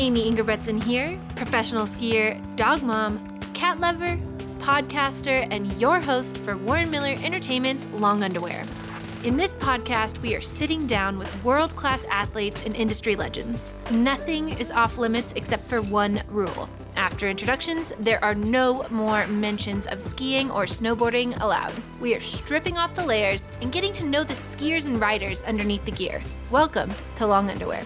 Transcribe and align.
Amie 0.00 0.32
Engerbretson 0.32 0.82
here, 0.82 1.20
professional 1.36 1.84
skier, 1.84 2.40
dog 2.56 2.82
mom, 2.82 3.38
cat 3.52 3.80
lover, 3.80 4.18
podcaster, 4.60 5.46
and 5.50 5.70
your 5.74 6.00
host 6.00 6.38
for 6.38 6.56
Warren 6.56 6.90
Miller 6.90 7.16
Entertainment's 7.22 7.86
Long 7.88 8.22
Underwear. 8.22 8.64
In 9.24 9.36
this 9.36 9.52
podcast, 9.52 10.18
we 10.22 10.34
are 10.34 10.40
sitting 10.40 10.86
down 10.86 11.18
with 11.18 11.44
world 11.44 11.76
class 11.76 12.06
athletes 12.06 12.62
and 12.64 12.74
industry 12.74 13.14
legends. 13.14 13.74
Nothing 13.90 14.58
is 14.58 14.70
off 14.70 14.96
limits 14.96 15.34
except 15.36 15.64
for 15.64 15.82
one 15.82 16.22
rule. 16.28 16.70
After 16.96 17.28
introductions, 17.28 17.92
there 17.98 18.24
are 18.24 18.34
no 18.34 18.86
more 18.88 19.26
mentions 19.26 19.86
of 19.86 20.00
skiing 20.00 20.50
or 20.50 20.64
snowboarding 20.64 21.38
allowed. 21.42 21.74
We 22.00 22.14
are 22.14 22.20
stripping 22.20 22.78
off 22.78 22.94
the 22.94 23.04
layers 23.04 23.46
and 23.60 23.70
getting 23.70 23.92
to 23.92 24.06
know 24.06 24.24
the 24.24 24.32
skiers 24.32 24.86
and 24.86 24.98
riders 24.98 25.42
underneath 25.42 25.84
the 25.84 25.90
gear. 25.90 26.22
Welcome 26.50 26.90
to 27.16 27.26
Long 27.26 27.50
Underwear. 27.50 27.84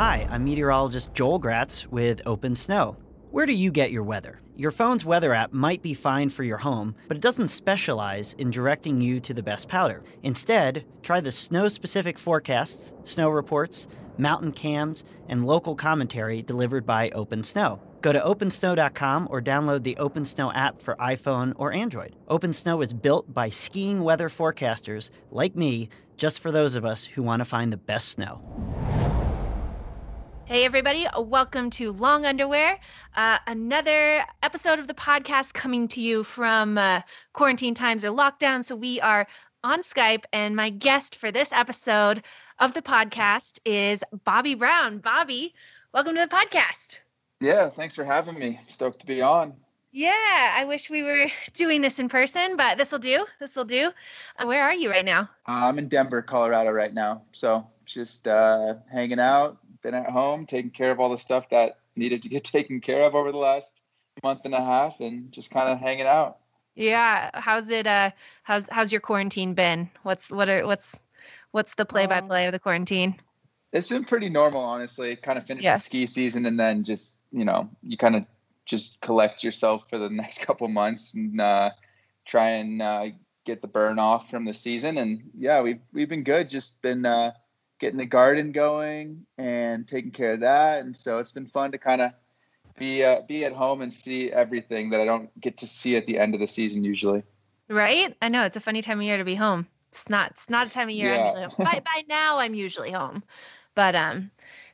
Hi, 0.00 0.26
I'm 0.30 0.44
meteorologist 0.44 1.12
Joel 1.12 1.38
Gratz 1.38 1.86
with 1.86 2.22
Open 2.24 2.56
Snow. 2.56 2.96
Where 3.32 3.44
do 3.44 3.52
you 3.52 3.70
get 3.70 3.90
your 3.90 4.02
weather? 4.02 4.40
Your 4.56 4.70
phone's 4.70 5.04
weather 5.04 5.34
app 5.34 5.52
might 5.52 5.82
be 5.82 5.92
fine 5.92 6.30
for 6.30 6.42
your 6.42 6.56
home, 6.56 6.94
but 7.06 7.18
it 7.18 7.22
doesn't 7.22 7.48
specialize 7.48 8.32
in 8.38 8.50
directing 8.50 9.02
you 9.02 9.20
to 9.20 9.34
the 9.34 9.42
best 9.42 9.68
powder. 9.68 10.02
Instead, 10.22 10.86
try 11.02 11.20
the 11.20 11.30
snow 11.30 11.68
specific 11.68 12.18
forecasts, 12.18 12.94
snow 13.04 13.28
reports, 13.28 13.88
mountain 14.16 14.52
cams, 14.52 15.04
and 15.28 15.46
local 15.46 15.74
commentary 15.74 16.40
delivered 16.40 16.86
by 16.86 17.10
Open 17.10 17.42
Snow. 17.42 17.78
Go 18.00 18.14
to 18.14 18.20
opensnow.com 18.20 19.28
or 19.30 19.42
download 19.42 19.82
the 19.82 19.98
Open 19.98 20.24
Snow 20.24 20.50
app 20.52 20.80
for 20.80 20.96
iPhone 20.96 21.52
or 21.56 21.74
Android. 21.74 22.16
Open 22.26 22.54
Snow 22.54 22.80
is 22.80 22.94
built 22.94 23.34
by 23.34 23.50
skiing 23.50 24.02
weather 24.02 24.30
forecasters 24.30 25.10
like 25.30 25.54
me, 25.54 25.90
just 26.16 26.40
for 26.40 26.50
those 26.50 26.74
of 26.74 26.86
us 26.86 27.04
who 27.04 27.22
want 27.22 27.40
to 27.40 27.44
find 27.44 27.70
the 27.70 27.76
best 27.76 28.08
snow. 28.08 28.40
Hey, 30.50 30.64
everybody, 30.64 31.06
welcome 31.16 31.70
to 31.70 31.92
Long 31.92 32.26
Underwear, 32.26 32.80
uh, 33.14 33.38
another 33.46 34.24
episode 34.42 34.80
of 34.80 34.88
the 34.88 34.94
podcast 34.94 35.54
coming 35.54 35.86
to 35.86 36.00
you 36.00 36.24
from 36.24 36.76
uh, 36.76 37.02
quarantine 37.32 37.72
times 37.72 38.04
or 38.04 38.08
lockdown. 38.10 38.64
So, 38.64 38.74
we 38.74 39.00
are 39.00 39.28
on 39.62 39.82
Skype, 39.82 40.24
and 40.32 40.56
my 40.56 40.70
guest 40.70 41.14
for 41.14 41.30
this 41.30 41.52
episode 41.52 42.24
of 42.58 42.74
the 42.74 42.82
podcast 42.82 43.60
is 43.64 44.02
Bobby 44.24 44.56
Brown. 44.56 44.98
Bobby, 44.98 45.54
welcome 45.94 46.16
to 46.16 46.22
the 46.22 46.26
podcast. 46.26 46.98
Yeah, 47.38 47.70
thanks 47.70 47.94
for 47.94 48.04
having 48.04 48.36
me. 48.36 48.58
Stoked 48.66 48.98
to 48.98 49.06
be 49.06 49.22
on. 49.22 49.52
Yeah, 49.92 50.54
I 50.56 50.64
wish 50.64 50.90
we 50.90 51.04
were 51.04 51.26
doing 51.54 51.80
this 51.80 52.00
in 52.00 52.08
person, 52.08 52.56
but 52.56 52.76
this 52.76 52.90
will 52.90 52.98
do. 52.98 53.24
This 53.38 53.54
will 53.54 53.64
do. 53.64 53.92
Uh, 54.36 54.46
where 54.46 54.64
are 54.64 54.74
you 54.74 54.90
right 54.90 55.04
now? 55.04 55.30
I'm 55.46 55.78
in 55.78 55.88
Denver, 55.88 56.22
Colorado 56.22 56.72
right 56.72 56.92
now. 56.92 57.22
So, 57.30 57.64
just 57.86 58.26
uh, 58.26 58.74
hanging 58.90 59.20
out, 59.20 59.58
been 59.82 59.94
at 59.94 60.10
home 60.10 60.46
taking 60.46 60.70
care 60.70 60.90
of 60.90 61.00
all 61.00 61.10
the 61.10 61.18
stuff 61.18 61.48
that 61.50 61.78
needed 61.96 62.22
to 62.22 62.28
get 62.28 62.44
taken 62.56 62.80
care 62.80 63.04
of 63.04 63.14
over 63.14 63.32
the 63.32 63.38
last 63.38 63.72
month 64.22 64.40
and 64.44 64.54
a 64.54 64.64
half 64.64 65.00
and 65.00 65.32
just 65.32 65.50
kind 65.50 65.68
of 65.68 65.78
hanging 65.78 66.06
out. 66.06 66.38
Yeah, 66.74 67.30
how's 67.34 67.68
it 67.70 67.86
uh 67.86 68.10
how's 68.42 68.66
how's 68.70 68.92
your 68.92 69.00
quarantine 69.00 69.54
been? 69.54 69.90
What's 70.02 70.30
what 70.30 70.48
are 70.48 70.66
what's 70.66 71.04
what's 71.50 71.74
the 71.74 71.84
play 71.84 72.06
by 72.06 72.20
play 72.20 72.46
of 72.46 72.52
the 72.52 72.58
quarantine? 72.58 73.16
It's 73.72 73.88
been 73.88 74.04
pretty 74.04 74.28
normal 74.28 74.62
honestly. 74.62 75.16
Kind 75.16 75.38
of 75.38 75.46
finished 75.46 75.64
yeah. 75.64 75.76
the 75.76 75.82
ski 75.82 76.06
season 76.06 76.46
and 76.46 76.58
then 76.58 76.84
just, 76.84 77.22
you 77.32 77.44
know, 77.44 77.68
you 77.82 77.96
kind 77.96 78.16
of 78.16 78.24
just 78.66 79.00
collect 79.00 79.42
yourself 79.42 79.82
for 79.90 79.98
the 79.98 80.08
next 80.10 80.40
couple 80.40 80.68
months 80.68 81.14
and 81.14 81.40
uh 81.40 81.70
try 82.26 82.50
and 82.50 82.80
uh 82.80 83.06
get 83.46 83.62
the 83.62 83.68
burn 83.68 83.98
off 83.98 84.30
from 84.30 84.44
the 84.44 84.54
season 84.54 84.98
and 84.98 85.22
yeah, 85.36 85.60
we've 85.60 85.80
we've 85.92 86.08
been 86.08 86.24
good. 86.24 86.48
Just 86.48 86.80
been 86.82 87.04
uh 87.04 87.32
getting 87.80 87.98
the 87.98 88.06
garden 88.06 88.52
going 88.52 89.26
and 89.38 89.88
taking 89.88 90.10
care 90.10 90.34
of 90.34 90.40
that. 90.40 90.84
And 90.84 90.96
so 90.96 91.18
it's 91.18 91.32
been 91.32 91.46
fun 91.46 91.72
to 91.72 91.78
kind 91.78 92.00
of 92.00 92.12
be 92.78 93.02
uh, 93.02 93.22
be 93.26 93.44
at 93.44 93.52
home 93.52 93.82
and 93.82 93.92
see 93.92 94.30
everything 94.30 94.90
that 94.90 95.00
I 95.00 95.04
don't 95.04 95.28
get 95.40 95.58
to 95.58 95.66
see 95.66 95.96
at 95.96 96.06
the 96.06 96.18
end 96.18 96.34
of 96.34 96.40
the 96.40 96.46
season 96.46 96.84
usually. 96.84 97.22
Right? 97.68 98.16
I 98.22 98.28
know 98.28 98.44
it's 98.44 98.56
a 98.56 98.60
funny 98.60 98.82
time 98.82 98.98
of 98.98 99.04
year 99.04 99.18
to 99.18 99.24
be 99.24 99.34
home. 99.34 99.66
It's 99.88 100.08
not. 100.08 100.32
It's 100.32 100.50
not 100.50 100.66
a 100.66 100.70
time 100.70 100.88
of 100.88 100.94
year 100.94 101.14
yeah. 101.14 101.20
I'm 101.20 101.24
usually 101.26 101.42
home. 101.44 101.54
by 101.58 101.82
by 101.84 102.04
now 102.08 102.38
I'm 102.38 102.54
usually 102.54 102.90
home, 102.90 103.24
but 103.74 103.96
um, 103.96 104.30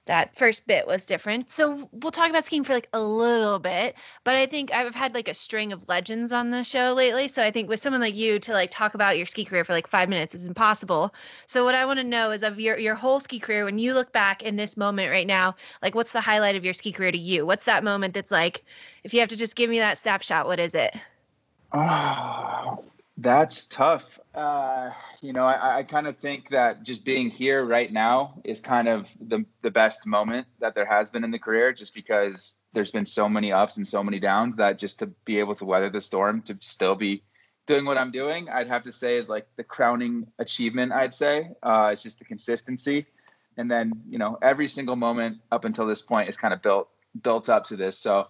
that 0.07 0.37
first 0.37 0.67
bit 0.67 0.87
was 0.87 1.05
different. 1.05 1.51
So 1.51 1.89
we'll 1.93 2.13
talk 2.13 2.31
about 2.31 2.45
skiing 2.45 2.65
for 2.65 2.73
like 2.73 2.89
a 2.93 3.03
little 3.03 3.59
bit, 3.59 3.97
but 4.25 4.35
I 4.35 4.47
think 4.47 4.73
I've 4.73 4.95
had 4.95 5.15
like 5.15 5.29
a 5.29 5.35
string 5.35 5.73
of 5.73 5.89
legends 5.89 6.33
on 6.33 6.51
the 6.51 6.63
show 6.63 6.93
lately. 6.95 7.29
So 7.29 7.43
I 7.43 7.51
think 7.51 7.69
with 7.69 7.81
someone 7.81 8.01
like 8.01 8.15
you 8.15 8.39
to 8.41 8.53
like 8.53 8.71
talk 8.71 8.95
about 8.95 9.17
your 9.17 9.27
ski 9.27 9.45
career 9.45 9.65
for 9.65 9.73
like 9.73 9.87
five 9.87 10.09
minutes 10.09 10.35
is 10.35 10.49
impossible. 10.49 11.15
So 11.47 11.65
what 11.65 11.75
I 11.75 11.85
want 11.85 11.99
to 11.99 12.05
know 12.05 12.31
is 12.31 12.43
of 12.43 12.59
your 12.59 12.79
your 12.79 12.95
whole 12.95 13.21
ski 13.21 13.39
career, 13.39 13.65
when 13.65 13.79
you 13.79 13.95
look 13.95 14.13
back 14.13 14.43
in 14.43 14.57
this 14.57 14.77
moment 14.77 15.11
right 15.11 15.27
now, 15.27 15.55
like 15.83 15.95
what's 15.95 16.13
the 16.13 16.21
highlight 16.21 16.57
of 16.57 16.65
your 16.65 16.75
ski 16.75 16.93
career 16.93 17.13
to 17.13 17.19
you? 17.19 17.45
What's 17.45 17.65
that 17.65 17.85
moment 17.85 18.15
that's 18.15 18.31
like, 18.31 18.65
if 19.05 19.13
you 19.13 19.21
have 19.21 19.29
to 19.29 19.37
just 19.37 19.57
give 19.57 19.69
me 19.69 19.79
that 19.79 19.99
snapshot, 19.99 20.47
what 20.47 20.61
is 20.61 20.75
it? 20.75 20.95
Oh, 21.73 22.85
that's 23.19 23.67
tough. 23.67 24.05
Uh, 24.37 24.91
you 25.23 25.33
know, 25.33 25.47
I, 25.47 25.79
I 25.79 25.83
kind 25.83 26.07
of 26.07 26.19
think 26.19 26.51
that 26.51 26.83
just 26.83 27.07
being 27.07 27.31
here 27.31 27.65
right 27.65 27.91
now 27.91 28.39
is 28.45 28.61
kind 28.61 28.87
of 28.87 29.07
the 29.19 29.47
the 29.63 29.71
best 29.71 30.07
moment 30.07 30.47
that 30.61 30.75
there 30.75 30.85
has 30.85 31.09
been 31.09 31.25
in 31.25 31.31
the 31.31 31.39
career, 31.39 31.73
just 31.73 31.95
because 31.95 32.57
there's 32.75 32.91
been 32.91 33.07
so 33.07 33.31
many 33.31 33.51
ups 33.51 33.79
and 33.79 33.89
so 33.89 34.05
many 34.05 34.21
downs 34.21 34.55
that 34.57 34.79
just 34.79 34.99
to 34.99 35.07
be 35.25 35.39
able 35.39 35.55
to 35.55 35.65
weather 35.65 35.89
the 35.89 36.03
storm, 36.03 36.43
to 36.43 36.59
still 36.61 36.95
be 36.95 37.23
doing 37.67 37.87
what 37.87 37.97
I'm 37.97 38.11
doing, 38.13 38.51
I'd 38.51 38.69
have 38.69 38.85
to 38.85 38.93
say 38.93 39.17
is 39.17 39.31
like 39.31 39.47
the 39.57 39.65
crowning 39.65 40.27
achievement. 40.39 40.93
I'd 40.93 41.15
say 41.15 41.49
uh, 41.63 41.89
it's 41.93 42.03
just 42.03 42.19
the 42.19 42.27
consistency, 42.27 43.07
and 43.57 43.71
then 43.71 43.91
you 44.07 44.19
know 44.19 44.39
every 44.43 44.69
single 44.69 44.97
moment 44.97 45.39
up 45.51 45.65
until 45.65 45.87
this 45.87 46.03
point 46.03 46.29
is 46.29 46.37
kind 46.37 46.53
of 46.53 46.61
built 46.61 46.91
built 47.23 47.49
up 47.49 47.65
to 47.67 47.77
this. 47.77 47.99
So. 47.99 48.27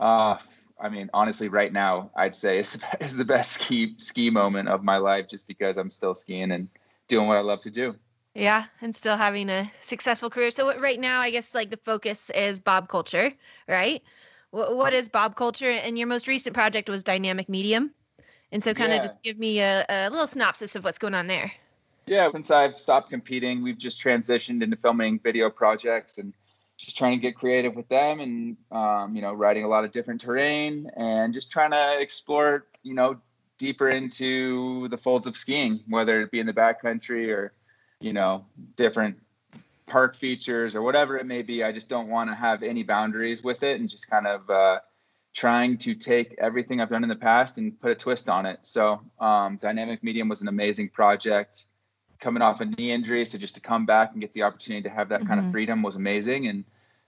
Uh, 0.00 0.36
I 0.80 0.88
mean, 0.88 1.08
honestly, 1.14 1.48
right 1.48 1.72
now, 1.72 2.10
I'd 2.16 2.34
say 2.34 2.58
is 2.58 2.72
the, 2.72 2.80
is 3.00 3.16
the 3.16 3.24
best 3.24 3.52
ski 3.52 3.94
ski 3.98 4.30
moment 4.30 4.68
of 4.68 4.82
my 4.82 4.96
life, 4.96 5.28
just 5.28 5.46
because 5.46 5.76
I'm 5.76 5.90
still 5.90 6.14
skiing 6.14 6.52
and 6.52 6.68
doing 7.08 7.28
what 7.28 7.36
I 7.36 7.40
love 7.40 7.60
to 7.62 7.70
do. 7.70 7.94
Yeah, 8.34 8.64
and 8.80 8.94
still 8.94 9.16
having 9.16 9.48
a 9.48 9.70
successful 9.80 10.28
career. 10.28 10.50
So 10.50 10.76
right 10.80 10.98
now, 10.98 11.20
I 11.20 11.30
guess 11.30 11.54
like 11.54 11.70
the 11.70 11.76
focus 11.76 12.30
is 12.30 12.58
Bob 12.58 12.88
Culture, 12.88 13.32
right? 13.68 14.02
what, 14.54 14.76
what 14.76 14.94
is 14.94 15.08
Bob 15.08 15.36
Culture? 15.36 15.70
And 15.70 15.98
your 15.98 16.06
most 16.06 16.28
recent 16.28 16.54
project 16.54 16.88
was 16.88 17.02
Dynamic 17.02 17.48
Medium, 17.48 17.90
and 18.52 18.62
so 18.62 18.72
kind 18.72 18.92
of 18.92 18.96
yeah. 18.96 19.02
just 19.02 19.22
give 19.22 19.38
me 19.38 19.60
a, 19.60 19.84
a 19.88 20.10
little 20.10 20.28
synopsis 20.28 20.76
of 20.76 20.84
what's 20.84 20.98
going 20.98 21.14
on 21.14 21.26
there. 21.26 21.52
Yeah, 22.06 22.28
since 22.28 22.50
I've 22.50 22.78
stopped 22.78 23.10
competing, 23.10 23.62
we've 23.62 23.78
just 23.78 24.00
transitioned 24.00 24.62
into 24.62 24.76
filming 24.76 25.18
video 25.18 25.50
projects 25.50 26.18
and 26.18 26.32
just 26.84 26.98
trying 26.98 27.18
to 27.18 27.22
get 27.22 27.34
creative 27.34 27.74
with 27.74 27.88
them 27.88 28.20
and 28.20 28.56
um, 28.70 29.16
you 29.16 29.22
know 29.22 29.32
riding 29.32 29.64
a 29.64 29.68
lot 29.68 29.84
of 29.84 29.90
different 29.90 30.20
terrain 30.20 30.90
and 30.96 31.32
just 31.32 31.50
trying 31.50 31.70
to 31.70 32.00
explore 32.00 32.66
you 32.82 32.94
know 32.94 33.16
deeper 33.58 33.88
into 33.88 34.88
the 34.88 34.98
folds 34.98 35.26
of 35.26 35.36
skiing 35.36 35.80
whether 35.88 36.20
it 36.20 36.30
be 36.30 36.40
in 36.40 36.46
the 36.46 36.52
backcountry 36.52 37.28
or 37.28 37.52
you 38.00 38.12
know 38.12 38.44
different 38.76 39.16
park 39.86 40.16
features 40.16 40.74
or 40.74 40.82
whatever 40.82 41.16
it 41.16 41.26
may 41.26 41.42
be 41.42 41.64
i 41.64 41.72
just 41.72 41.88
don't 41.88 42.08
want 42.08 42.28
to 42.28 42.34
have 42.34 42.62
any 42.62 42.82
boundaries 42.82 43.42
with 43.42 43.62
it 43.62 43.80
and 43.80 43.88
just 43.88 44.10
kind 44.10 44.26
of 44.26 44.48
uh, 44.50 44.78
trying 45.32 45.78
to 45.78 45.94
take 45.94 46.34
everything 46.38 46.80
i've 46.80 46.90
done 46.90 47.02
in 47.02 47.08
the 47.08 47.16
past 47.16 47.58
and 47.58 47.80
put 47.80 47.90
a 47.90 47.94
twist 47.94 48.28
on 48.28 48.44
it 48.44 48.58
so 48.62 49.00
um, 49.20 49.58
dynamic 49.62 50.02
medium 50.02 50.28
was 50.28 50.40
an 50.40 50.48
amazing 50.48 50.88
project 50.88 51.64
coming 52.20 52.42
off 52.42 52.60
a 52.60 52.64
knee 52.64 52.90
injury 52.90 53.24
so 53.24 53.38
just 53.38 53.54
to 53.54 53.60
come 53.60 53.86
back 53.86 54.12
and 54.12 54.20
get 54.20 54.32
the 54.34 54.42
opportunity 54.42 54.82
to 54.82 54.94
have 54.94 55.08
that 55.08 55.20
mm-hmm. 55.20 55.28
kind 55.28 55.38
of 55.38 55.44
mm-hmm. 55.44 55.52
freedom 55.52 55.82
was 55.82 55.96
amazing 55.96 56.48
and 56.48 56.64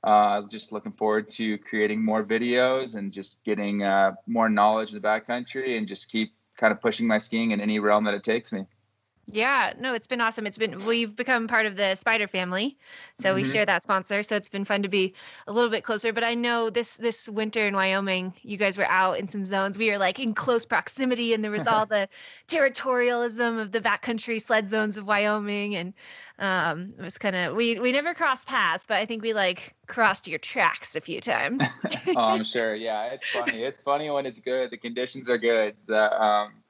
uh, 0.07 0.43
just 0.49 0.71
looking 0.71 0.93
forward 0.93 1.29
to 1.29 1.59
creating 1.59 2.03
more 2.03 2.25
videos 2.25 2.95
and 2.95 3.13
just 3.13 3.43
getting 3.45 3.83
uh, 3.83 4.13
more 4.29 4.49
knowledge 4.49 4.95
of 4.95 5.03
the 5.03 5.07
backcountry 5.07 5.77
and 5.77 5.89
just 5.89 6.09
keep 6.11 6.33
kind 6.57 6.73
of 6.73 6.81
pushing 6.81 7.07
my 7.07 7.19
skiing 7.19 7.51
in 7.51 7.61
any 7.61 7.81
realm 7.81 8.05
that 8.05 8.15
it 8.15 8.23
takes 8.23 8.53
me. 8.53 8.65
Yeah, 9.29 9.73
no, 9.79 9.93
it's 9.93 10.07
been 10.07 10.21
awesome. 10.21 10.47
It's 10.47 10.57
been 10.57 10.85
we've 10.87 11.17
become 11.17 11.49
part 11.49 11.67
of 11.67 11.77
the 11.77 11.99
Spyder 12.01 12.31
family, 12.31 12.79
so 13.19 13.31
mm-hmm. 13.31 13.37
we 13.37 13.45
share 13.45 13.67
that 13.67 13.83
sponsor. 13.83 14.23
So 14.23 14.37
it's 14.37 14.49
been 14.49 14.65
fun 14.65 14.83
to 14.85 14.89
be 14.89 15.15
a 15.49 15.53
little 15.53 15.69
bit 15.69 15.83
closer. 15.83 16.13
But 16.13 16.23
I 16.23 16.35
know 16.35 16.71
this 16.71 16.97
this 16.97 17.29
winter 17.29 17.67
in 17.67 17.75
Wyoming, 17.75 18.35
you 18.43 18.57
guys 18.57 18.79
were 18.79 18.87
out 18.87 19.19
in 19.19 19.27
some 19.27 19.45
zones. 19.45 19.79
We 19.79 19.91
were 19.91 19.99
like 19.99 20.21
in 20.21 20.33
close 20.33 20.65
proximity, 20.65 21.35
and 21.35 21.43
there 21.43 21.51
was 21.51 21.67
all 21.67 21.87
the 21.87 22.09
territorialism 22.47 23.61
of 23.61 23.73
the 23.73 23.81
backcountry 23.81 24.41
sled 24.41 24.69
zones 24.69 24.97
of 24.97 25.09
Wyoming, 25.09 25.75
and 25.75 25.93
um, 26.39 26.95
it 26.97 27.03
was 27.03 27.19
kind 27.19 27.35
of 27.35 27.57
we 27.57 27.81
we 27.81 27.91
never 27.91 28.15
crossed 28.15 28.47
paths, 28.47 28.85
but 28.87 28.99
I 28.99 29.07
think 29.07 29.23
we 29.23 29.33
like 29.33 29.75
crossed 29.89 30.29
your 30.29 30.39
tracks 30.39 30.95
a 30.95 31.01
few 31.01 31.21
times. 31.21 31.63
oh, 32.09 32.15
I'm 32.17 32.45
sure. 32.45 32.77
Yeah, 32.77 33.07
it's 33.07 33.29
funny. 33.29 33.65
It's 33.65 33.81
funny 33.81 34.09
when 34.09 34.25
it's 34.25 34.39
good. 34.39 34.71
The 34.71 34.77
conditions 34.77 35.29
are 35.29 35.39
good. 35.39 35.75
The 35.87 36.23
um 36.23 36.63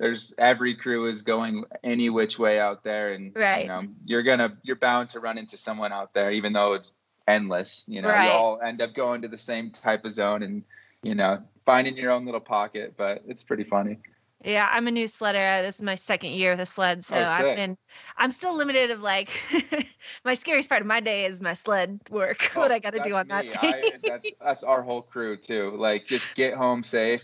there's 0.00 0.32
every 0.38 0.74
crew 0.74 1.06
is 1.06 1.20
going 1.20 1.62
any 1.84 2.08
which 2.08 2.38
way 2.38 2.58
out 2.58 2.82
there 2.82 3.12
and 3.12 3.36
right. 3.36 3.62
you 3.62 3.68
know 3.68 3.86
you're 4.06 4.22
gonna 4.22 4.56
you're 4.62 4.76
bound 4.76 5.10
to 5.10 5.20
run 5.20 5.36
into 5.36 5.56
someone 5.56 5.92
out 5.92 6.14
there 6.14 6.30
even 6.30 6.52
though 6.54 6.72
it's 6.72 6.90
endless 7.28 7.84
you 7.86 8.00
know 8.00 8.08
right. 8.08 8.24
you 8.24 8.30
all 8.30 8.58
end 8.64 8.80
up 8.80 8.94
going 8.94 9.20
to 9.22 9.28
the 9.28 9.38
same 9.38 9.70
type 9.70 10.04
of 10.06 10.10
zone 10.12 10.42
and 10.42 10.64
you 11.02 11.14
know 11.14 11.38
finding 11.66 11.96
your 11.96 12.10
own 12.10 12.24
little 12.24 12.40
pocket 12.40 12.94
but 12.96 13.22
it's 13.28 13.42
pretty 13.42 13.62
funny 13.62 13.98
Yeah, 14.42 14.70
I'm 14.72 14.88
a 14.88 14.90
new 14.90 15.04
sledder. 15.06 15.58
Uh, 15.58 15.60
this 15.60 15.74
is 15.76 15.82
my 15.82 15.96
second 15.96 16.30
year 16.30 16.52
with 16.52 16.60
a 16.60 16.64
sled, 16.64 17.04
so 17.04 17.18
Oh, 17.18 17.22
I've 17.22 17.54
been. 17.56 17.76
I'm 18.16 18.30
still 18.30 18.56
limited 18.56 18.90
of 18.90 19.02
like. 19.02 19.28
my 20.24 20.32
scariest 20.32 20.66
part 20.70 20.80
of 20.80 20.86
my 20.86 21.00
day 21.00 21.26
is 21.26 21.42
my 21.42 21.52
sled 21.52 22.00
work. 22.08 22.44
what 22.54 22.70
Oh, 22.70 22.74
I 22.74 22.78
got 22.78 22.94
to 22.94 23.00
do 23.00 23.14
on 23.16 23.28
that's 23.28 23.52
that 23.52 23.60
thing. 23.60 23.74
I, 23.84 23.98
that's 24.02 24.32
that's 24.40 24.62
our 24.64 24.80
whole 24.82 25.02
crew 25.02 25.36
too. 25.36 25.76
Like 25.76 26.06
just 26.06 26.24
get 26.34 26.54
home 26.54 26.82
safe. 26.84 27.20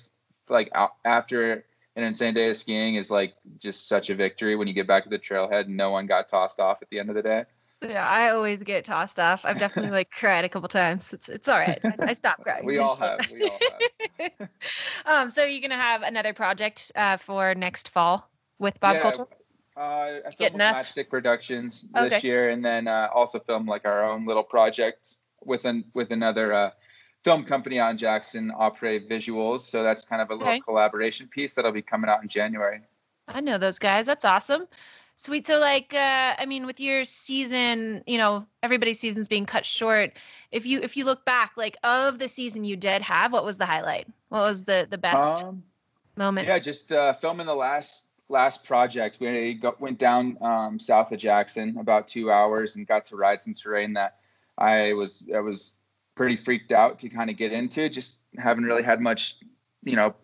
Like 0.50 0.69
a- 0.75 0.93
after 1.96 2.02
an 2.02 2.08
insane 2.08 2.34
day 2.34 2.50
of 2.50 2.56
skiing 2.56 2.96
is 2.96 3.10
like 3.10 3.34
just 3.58 3.88
such 3.88 4.10
a 4.10 4.14
victory 4.14 4.56
when 4.56 4.69
you 4.69 4.75
get 4.75 4.87
back 4.87 5.04
to 5.04 5.08
the 5.10 5.19
trailhead 5.19 5.62
and 5.66 5.76
no 5.76 5.90
one 5.90 6.06
got 6.06 6.28
tossed 6.28 6.60
off 6.60 6.82
at 6.82 6.90
the 6.90 6.98
end 6.98 7.08
of 7.08 7.16
the 7.16 7.22
day. 7.22 7.44
yeah, 7.82 8.06
I 8.06 8.31
always 8.31 8.62
get 8.64 8.84
tossed 8.84 9.20
off. 9.20 9.44
I've 9.44 9.58
definitely 9.58 9.90
like 9.93 10.10
cried 10.19 10.44
a 10.44 10.48
couple 10.48 10.69
times. 10.69 11.12
It's 11.12 11.28
it's 11.28 11.48
all 11.48 11.58
right. 11.58 11.81
I, 11.88 12.10
I 12.10 12.12
stopped 12.12 12.43
crying. 12.43 12.66
We 12.66 12.78
all 12.78 12.96
have. 12.96 13.28
We 13.31 13.44
all 13.44 13.60
have. 13.69 14.31
um, 15.06 15.31
so 15.31 15.44
you're 15.44 15.62
gonna 15.62 15.81
have 15.81 16.02
another 16.02 16.34
project 16.34 16.93
uh, 16.96 17.16
for 17.16 17.54
next 17.54 17.90
fall 17.90 18.31
with 18.58 18.78
Bob 18.81 18.96
Yeah, 18.96 19.02
Coulter. 19.02 19.26
Uh, 19.76 20.20
I 20.26 20.32
filmed? 20.38 20.58
Matchstick 20.58 21.10
Productions 21.10 21.87
Okay. 21.96 22.08
this 22.16 22.25
year, 22.25 22.50
and 22.50 22.64
then 22.64 22.88
uh, 22.88 23.08
also 23.14 23.38
filmed 23.40 23.69
like 23.69 23.84
our 23.84 24.04
own 24.04 24.26
little 24.26 24.44
project 24.44 25.14
with 25.44 25.64
an 25.64 25.84
with 25.94 26.10
another 26.12 26.52
uh, 26.54 26.70
film 27.26 27.44
company 27.44 27.81
on 27.81 27.99
Jackson, 27.99 28.52
Opera 28.56 29.00
Visuals. 29.00 29.62
So 29.62 29.82
that's 29.82 30.05
kind 30.05 30.23
of 30.23 30.31
a 30.31 30.34
little 30.34 30.55
Okay. 30.55 30.61
collaboration 30.61 31.26
piece 31.26 31.55
that'll 31.55 31.73
be 31.73 31.82
coming 31.82 32.08
out 32.08 32.23
in 32.23 32.28
January. 32.28 32.82
I 33.26 33.40
know 33.40 33.58
those 33.58 33.81
guys. 33.81 34.06
That's 34.06 34.25
awesome. 34.25 34.69
Sweet. 35.17 35.44
So, 35.46 35.58
like, 35.58 35.93
uh, 35.93 36.37
I 36.38 36.46
mean, 36.46 36.67
with 36.67 36.78
your 36.78 37.05
season, 37.05 38.05
you 38.06 38.17
know, 38.17 38.46
everybody's 38.62 39.00
season's 39.00 39.26
being 39.26 39.44
cut 39.44 39.67
short. 39.67 40.12
If 40.52 40.67
you 40.67 40.81
if 40.81 40.96
you 40.96 41.05
look 41.05 41.25
back, 41.25 41.56
like, 41.56 41.76
of 41.82 42.20
the 42.20 42.28
season 42.28 42.62
you 42.62 42.76
did 42.76 43.02
have, 43.02 43.32
what 43.32 43.44
was 43.44 43.58
the 43.58 43.67
highlight? 43.67 44.06
What 44.28 44.43
was 44.43 44.62
the 44.64 44.87
the 44.88 44.99
best 44.99 45.43
Um, 45.43 45.64
moment? 46.17 46.46
Yeah, 46.46 46.61
just 46.61 46.93
uh, 46.93 47.14
filming 47.14 47.46
the 47.46 47.55
last 47.56 48.06
last 48.28 48.64
project. 48.64 49.19
We 49.19 49.55
got, 49.55 49.81
went 49.81 49.99
down 49.99 50.38
um, 50.43 50.78
south 50.78 51.11
of 51.11 51.19
Jackson 51.19 51.78
about 51.78 52.06
two 52.06 52.31
hours 52.31 52.76
and 52.76 52.87
got 52.87 53.05
to 53.06 53.17
ride 53.17 53.43
some 53.43 53.55
terrain 53.55 53.94
that 53.94 54.19
I 54.58 54.93
was 54.93 55.25
I 55.34 55.40
was 55.40 55.75
pretty 56.16 56.36
freaked 56.36 56.72
out 56.72 56.98
to 56.98 57.08
kind 57.08 57.30
of 57.30 57.36
get 57.36 57.52
into. 57.52 57.88
Just 57.88 58.22
haven't 58.38 58.64
really 58.64 58.82
had 58.82 59.00
much, 59.00 59.36
you 59.84 59.94
know, 59.94 60.14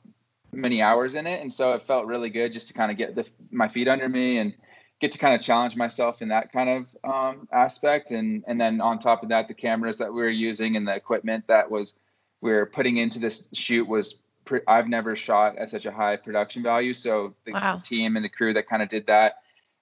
many 0.52 0.82
hours 0.82 1.14
in 1.14 1.26
it, 1.26 1.40
and 1.40 1.52
so 1.52 1.72
it 1.74 1.86
felt 1.86 2.06
really 2.06 2.30
good 2.30 2.52
just 2.52 2.68
to 2.68 2.74
kind 2.74 2.90
of 2.90 2.98
get 2.98 3.14
the, 3.14 3.24
my 3.50 3.68
feet 3.68 3.88
under 3.88 4.08
me 4.08 4.38
and 4.38 4.52
get 5.00 5.12
to 5.12 5.18
kind 5.18 5.34
of 5.34 5.40
challenge 5.40 5.76
myself 5.76 6.22
in 6.22 6.28
that 6.28 6.52
kind 6.52 6.68
of 6.68 7.10
um, 7.10 7.48
aspect. 7.52 8.10
And 8.10 8.42
and 8.46 8.60
then 8.60 8.80
on 8.80 8.98
top 8.98 9.22
of 9.22 9.28
that, 9.28 9.48
the 9.48 9.54
cameras 9.54 9.98
that 9.98 10.12
we 10.12 10.20
were 10.20 10.28
using 10.28 10.76
and 10.76 10.86
the 10.88 10.94
equipment 10.94 11.44
that 11.48 11.70
was 11.70 11.98
we 12.40 12.50
were 12.50 12.66
putting 12.66 12.96
into 12.96 13.18
this 13.18 13.48
shoot 13.52 13.86
was 13.86 14.22
pre- 14.44 14.60
I've 14.66 14.88
never 14.88 15.14
shot 15.14 15.56
at 15.58 15.70
such 15.70 15.86
a 15.86 15.92
high 15.92 16.16
production 16.16 16.62
value. 16.62 16.94
So 16.94 17.34
the 17.44 17.52
Wow. 17.52 17.78
team 17.82 18.16
and 18.16 18.24
the 18.24 18.28
crew 18.28 18.52
that 18.54 18.68
kind 18.68 18.82
of 18.82 18.88
did 18.88 19.06
that 19.06 19.36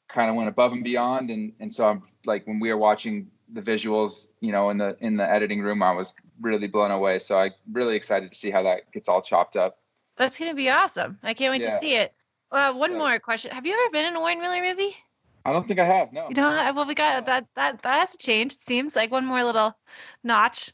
kind 0.09 0.29
of 0.29 0.37
went 0.37 0.49
above 0.49 0.73
and 0.73 0.85
beyond. 0.85 1.31
And 1.31 1.53
and 1.61 1.75
so 1.75 1.89
I'm 1.89 2.03
like 2.25 2.47
when 2.47 2.61
we 2.61 2.71
were 2.71 2.79
watching 2.79 3.31
the 3.53 3.63
visuals, 3.63 4.29
you 4.41 4.53
know, 4.53 4.71
in 4.71 4.79
the 4.79 4.97
in 5.01 5.17
the 5.17 5.29
editing 5.29 5.61
room, 5.61 5.83
I 5.83 5.93
was 5.93 6.15
really 6.41 6.67
blown 6.69 6.91
away. 6.91 7.19
So 7.19 7.39
I 7.39 7.51
really 7.73 7.97
excited 7.97 8.33
to 8.33 8.39
see 8.39 8.51
how 8.51 8.63
that 8.63 8.91
gets 8.93 9.09
all 9.09 9.23
chopped 9.23 9.57
up. 9.57 9.79
That's 10.17 10.39
gonna 10.39 10.55
be 10.55 10.71
awesome. 10.71 11.19
I 11.23 11.35
can't 11.35 11.53
wait 11.53 11.63
to 11.65 11.71
see 11.71 11.95
it. 11.95 12.15
Uh, 12.51 12.73
one 12.73 12.93
Yeah. 12.93 12.99
more 12.99 13.19
question: 13.19 13.53
Have 13.53 13.67
you 13.67 13.73
ever 13.73 13.91
been 13.91 14.07
in 14.07 14.17
a 14.17 14.21
Warren 14.21 14.41
Miller 14.41 14.61
movie? 14.63 14.97
I 15.45 15.53
don't 15.53 15.67
think 15.67 15.81
I 15.81 15.85
have. 15.85 16.13
No. 16.13 16.29
You 16.29 16.35
know, 16.35 16.73
well, 16.75 16.85
we 16.87 16.95
got 16.95 17.27
that 17.27 17.49
that 17.55 17.83
that 17.83 17.99
has 18.01 18.13
to 18.13 18.19
change. 18.19 18.55
It 18.55 18.63
seems 18.63 18.95
like 18.95 19.11
one 19.11 19.25
more 19.25 19.43
little 19.43 19.77
notch. 20.23 20.73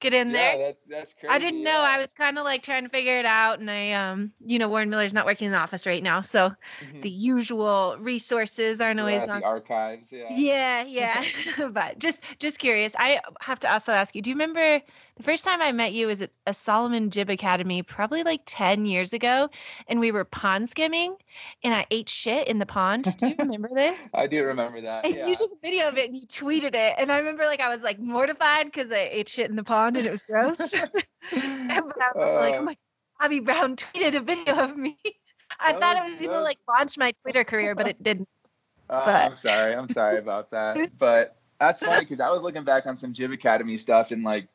Get 0.00 0.14
in 0.14 0.32
there. 0.32 0.56
Yeah, 0.56 0.66
that's 0.66 0.82
that's 0.88 1.14
crazy. 1.14 1.34
I 1.34 1.38
didn't 1.38 1.62
know. 1.62 1.80
I 1.80 1.98
was 1.98 2.12
kind 2.14 2.38
of 2.38 2.44
like 2.44 2.62
trying 2.62 2.84
to 2.84 2.88
figure 2.90 3.18
it 3.18 3.26
out, 3.26 3.60
and 3.60 3.70
I, 3.70 3.92
um, 3.92 4.32
you 4.44 4.58
know, 4.58 4.68
Warren 4.68 4.88
Miller's 4.90 5.14
not 5.14 5.26
working 5.26 5.46
in 5.46 5.52
the 5.52 5.58
office 5.58 5.86
right 5.86 6.02
now, 6.02 6.20
so 6.22 6.52
Mhm. 6.82 7.02
the 7.02 7.10
usual 7.10 7.96
resources 8.00 8.80
aren't 8.80 9.00
always 9.00 9.26
yeah, 9.26 9.32
on. 9.34 9.40
the 9.40 9.46
archives. 9.46 10.12
Yeah. 10.12 10.26
Yeah, 10.30 10.82
yeah. 10.84 11.24
but 11.70 11.98
just 11.98 12.22
just 12.38 12.58
curious. 12.58 12.94
I 12.98 13.20
have 13.40 13.60
to 13.60 13.72
also 13.72 13.92
ask 13.92 14.14
you, 14.14 14.22
do 14.22 14.30
you 14.30 14.34
remember 14.36 14.80
the 15.20 15.24
first 15.24 15.44
time 15.44 15.60
I 15.60 15.70
met 15.70 15.92
you 15.92 16.06
was 16.06 16.22
at 16.22 16.30
a 16.46 16.54
Salomon 16.54 17.10
Jib 17.10 17.28
Academy, 17.28 17.82
probably 17.82 18.22
like 18.22 18.40
10 18.46 18.86
years 18.86 19.12
ago, 19.12 19.50
and 19.86 20.00
we 20.00 20.10
were 20.12 20.24
pond 20.24 20.68
skimming 20.68 21.14
and 21.62 21.74
I 21.74 21.86
ate 21.90 22.08
shit 22.08 22.48
in 22.48 22.58
the 22.58 22.64
pond. 22.64 23.14
Do 23.18 23.28
you 23.28 23.34
remember 23.38 23.68
this? 23.74 24.10
I 24.14 24.26
do 24.26 24.42
remember 24.44 24.80
that. 24.80 25.04
And 25.04 25.14
Yeah. 25.14 25.26
you 25.26 25.36
took 25.36 25.52
a 25.52 25.56
video 25.62 25.88
of 25.88 25.98
it 25.98 26.08
and 26.08 26.16
you 26.16 26.26
tweeted 26.26 26.74
it. 26.74 26.94
And 26.96 27.12
I 27.12 27.18
remember 27.18 27.44
like 27.44 27.60
I 27.60 27.68
was 27.68 27.82
like 27.82 27.98
mortified 27.98 28.66
because 28.66 28.90
I 28.90 29.08
ate 29.12 29.28
shit 29.28 29.50
in 29.50 29.56
the 29.56 29.62
pond 29.64 29.98
and 29.98 30.06
it 30.06 30.10
was 30.10 30.22
gross. 30.22 30.72
and 30.72 30.94
but 31.32 32.00
I 32.00 32.10
was 32.14 32.40
like, 32.40 32.54
oh 32.54 32.58
Uh, 32.60 32.62
my 32.62 32.76
Bobby 33.20 33.40
Brown 33.40 33.76
tweeted 33.76 34.14
a 34.14 34.20
video 34.20 34.54
of 34.54 34.74
me. 34.74 34.96
I 35.60 35.74
thought 35.74 35.96
it 35.98 36.02
was- 36.12 36.12
was 36.12 36.22
gonna 36.22 36.40
like 36.40 36.58
launch 36.66 36.96
my 36.96 37.12
Twitter 37.22 37.44
career, 37.44 37.74
but 37.74 37.88
it 37.88 38.02
didn't. 38.02 38.28
Uh, 38.88 39.04
But- 39.04 39.14
I'm 39.16 39.36
sorry. 39.36 39.74
I'm 39.74 39.88
sorry 39.88 40.18
about 40.18 40.50
that. 40.52 40.78
But 40.98 41.36
that's 41.58 41.80
funny 41.82 42.00
because 42.06 42.20
I 42.20 42.30
was 42.30 42.40
looking 42.40 42.64
back 42.64 42.86
on 42.86 42.96
some 42.96 43.12
Jib 43.12 43.32
Academy 43.32 43.76
stuff 43.76 44.12
and 44.12 44.24
like 44.24 44.48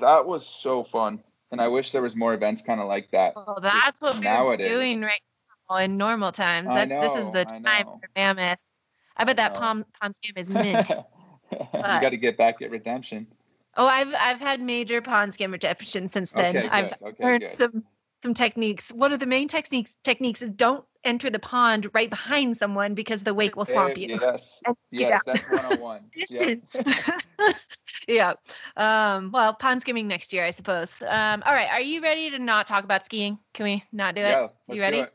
that 0.00 0.26
was 0.26 0.46
so 0.46 0.84
fun. 0.84 1.22
And 1.52 1.60
I 1.60 1.68
wish 1.68 1.90
there 1.90 2.02
was 2.02 2.14
more 2.14 2.34
events 2.34 2.62
kind 2.62 2.80
of 2.80 2.86
like 2.86 3.10
that. 3.10 3.34
Well, 3.34 3.58
that's 3.60 4.00
what 4.00 4.20
we're 4.20 4.56
doing 4.56 5.00
right 5.00 5.20
now 5.68 5.76
in 5.76 5.96
normal 5.96 6.32
times. 6.32 6.68
That's 6.68 6.94
this 6.94 7.16
is 7.16 7.30
the 7.30 7.44
time 7.44 7.86
for 7.86 8.08
Mammoth. 8.14 8.58
I 9.16 9.24
bet 9.24 9.38
I 9.38 9.42
that 9.42 9.54
know. 9.54 9.58
pond 9.58 9.84
pond 10.00 10.14
scam 10.14 10.38
is 10.38 10.48
mint. 10.48 10.88
you 11.52 11.58
got 11.72 12.10
to 12.10 12.16
get 12.16 12.36
back 12.36 12.62
at 12.62 12.70
redemption. 12.70 13.26
oh, 13.76 13.86
I've 13.86 14.14
I've 14.14 14.40
had 14.40 14.60
major 14.60 15.02
pond 15.02 15.32
scam 15.32 15.50
redemption 15.52 16.06
since 16.08 16.32
then. 16.32 16.56
Okay, 16.56 16.68
I've. 16.68 16.94
Okay, 17.02 17.24
learned 17.24 17.40
good. 17.40 17.58
some 17.58 17.84
some 18.22 18.34
techniques. 18.34 18.90
One 18.92 19.12
of 19.12 19.18
the 19.18 19.26
main 19.26 19.48
techniques 19.48 19.96
techniques 20.04 20.42
is 20.42 20.50
don't 20.50 20.84
enter 21.04 21.30
the 21.30 21.38
pond 21.38 21.88
right 21.94 22.10
behind 22.10 22.56
someone 22.56 22.94
because 22.94 23.22
the 23.22 23.34
wake 23.34 23.56
will 23.56 23.64
swamp 23.64 23.96
you. 23.96 24.18
Yes. 24.20 24.60
And 24.66 24.76
sit 24.76 25.00
you 25.00 25.08
Yes, 25.08 25.22
that's 25.26 25.50
101. 25.50 26.00
Yep. 26.14 26.28
Distance. 26.28 26.76
yeah. 28.10 28.34
Um, 28.76 29.30
well, 29.32 29.54
pond 29.54 29.80
skimming 29.80 30.08
next 30.08 30.32
year, 30.32 30.44
I 30.44 30.50
suppose. 30.50 31.02
Um, 31.06 31.42
all 31.46 31.52
right. 31.52 31.68
Are 31.70 31.80
you 31.80 32.02
ready 32.02 32.30
to 32.30 32.38
not 32.38 32.66
talk 32.66 32.84
about 32.84 33.04
skiing? 33.04 33.38
Can 33.54 33.64
we 33.64 33.82
not 33.92 34.14
do 34.14 34.22
it? 34.22 34.30
Yeah, 34.30 34.48
let's 34.68 34.78
do 34.78 34.80
ready? 34.80 34.98
it. 34.98 35.14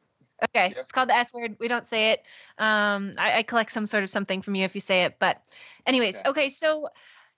Okay, 0.50 0.68
Yep. 0.75 0.77
it's 0.77 0.92
called 0.92 1.09
the 1.09 1.15
S 1.15 1.33
word. 1.33 1.56
We 1.59 1.68
don't 1.68 1.88
say 1.88 2.12
it. 2.12 2.24
Um, 2.57 3.13
I, 3.18 3.38
I 3.38 3.44
collect 3.44 3.71
some 3.71 3.86
sort 3.86 4.03
of 4.03 4.09
something 4.09 4.42
from 4.42 4.56
you 4.56 4.65
if 4.65 4.75
you 4.75 4.81
say 4.81 5.03
it. 5.03 5.15
But, 5.19 5.42
anyways, 5.86 6.18
Okay. 6.18 6.30
okay. 6.30 6.50
So, 6.50 6.89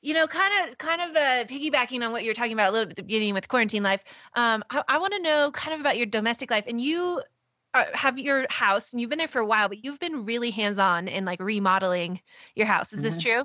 you 0.01 0.13
know, 0.15 0.25
kind 0.27 0.69
of, 0.69 0.77
kind 0.79 1.01
of 1.01 1.15
uh, 1.15 1.45
piggybacking 1.45 2.03
on 2.03 2.11
what 2.11 2.23
you 2.23 2.29
were 2.29 2.33
talking 2.33 2.53
about 2.53 2.69
a 2.69 2.71
little 2.71 2.85
bit 2.85 2.91
at 2.91 2.95
the 2.97 3.03
beginning 3.03 3.33
with 3.35 3.47
quarantine 3.47 3.83
life. 3.83 4.03
Um, 4.35 4.63
I, 4.71 4.83
I 4.87 4.97
want 4.97 5.13
to 5.13 5.19
know 5.19 5.51
kind 5.51 5.75
of 5.75 5.79
about 5.79 5.97
your 5.97 6.07
domestic 6.07 6.49
life. 6.49 6.65
And 6.67 6.81
you 6.81 7.21
uh, 7.75 7.85
have 7.93 8.17
your 8.17 8.47
house, 8.49 8.93
and 8.93 8.99
you've 8.99 9.09
been 9.11 9.19
there 9.19 9.27
for 9.27 9.39
a 9.39 9.45
while, 9.45 9.69
but 9.69 9.83
you've 9.83 9.99
been 9.99 10.25
really 10.25 10.49
hands 10.49 10.79
on 10.79 11.07
in 11.07 11.23
like 11.23 11.39
remodeling 11.39 12.19
your 12.55 12.65
house. 12.65 12.93
Is 12.93 13.03
this 13.03 13.17
Mhm. 13.17 13.21
true? 13.21 13.43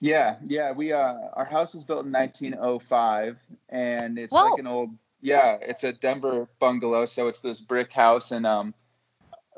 Yeah, 0.00 0.36
yeah. 0.44 0.72
We 0.72 0.92
uh, 0.92 1.14
our 1.34 1.44
house 1.44 1.74
was 1.74 1.84
built 1.84 2.04
in 2.04 2.12
1905, 2.12 3.36
and 3.68 4.18
it's 4.18 4.32
Whoa. 4.32 4.50
like 4.50 4.58
an 4.58 4.66
old. 4.66 4.90
Yeah, 5.20 5.58
it's 5.60 5.84
a 5.84 5.92
Denver 5.92 6.48
bungalow, 6.58 7.06
so 7.06 7.28
it's 7.28 7.40
this 7.40 7.60
brick 7.60 7.92
house, 7.92 8.32
and 8.32 8.44
um, 8.44 8.74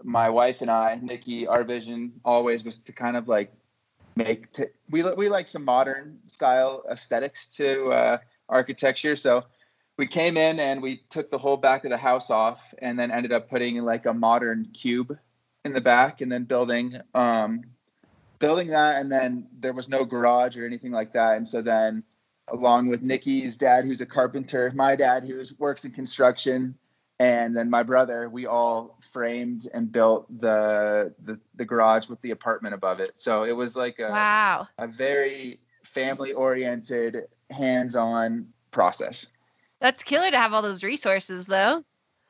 my 0.03 0.29
wife 0.29 0.61
and 0.61 0.71
I, 0.71 0.99
Nikki, 1.01 1.47
our 1.47 1.65
vision 1.65 2.13
always 2.25 2.63
was 2.63 2.79
to 2.81 2.93
kind 2.93 3.17
of 3.17 3.29
like 3.29 3.53
make. 4.17 4.53
T- 4.53 4.65
we 4.91 5.03
we 5.15 5.31
like 5.31 5.49
some 5.49 5.65
modern 5.65 6.19
style 6.27 6.85
aesthetics 6.91 7.49
to 7.57 7.93
uh, 7.93 8.19
architecture, 8.51 9.17
so 9.17 9.45
we 9.97 10.07
came 10.07 10.37
in 10.37 10.61
and 10.61 10.83
we 10.83 11.03
took 11.09 11.31
the 11.31 11.39
whole 11.39 11.57
back 11.57 11.85
of 11.85 11.91
the 11.91 11.97
house 11.97 12.31
off, 12.31 12.61
and 12.79 12.99
then 12.99 13.11
ended 13.11 13.33
up 13.33 13.49
putting 13.49 13.79
like 13.79 14.05
a 14.05 14.13
modern 14.13 14.67
cube 14.75 15.19
in 15.65 15.73
the 15.73 15.81
back, 15.81 16.21
and 16.21 16.31
then 16.31 16.45
building 16.45 17.01
um, 17.15 17.63
building 18.39 18.69
that 18.69 19.01
and 19.01 19.11
then 19.11 19.47
there 19.61 19.73
was 19.73 19.89
no 19.89 20.05
garage 20.05 20.57
or 20.57 20.67
anything 20.67 20.91
like 20.93 21.13
that 21.13 21.37
and 21.37 21.49
so 21.49 21.63
then 21.63 22.03
along 22.49 22.89
with 22.89 23.03
nikki's 23.03 23.57
dad 23.57 23.85
who's 23.85 24.01
a 24.01 24.07
carpenter 24.07 24.71
my 24.75 24.95
dad 24.97 25.25
who 25.25 25.43
works 25.59 25.85
in 25.85 25.91
construction 25.91 26.75
and 27.21 27.57
then 27.57 27.71
my 27.71 27.83
brother 27.83 28.29
we 28.29 28.45
all 28.47 28.99
framed 29.13 29.69
and 29.73 29.91
built 29.93 30.27
the 30.41 31.15
the, 31.25 31.39
the 31.55 31.65
garage 31.65 32.09
with 32.09 32.21
the 32.23 32.33
apartment 32.33 32.75
above 32.75 33.01
it 33.01 33.13
so 33.17 33.45
it 33.45 33.53
was 33.53 33.77
like 33.77 33.99
a, 33.99 34.09
Wow. 34.11 34.69
a 34.79 34.87
very 34.87 35.61
family 35.95 36.33
oriented 36.33 37.29
hands-on 37.51 38.47
process 38.73 39.27
That's 39.81 40.03
killer 40.03 40.31
to 40.31 40.37
have 40.37 40.53
all 40.53 40.63
those 40.63 40.83
resources, 40.83 41.47
though. 41.47 41.85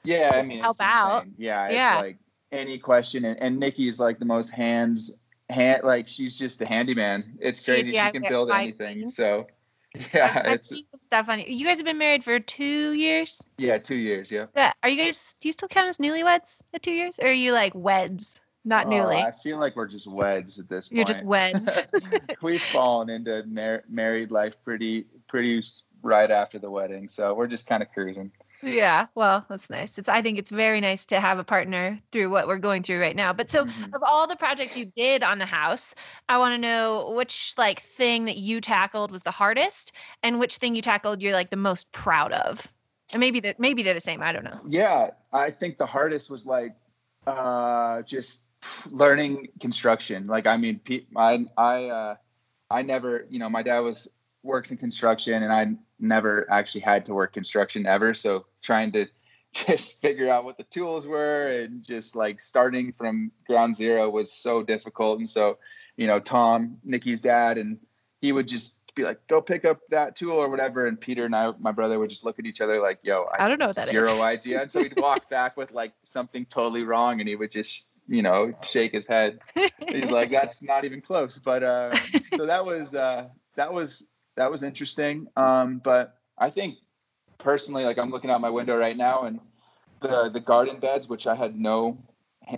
yeah 0.04 0.32
i 0.34 0.42
mean 0.42 0.60
Help 0.60 0.76
out. 0.80 1.22
insane. 1.24 1.34
yeah 1.38 1.66
it's 1.66 1.74
Yeah. 1.74 1.96
like 2.00 2.18
any 2.52 2.78
question 2.78 3.24
and, 3.24 3.40
and 3.40 3.58
nikki's 3.58 3.98
like 3.98 4.18
the 4.18 4.24
most 4.24 4.50
hands 4.50 5.18
hand 5.54 5.80
like 5.84 6.06
she's 6.08 6.34
just 6.36 6.60
a 6.60 6.66
handyman 6.66 7.38
it's 7.40 7.64
She- 7.64 7.72
crazy 7.72 7.92
yeah, 7.92 8.06
she 8.08 8.12
can 8.18 8.24
build 8.28 8.50
anything 8.50 8.98
agree. 8.98 9.10
so 9.10 9.46
yeah 10.12 10.42
I've, 10.44 10.46
I've 10.46 10.54
it's 10.54 10.72
stuff 11.02 11.28
on 11.28 11.38
you. 11.40 11.46
You 11.48 11.64
guys 11.64 11.76
have 11.78 11.86
been 11.86 11.98
married 11.98 12.24
for 12.24 12.38
two 12.40 12.92
years. 12.92 13.40
yeah 13.58 13.78
two 13.78 13.94
years 13.94 14.30
yeah 14.30 14.46
Yeah. 14.56 14.72
Are 14.82 14.88
you 14.88 14.96
guys? 15.02 15.36
Do 15.40 15.48
you 15.48 15.52
still 15.52 15.68
count 15.68 15.88
as 15.88 15.98
newlyweds 15.98 16.60
at 16.74 16.82
two 16.82 16.92
years, 16.92 17.18
or 17.20 17.26
are 17.28 17.32
you 17.32 17.52
like 17.52 17.72
weds, 17.76 18.40
not 18.64 18.86
Oh, 18.86 18.90
newly? 18.90 19.16
i 19.16 19.30
feel 19.42 19.58
like 19.60 19.76
we're 19.76 19.86
just 19.86 20.06
weds 20.08 20.58
at 20.58 20.68
this 20.68 20.88
point 20.88 20.96
You're 20.96 21.04
just 21.04 21.24
weds. 21.24 21.86
we've 22.42 22.60
fallen 22.62 23.08
into 23.08 23.44
mar- 23.46 23.84
married 23.88 24.30
life 24.32 24.54
pretty 24.64 25.06
pretty 25.28 25.62
right 26.02 26.30
after 26.30 26.58
the 26.58 26.70
wedding 26.70 27.08
so 27.08 27.32
we're 27.34 27.46
just 27.46 27.66
kind 27.66 27.82
of 27.82 27.88
cruising 27.92 28.30
Yeah, 28.66 29.06
well, 29.14 29.44
that's 29.48 29.68
nice. 29.70 29.98
It's 29.98 30.08
I 30.08 30.22
think 30.22 30.38
it's 30.38 30.50
very 30.50 30.80
nice 30.80 31.04
to 31.06 31.20
have 31.20 31.38
a 31.38 31.44
partner 31.44 32.00
through 32.12 32.30
what 32.30 32.46
we're 32.46 32.58
going 32.58 32.82
through 32.82 33.00
right 33.00 33.16
now. 33.16 33.32
But 33.32 33.50
so 33.50 33.64
Mhm. 33.64 33.94
of 33.94 34.02
all 34.02 34.26
the 34.26 34.36
projects 34.36 34.76
you 34.76 34.86
did 34.96 35.22
on 35.22 35.38
the 35.38 35.46
house, 35.46 35.94
I 36.28 36.38
want 36.38 36.54
to 36.54 36.58
know 36.58 37.12
which 37.16 37.54
like 37.58 37.80
thing 37.80 38.24
that 38.26 38.36
you 38.36 38.60
tackled 38.60 39.10
was 39.10 39.22
the 39.22 39.30
hardest 39.30 39.92
and 40.22 40.38
which 40.38 40.56
thing 40.56 40.74
you 40.74 40.82
tackled 40.82 41.22
you're 41.22 41.32
like 41.32 41.50
the 41.50 41.56
most 41.56 41.90
proud 41.92 42.32
of. 42.32 42.66
And 43.12 43.20
maybe 43.20 43.40
that 43.40 43.60
maybe 43.60 43.82
they're 43.82 43.94
the 43.94 44.00
same, 44.00 44.22
I 44.22 44.32
don't 44.32 44.44
know. 44.44 44.60
Yeah, 44.66 45.10
I 45.32 45.50
think 45.50 45.78
the 45.78 45.86
hardest 45.86 46.30
was 46.30 46.46
like 46.46 46.74
uh, 47.26 48.02
just 48.02 48.40
learning 48.90 49.48
construction. 49.60 50.26
Like, 50.26 50.46
I 50.46 50.56
mean, 50.56 50.80
I 51.16 51.46
I 51.56 51.84
uh, 51.86 52.16
I 52.70 52.82
never, 52.82 53.26
you 53.28 53.38
know, 53.38 53.48
my 53.48 53.62
dad 53.62 53.80
was 53.80 54.08
works 54.42 54.70
in 54.70 54.76
construction, 54.76 55.42
and 55.42 55.52
I 55.52 55.74
never 56.00 56.50
actually 56.50 56.80
had 56.80 57.06
to 57.06 57.14
work 57.14 57.32
construction 57.32 57.86
ever. 57.86 58.14
So 58.14 58.46
trying 58.62 58.92
to 58.92 59.06
just 59.52 60.00
figure 60.00 60.30
out 60.30 60.44
what 60.44 60.56
the 60.56 60.64
tools 60.64 61.06
were 61.06 61.46
and 61.48 61.84
just 61.84 62.16
like 62.16 62.40
starting 62.40 62.92
from 62.92 63.30
ground 63.46 63.76
zero 63.76 64.10
was 64.10 64.32
so 64.32 64.62
difficult. 64.62 65.18
And 65.18 65.28
so, 65.28 65.58
you 65.96 66.06
know, 66.06 66.18
Tom, 66.18 66.78
Nikki's 66.84 67.20
dad, 67.20 67.58
and 67.58 67.78
he 68.20 68.32
would 68.32 68.48
just 68.48 68.80
be 68.94 69.04
like, 69.04 69.24
"Go 69.28 69.40
pick 69.40 69.64
up 69.64 69.80
that 69.90 70.16
tool 70.16 70.32
or 70.32 70.48
whatever." 70.48 70.86
And 70.86 71.00
Peter 71.00 71.24
and 71.24 71.34
I, 71.36 71.52
my 71.60 71.72
brother, 71.72 71.98
would 71.98 72.10
just 72.10 72.24
look 72.24 72.38
at 72.38 72.46
each 72.46 72.60
other 72.60 72.80
like, 72.80 72.98
"Yo, 73.02 73.26
I 73.38 73.48
don't 73.48 73.58
know 73.58 73.66
what 73.68 73.76
that 73.76 73.88
is. 73.88 73.92
zero 73.92 74.22
idea." 74.34 74.62
And 74.62 74.72
so 74.72 74.82
he'd 74.82 74.98
walk 75.00 75.28
back 75.30 75.56
with 75.56 75.70
like 75.72 75.92
something 76.04 76.46
totally 76.46 76.82
wrong, 76.82 77.20
and 77.20 77.28
he 77.28 77.36
would 77.36 77.52
just, 77.52 77.86
you 78.08 78.22
know, 78.22 78.52
shake 78.62 78.92
his 78.92 79.06
head. 79.06 79.38
He's 79.88 80.10
like, 80.10 80.30
"That's 80.30 80.62
not 80.62 80.84
even 80.84 81.00
close." 81.00 81.38
But 81.38 81.62
uh, 81.62 81.94
so 82.36 82.46
that 82.46 82.64
was 82.64 82.94
uh, 82.94 83.28
that 83.56 83.72
was 83.72 84.04
that 84.36 84.50
was 84.50 84.62
interesting. 84.62 85.28
Um, 85.36 85.80
but 85.84 86.16
I 86.38 86.50
think 86.50 86.76
personally, 87.38 87.84
like 87.84 87.98
I'm 87.98 88.10
looking 88.10 88.30
out 88.30 88.40
my 88.40 88.50
window 88.50 88.76
right 88.76 88.96
now, 88.96 89.24
and 89.24 89.40
the 90.02 90.30
the 90.32 90.40
garden 90.40 90.80
beds, 90.80 91.08
which 91.08 91.26
I 91.26 91.34
had 91.34 91.58
no, 91.58 91.98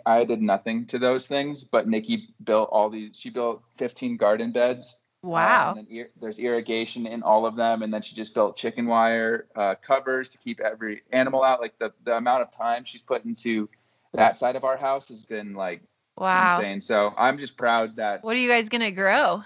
I 0.04 0.24
did 0.24 0.42
nothing 0.42 0.86
to 0.86 0.98
those 0.98 1.26
things, 1.26 1.64
but 1.64 1.88
Nikki 1.88 2.28
built 2.44 2.68
all 2.72 2.90
these. 2.90 3.16
She 3.16 3.30
built 3.30 3.62
15 3.78 4.16
garden 4.16 4.52
beds. 4.52 4.96
um, 5.24 5.30
Wow. 5.32 5.74
and 5.76 5.90
ir- 5.90 6.10
there's 6.20 6.38
irrigation 6.38 7.06
in 7.06 7.22
all 7.22 7.46
of 7.46 7.56
them, 7.56 7.82
and 7.82 7.92
then 7.92 8.00
she 8.02 8.14
just 8.14 8.32
built 8.32 8.56
chicken 8.56 8.86
wire 8.86 9.46
uh, 9.56 9.74
covers 9.86 10.28
to 10.30 10.38
keep 10.38 10.60
every 10.60 11.02
animal 11.12 11.42
out. 11.42 11.60
Like 11.60 11.78
the 11.78 11.92
the 12.04 12.16
amount 12.16 12.42
of 12.42 12.50
time 12.52 12.84
she's 12.84 13.02
put 13.02 13.24
into 13.24 13.68
that 14.14 14.38
side 14.38 14.56
of 14.56 14.64
our 14.64 14.76
house 14.76 15.08
has 15.08 15.24
been 15.24 15.54
like 15.54 15.82
wow. 16.16 16.58
insane. 16.58 16.80
So 16.80 17.12
I'm 17.18 17.38
just 17.38 17.56
proud 17.56 17.96
that 17.96 18.22
What 18.24 18.34
are 18.36 18.38
you 18.38 18.48
guys 18.48 18.68
gonna 18.68 18.92
grow? 18.92 19.42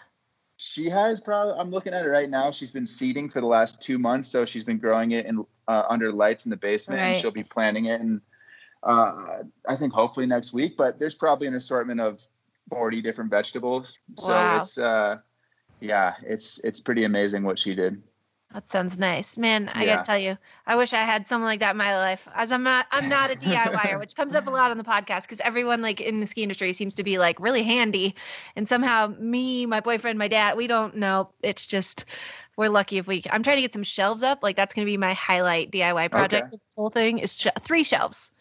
She 0.63 0.91
has 0.91 1.21
probably. 1.21 1.55
I'm 1.59 1.71
looking 1.71 1.95
at 1.95 2.05
it 2.05 2.09
right 2.11 2.29
now. 2.29 2.51
She's 2.51 2.71
been 2.71 2.87
seeding 2.87 3.31
for 3.31 3.41
the 3.41 3.47
last 3.47 3.81
two 3.81 3.99
months, 3.99 4.29
so 4.29 4.45
she's 4.45 4.63
been 4.65 4.79
growing 4.79 5.13
it 5.13 5.25
in 5.25 5.45
uh, 5.67 5.85
under 5.89 6.13
lights 6.13 6.45
in 6.45 6.51
the 6.51 6.57
basement, 6.57 7.01
Right. 7.01 7.07
and 7.13 7.23
she'll 7.23 7.31
be 7.31 7.45
planting 7.45 7.87
it. 7.87 8.01
And 8.01 8.21
uh, 8.83 9.43
I 9.67 9.77
think 9.77 9.93
hopefully 9.95 10.27
next 10.27 10.53
week. 10.53 10.77
But 10.77 10.99
there's 10.99 11.15
probably 11.15 11.47
an 11.47 11.55
assortment 11.55 12.01
of 12.01 12.21
40 12.69 13.01
different 13.01 13.31
vegetables. 13.31 13.97
wow. 14.19 14.27
So 14.27 14.61
it's 14.61 14.79
uh, 14.79 15.17
yeah, 15.81 16.15
it's 16.23 16.59
it's 16.63 16.81
pretty 16.81 17.05
amazing 17.05 17.43
what 17.43 17.59
she 17.59 17.75
did. 17.75 18.03
That 18.53 18.69
sounds 18.69 18.99
nice, 18.99 19.39
man. 19.39 19.69
I 19.75 19.85
Yeah. 19.85 19.97
gotta 19.97 20.07
tell 20.07 20.19
you, 20.19 20.37
I 20.67 20.75
wish 20.75 20.93
I 20.93 21.05
had 21.05 21.27
someone 21.27 21.49
like 21.49 21.61
that 21.61 21.71
in 21.73 21.77
my 21.77 21.97
life. 21.97 22.27
As 22.35 22.51
I'm 22.51 22.65
not, 22.65 22.87
I'm 22.91 23.09
not 23.09 23.31
a 23.31 23.37
DIYer, 23.37 23.99
which 24.01 24.17
comes 24.17 24.35
up 24.35 24.49
a 24.49 24.51
lot 24.51 24.73
on 24.73 24.79
the 24.79 24.83
podcast 24.83 25.23
because 25.23 25.41
everyone 25.41 25.83
like 25.83 26.01
in 26.01 26.19
the 26.19 26.27
ski 26.27 26.43
industry 26.43 26.73
seems 26.73 26.95
to 26.95 27.05
be 27.05 27.17
like 27.19 27.39
really 27.39 27.63
handy, 27.63 28.15
and 28.57 28.69
somehow 28.69 29.15
me, 29.21 29.67
my 29.67 29.79
boyfriend, 29.79 30.19
my 30.19 30.27
dad, 30.27 30.57
we 30.57 30.67
don't 30.67 30.97
know. 30.97 31.31
It's 31.43 31.65
just 31.65 32.05
we're 32.57 32.71
lucky 32.71 32.99
if 32.99 33.07
we. 33.07 33.23
I'm 33.31 33.45
trying 33.45 33.57
to 33.57 33.63
get 33.63 33.73
some 33.73 33.85
shelves 33.85 34.25
up. 34.25 34.41
Like 34.43 34.57
that's 34.57 34.75
gonna 34.75 34.85
be 34.87 34.97
my 34.97 35.15
highlight 35.15 35.71
DIY 35.71 36.07
er 36.07 36.09
project. 36.09 36.49
Okay. 36.49 36.51
This 36.51 36.75
whole 36.77 36.91
thing 36.91 37.19
is 37.19 37.33
sh- 37.41 37.47
three 37.61 37.85
shelves. 37.85 38.33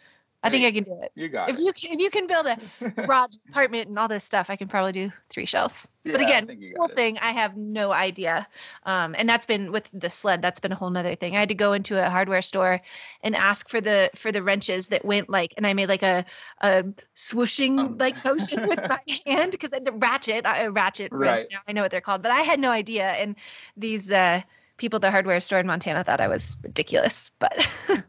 I 0.44 0.50
think 0.50 0.66
I 0.66 0.72
can 0.72 0.84
do 0.84 0.98
it. 1.02 1.12
You 1.16 1.30
got 1.30 1.50
If 1.50 1.58
it. 1.58 1.62
you 1.62 1.74
can, 1.74 1.94
if 1.94 2.00
you 2.00 2.10
can 2.10 2.28
build 2.28 2.46
a 2.48 2.58
garage 3.06 3.36
apartment 3.50 3.90
and 3.90 4.00
all 4.00 4.08
this 4.08 4.24
stuff, 4.24 4.50
I 4.50 4.56
can 4.56 4.68
probably 4.68 4.92
do 4.94 5.12
three 5.30 5.46
shelves. 5.46 5.88
but 6.12 6.22
Yeah, 6.22 6.22
I 6.22 6.24
again, 6.24 6.48
this 6.60 6.72
whole 6.78 6.88
it. 6.88 6.96
thing, 6.96 7.18
I 7.20 7.32
have 7.32 7.58
no 7.58 7.92
idea. 7.92 8.48
Um, 8.84 9.16
and 9.18 9.28
that's 9.28 9.46
been 9.46 9.72
with 9.72 9.90
the 9.94 10.10
sled. 10.10 10.42
That's 10.42 10.60
been 10.60 10.72
a 10.72 10.76
whole 10.76 10.90
nother 10.90 11.16
thing. 11.16 11.36
I 11.36 11.40
had 11.40 11.50
to 11.50 11.56
go 11.56 11.74
into 11.74 12.04
a 12.04 12.10
hardware 12.10 12.42
store 12.42 12.82
and 13.24 13.36
ask 13.36 13.68
for 13.70 13.82
the 13.82 14.10
for 14.16 14.32
the 14.32 14.44
wrenches 14.44 14.88
that 14.90 15.04
went 15.06 15.30
like, 15.30 15.54
and 15.58 15.66
I 15.68 15.74
made 15.74 15.90
like 15.90 16.04
a 16.04 16.26
a 16.62 16.84
swooshing 17.16 17.78
Um. 17.80 17.98
like 17.98 18.24
motion 18.24 18.66
with 18.66 18.80
my 18.88 19.00
hand 19.26 19.52
because 19.52 19.72
the 19.72 19.92
ratchet, 19.94 20.46
a 20.46 20.70
ratchet 20.72 21.14
wrench. 21.16 21.44
Now 21.52 21.60
I 21.68 21.72
know 21.74 21.82
what 21.82 21.92
they're 21.92 22.02
called, 22.02 22.22
but 22.22 22.32
I 22.32 22.42
had 22.42 22.60
no 22.60 22.72
idea. 22.72 23.12
And 23.12 23.36
these 23.78 24.12
uh, 24.12 24.42
people 24.78 24.98
at 24.98 25.02
the 25.02 25.12
hardware 25.12 25.40
store 25.40 25.60
in 25.60 25.68
Montana 25.68 26.04
thought 26.04 26.22
I 26.22 26.28
was 26.28 26.58
ridiculous. 26.64 27.32
But 27.40 27.68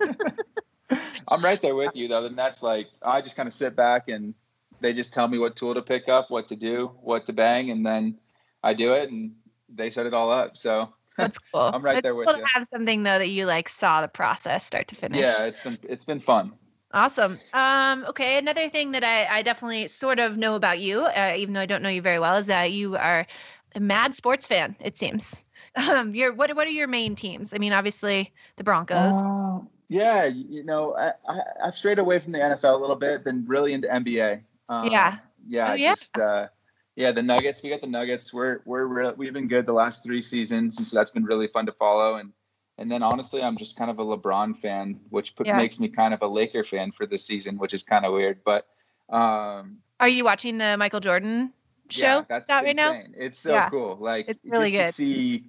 I'm 1.28 1.44
right 1.44 1.60
there 1.60 1.74
with 1.74 1.92
you 1.94 2.08
though. 2.08 2.26
And 2.26 2.36
that's 2.36 2.62
like 2.62 2.88
I 3.02 3.20
just 3.20 3.36
kind 3.36 3.46
of 3.46 3.54
sit 3.54 3.76
back 3.76 4.08
and 4.08 4.34
they 4.80 4.92
just 4.92 5.12
tell 5.12 5.28
me 5.28 5.38
what 5.38 5.56
tool 5.56 5.74
to 5.74 5.82
pick 5.82 6.08
up, 6.08 6.30
what 6.30 6.48
to 6.48 6.56
do, 6.56 6.90
what 7.02 7.26
to 7.26 7.32
bang, 7.32 7.70
and 7.70 7.84
then 7.84 8.18
I 8.62 8.74
do 8.74 8.94
it 8.94 9.10
and 9.10 9.32
they 9.68 9.90
set 9.90 10.06
it 10.06 10.14
all 10.14 10.30
up. 10.32 10.56
So 10.56 10.88
that's 11.16 11.38
cool. 11.38 11.60
I'm 11.60 11.84
right 11.84 11.98
it's 11.98 12.08
there 12.08 12.14
with 12.14 12.26
cool 12.26 12.36
you. 12.36 12.44
to 12.44 12.50
have 12.50 12.66
something 12.66 13.02
though 13.02 13.18
that 13.18 13.28
you 13.28 13.46
like 13.46 13.68
saw 13.68 14.00
the 14.00 14.08
process 14.08 14.64
start 14.64 14.88
to 14.88 14.94
finish. 14.94 15.20
yeah, 15.20 15.44
it's 15.44 15.60
been 15.60 15.78
it's 15.82 16.04
been 16.04 16.20
fun. 16.20 16.52
Awesome. 16.92 17.38
Um, 17.52 18.04
okay, 18.08 18.36
another 18.36 18.68
thing 18.68 18.90
that 18.92 19.04
I, 19.04 19.26
I 19.26 19.42
definitely 19.42 19.86
sort 19.86 20.18
of 20.18 20.36
know 20.36 20.56
about 20.56 20.80
you, 20.80 21.02
uh, 21.02 21.34
even 21.36 21.54
though 21.54 21.60
I 21.60 21.66
don't 21.66 21.82
know 21.82 21.88
you 21.88 22.02
very 22.02 22.18
well, 22.18 22.36
is 22.36 22.46
that 22.46 22.72
you 22.72 22.96
are 22.96 23.28
a 23.76 23.80
mad 23.80 24.16
sports 24.16 24.46
fan. 24.46 24.76
It 24.80 24.96
seems. 24.96 25.44
Um, 25.88 26.16
you're 26.16 26.32
what? 26.32 26.56
What 26.56 26.66
are 26.66 26.70
your 26.70 26.88
main 26.88 27.14
teams? 27.14 27.54
I 27.54 27.58
mean, 27.58 27.72
obviously 27.72 28.32
the 28.56 28.64
Broncos. 28.64 29.14
Uh, 29.22 29.60
yeah, 29.90 30.24
you 30.24 30.62
know, 30.62 30.94
I, 30.96 31.12
I 31.28 31.40
I've 31.64 31.76
strayed 31.76 31.98
away 31.98 32.20
from 32.20 32.30
the 32.30 32.38
NFL 32.38 32.74
a 32.74 32.80
little 32.80 32.94
bit. 32.94 33.24
Been 33.24 33.44
really 33.46 33.72
into 33.72 33.88
NBA. 33.88 34.40
Um, 34.68 34.86
Yeah. 34.90 35.18
Yeah. 35.48 35.70
Oh, 35.72 35.74
yeah. 35.74 35.94
Just 35.96 36.16
uh, 36.16 36.46
yeah, 36.94 37.10
the 37.10 37.22
Nuggets. 37.22 37.60
We 37.60 37.70
got 37.70 37.80
the 37.80 37.88
Nuggets. 37.88 38.32
We're 38.32 38.60
we're 38.64 38.84
real, 38.86 39.14
we've 39.16 39.32
been 39.32 39.48
good 39.48 39.66
the 39.66 39.72
last 39.72 40.04
three 40.04 40.22
seasons, 40.22 40.78
and 40.78 40.86
so 40.86 40.96
that's 40.96 41.10
been 41.10 41.24
really 41.24 41.48
fun 41.48 41.66
to 41.66 41.72
follow. 41.72 42.16
And 42.16 42.32
and 42.78 42.88
then 42.88 43.02
honestly, 43.02 43.42
I'm 43.42 43.58
just 43.58 43.76
kind 43.76 43.90
of 43.90 43.98
a 43.98 44.04
LeBron 44.04 44.60
fan, 44.60 45.00
which 45.10 45.34
put, 45.34 45.48
Yeah. 45.48 45.56
makes 45.56 45.80
me 45.80 45.88
kind 45.88 46.14
of 46.14 46.22
a 46.22 46.26
Laker 46.28 46.62
fan 46.62 46.92
for 46.92 47.04
this 47.04 47.26
season, 47.26 47.58
which 47.58 47.74
is 47.74 47.82
kind 47.82 48.04
of 48.04 48.12
weird. 48.12 48.44
But 48.44 48.68
um, 49.08 49.78
Are 49.98 50.08
you 50.08 50.22
watching 50.24 50.56
the 50.58 50.76
Michael 50.76 51.00
Jordan 51.00 51.52
show 51.88 52.06
yeah, 52.06 52.24
that's 52.28 52.48
out 52.48 52.62
right 52.62 52.76
now? 52.76 53.02
It's 53.16 53.40
so 53.40 53.54
Yeah. 53.54 53.68
cool. 53.70 53.96
Like 54.00 54.28
It's 54.28 54.40
really 54.44 54.70
just 54.70 54.96
to 54.96 55.02
see 55.02 55.44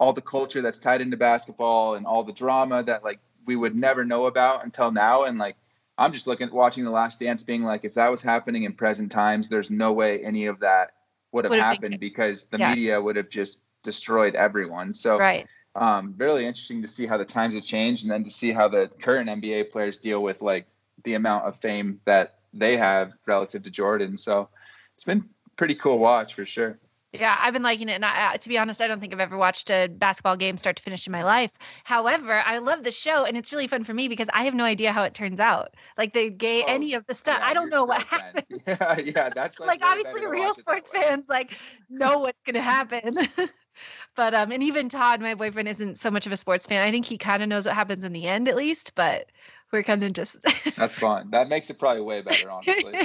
all 0.00 0.14
the 0.14 0.22
culture 0.22 0.62
that's 0.62 0.78
tied 0.78 1.02
into 1.02 1.18
basketball 1.18 1.94
and 1.96 2.06
all 2.06 2.24
the 2.24 2.32
drama 2.32 2.82
that 2.84 3.04
like 3.04 3.20
we 3.46 3.56
would 3.56 3.74
never 3.74 4.04
know 4.04 4.26
about 4.26 4.64
until 4.64 4.90
now. 4.90 5.24
And 5.24 5.38
like 5.38 5.56
I'm 5.98 6.12
just 6.12 6.26
looking 6.26 6.50
watching 6.52 6.84
the 6.84 6.90
last 6.90 7.20
dance 7.20 7.42
being 7.42 7.62
like 7.62 7.84
if 7.84 7.94
that 7.94 8.10
was 8.10 8.22
happening 8.22 8.64
in 8.64 8.72
present 8.72 9.12
times, 9.12 9.48
there's 9.48 9.70
no 9.70 9.92
way 9.92 10.24
any 10.24 10.46
of 10.46 10.60
that 10.60 10.92
would 11.32 11.44
have 11.44 11.50
Would 11.50 11.58
have 11.60 11.80
been 11.80 11.92
happened 11.92 12.00
because 12.00 12.44
the 12.46 12.58
Yeah. 12.58 12.70
media 12.70 13.00
would 13.00 13.16
have 13.16 13.28
just 13.28 13.60
destroyed 13.82 14.34
everyone. 14.34 14.94
So 14.94 15.18
Right. 15.18 15.46
um 15.74 16.14
really 16.18 16.46
interesting 16.46 16.82
to 16.82 16.88
see 16.88 17.06
how 17.06 17.16
the 17.16 17.24
times 17.24 17.54
have 17.54 17.64
changed 17.64 18.02
and 18.02 18.10
then 18.12 18.24
to 18.24 18.30
see 18.30 18.52
how 18.52 18.68
the 18.68 18.90
current 19.00 19.28
NBA 19.28 19.72
players 19.72 19.98
deal 19.98 20.22
with 20.22 20.42
like 20.42 20.66
the 21.04 21.14
amount 21.14 21.46
of 21.46 21.56
fame 21.60 22.00
that 22.04 22.38
they 22.52 22.76
have 22.76 23.12
relative 23.26 23.62
to 23.62 23.70
Jordan. 23.70 24.18
So 24.18 24.48
it's 24.94 25.04
been 25.04 25.24
pretty 25.56 25.74
cool 25.74 25.98
watch 25.98 26.34
for 26.34 26.44
sure. 26.44 26.78
Yeah, 27.12 27.36
I've 27.38 27.52
been 27.52 27.62
liking 27.62 27.90
it, 27.90 27.92
and 27.92 28.04
I, 28.06 28.36
to 28.38 28.48
be 28.48 28.56
honest, 28.56 28.80
I 28.80 28.88
don't 28.88 28.98
think 28.98 29.12
I've 29.12 29.20
ever 29.20 29.36
watched 29.36 29.70
a 29.70 29.86
basketball 29.86 30.36
game 30.36 30.56
start 30.56 30.76
to 30.76 30.82
finish 30.82 31.06
in 31.06 31.12
my 31.12 31.22
life. 31.22 31.50
However, 31.84 32.40
I 32.40 32.56
love 32.56 32.84
the 32.84 32.90
show, 32.90 33.24
and 33.24 33.36
it's 33.36 33.52
really 33.52 33.66
fun 33.66 33.84
for 33.84 33.92
me 33.92 34.08
because 34.08 34.30
I 34.32 34.44
have 34.44 34.54
no 34.54 34.64
idea 34.64 34.92
how 34.92 35.02
it 35.02 35.12
turns 35.12 35.38
out. 35.38 35.74
Like 35.98 36.14
the 36.14 36.30
gay, 36.30 36.62
Oh, 36.62 36.66
any 36.68 36.94
of 36.94 37.06
the 37.06 37.14
stuff, 37.14 37.38
Yeah, 37.38 37.46
I 37.46 37.52
don't 37.54 37.68
know 37.68 37.84
what 37.84 38.02
happens. 38.04 38.46
Yeah, 38.66 38.98
yeah, 38.98 39.30
that's 39.30 39.58
like 39.60 39.80
way 39.80 39.86
obviously 39.88 40.26
real 40.26 40.44
watch 40.46 40.58
it 40.58 40.66
that 40.66 40.86
sports 40.86 40.90
fans 40.90 41.28
like 41.28 41.54
know 41.90 42.20
what's 42.20 42.38
gonna 42.46 42.62
happen 42.62 43.14
but 44.16 44.34
um 44.34 44.50
and 44.52 44.62
even 44.62 44.88
todd 44.88 45.20
my 45.20 45.34
boyfriend 45.34 45.68
isn't 45.68 45.98
so 45.98 46.10
much 46.10 46.26
of 46.26 46.32
a 46.32 46.36
sports 46.36 46.66
fan 46.66 46.82
i 46.86 46.90
think 46.90 47.06
he 47.06 47.18
kind 47.18 47.42
of 47.42 47.48
knows 47.48 47.66
what 47.66 47.74
happens 47.74 48.04
in 48.04 48.12
the 48.12 48.26
end 48.26 48.48
at 48.48 48.56
least 48.56 48.94
but 48.94 49.30
we're 49.72 49.82
kind 49.82 50.04
of 50.04 50.12
just 50.12 50.36
That's 50.76 50.98
fun. 50.98 51.30
That 51.30 51.48
makes 51.48 51.70
it 51.70 51.78
probably 51.78 52.02
way 52.02 52.20
better, 52.20 52.50
honestly. 52.50 52.98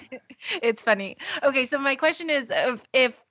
it's 0.61 0.81
funny 0.81 1.17
okay 1.43 1.65
so 1.65 1.77
my 1.77 1.95
question 1.95 2.29
is 2.29 2.51
if, 2.53 2.83
if 2.93 3.25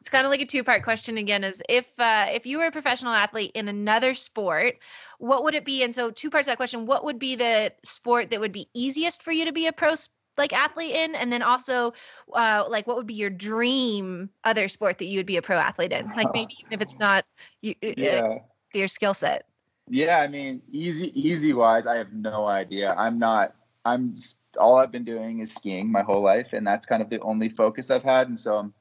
it's 0.00 0.10
kind 0.10 0.24
of 0.24 0.30
like 0.30 0.40
a 0.40 0.46
two 0.46 0.62
part 0.62 0.82
question 0.82 1.18
again 1.18 1.44
is 1.44 1.62
if 1.68 1.98
uh, 1.98 2.26
if 2.30 2.46
you 2.46 2.58
were 2.58 2.66
a 2.66 2.70
professional 2.72 3.12
athlete 3.12 3.52
in 3.54 3.68
another 3.68 4.14
sport 4.14 4.76
what 5.18 5.42
would 5.42 5.54
it 5.54 5.64
be? 5.64 5.82
And 5.82 5.94
so 5.94 6.10
two 6.10 6.30
parts 6.30 6.46
of 6.46 6.52
that 6.52 6.56
question 6.56 6.86
what 6.86 7.04
would 7.04 7.18
be 7.18 7.34
the 7.34 7.72
sport 7.84 8.30
that 8.30 8.40
would 8.40 8.52
be 8.52 8.68
easiest 8.74 9.22
for 9.22 9.32
you 9.32 9.44
to 9.44 9.52
be 9.52 9.66
a 9.66 9.72
pro 9.72 9.94
like 10.36 10.52
athlete 10.52 10.94
in? 10.94 11.14
And 11.14 11.32
then 11.32 11.42
also 11.42 11.92
uh, 12.32 12.64
like 12.68 12.86
what 12.86 12.96
would 12.96 13.06
be 13.06 13.14
your 13.14 13.30
dream 13.30 14.30
other 14.44 14.68
sport 14.68 14.98
that 14.98 15.06
you 15.06 15.18
would 15.18 15.26
be 15.26 15.36
a 15.36 15.42
pro 15.42 15.58
athlete 15.58 15.92
in? 15.92 16.06
Like 16.16 16.32
maybe 16.32 16.54
even 16.60 16.72
if 16.72 16.80
it's 16.80 16.98
not 17.00 17.24
you, 17.60 17.74
uh, 17.82 18.38
your 18.72 18.88
skill 18.88 19.14
set. 19.14 19.46
Yeah, 19.90 20.18
I 20.18 20.28
mean, 20.28 20.60
easy 20.70 21.18
easy 21.18 21.52
wise, 21.52 21.86
I 21.86 21.96
have 21.96 22.12
no 22.12 22.46
idea. 22.46 22.94
I'm 22.94 23.18
not 23.18 23.54
I'm 23.84 24.16
all 24.58 24.76
I've 24.76 24.92
been 24.92 25.04
doing 25.04 25.40
is 25.40 25.52
skiing 25.52 25.90
my 25.90 26.02
whole 26.02 26.22
life 26.22 26.52
and 26.52 26.66
that's 26.66 26.86
kind 26.86 27.02
of 27.02 27.10
the 27.10 27.20
only 27.20 27.48
focus 27.48 27.90
I've 27.90 28.02
had 28.02 28.28
and 28.28 28.38
so 28.38 28.56
I'm 28.56 28.74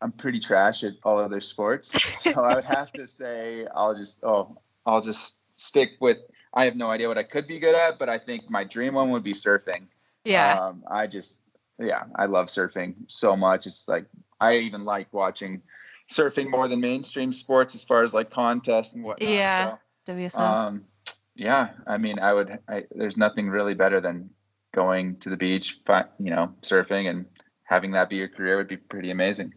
I'm 0.00 0.12
pretty 0.12 0.40
trash 0.40 0.84
at 0.84 0.94
all 1.02 1.18
other 1.18 1.40
sports. 1.40 1.94
So 2.18 2.42
I 2.42 2.56
would 2.56 2.64
have 2.64 2.92
to 2.92 3.06
say 3.06 3.66
I'll 3.74 3.94
just 3.94 4.22
oh, 4.22 4.58
I'll 4.86 5.00
just 5.00 5.38
stick 5.56 5.90
with 6.00 6.18
I 6.54 6.64
have 6.64 6.76
no 6.76 6.90
idea 6.90 7.08
what 7.08 7.18
I 7.18 7.22
could 7.22 7.46
be 7.46 7.58
good 7.58 7.74
at, 7.74 7.98
but 7.98 8.08
I 8.08 8.18
think 8.18 8.50
my 8.50 8.64
dream 8.64 8.94
one 8.94 9.10
would 9.10 9.22
be 9.22 9.34
surfing. 9.34 9.86
Yeah. 10.24 10.58
Um, 10.58 10.82
I 10.90 11.06
just, 11.06 11.40
yeah, 11.78 12.04
I 12.16 12.26
love 12.26 12.46
surfing 12.48 12.94
so 13.06 13.36
much. 13.36 13.66
It's 13.66 13.86
like 13.86 14.06
I 14.40 14.56
even 14.56 14.84
like 14.84 15.12
watching 15.12 15.62
surfing 16.10 16.50
more 16.50 16.68
than 16.68 16.80
mainstream 16.80 17.32
sports 17.32 17.74
as 17.74 17.84
far 17.84 18.02
as 18.02 18.14
like 18.14 18.30
contests 18.30 18.94
and 18.94 19.04
whatnot. 19.04 19.28
Yeah. 19.28 19.76
So, 20.06 20.14
WSL. 20.14 20.38
um, 20.38 20.84
yeah, 21.34 21.68
I 21.86 21.98
mean, 21.98 22.18
I 22.18 22.32
would. 22.32 22.58
I, 22.68 22.84
there's 22.90 23.16
nothing 23.16 23.48
really 23.48 23.74
better 23.74 24.00
than 24.00 24.30
going 24.74 25.16
to 25.18 25.30
the 25.30 25.36
beach, 25.36 25.78
you 26.18 26.30
know, 26.30 26.52
surfing 26.62 27.08
and 27.08 27.26
having 27.64 27.92
that 27.92 28.08
be 28.08 28.16
your 28.16 28.28
career 28.28 28.56
would 28.56 28.68
be 28.68 28.76
pretty 28.76 29.10
amazing. 29.10 29.52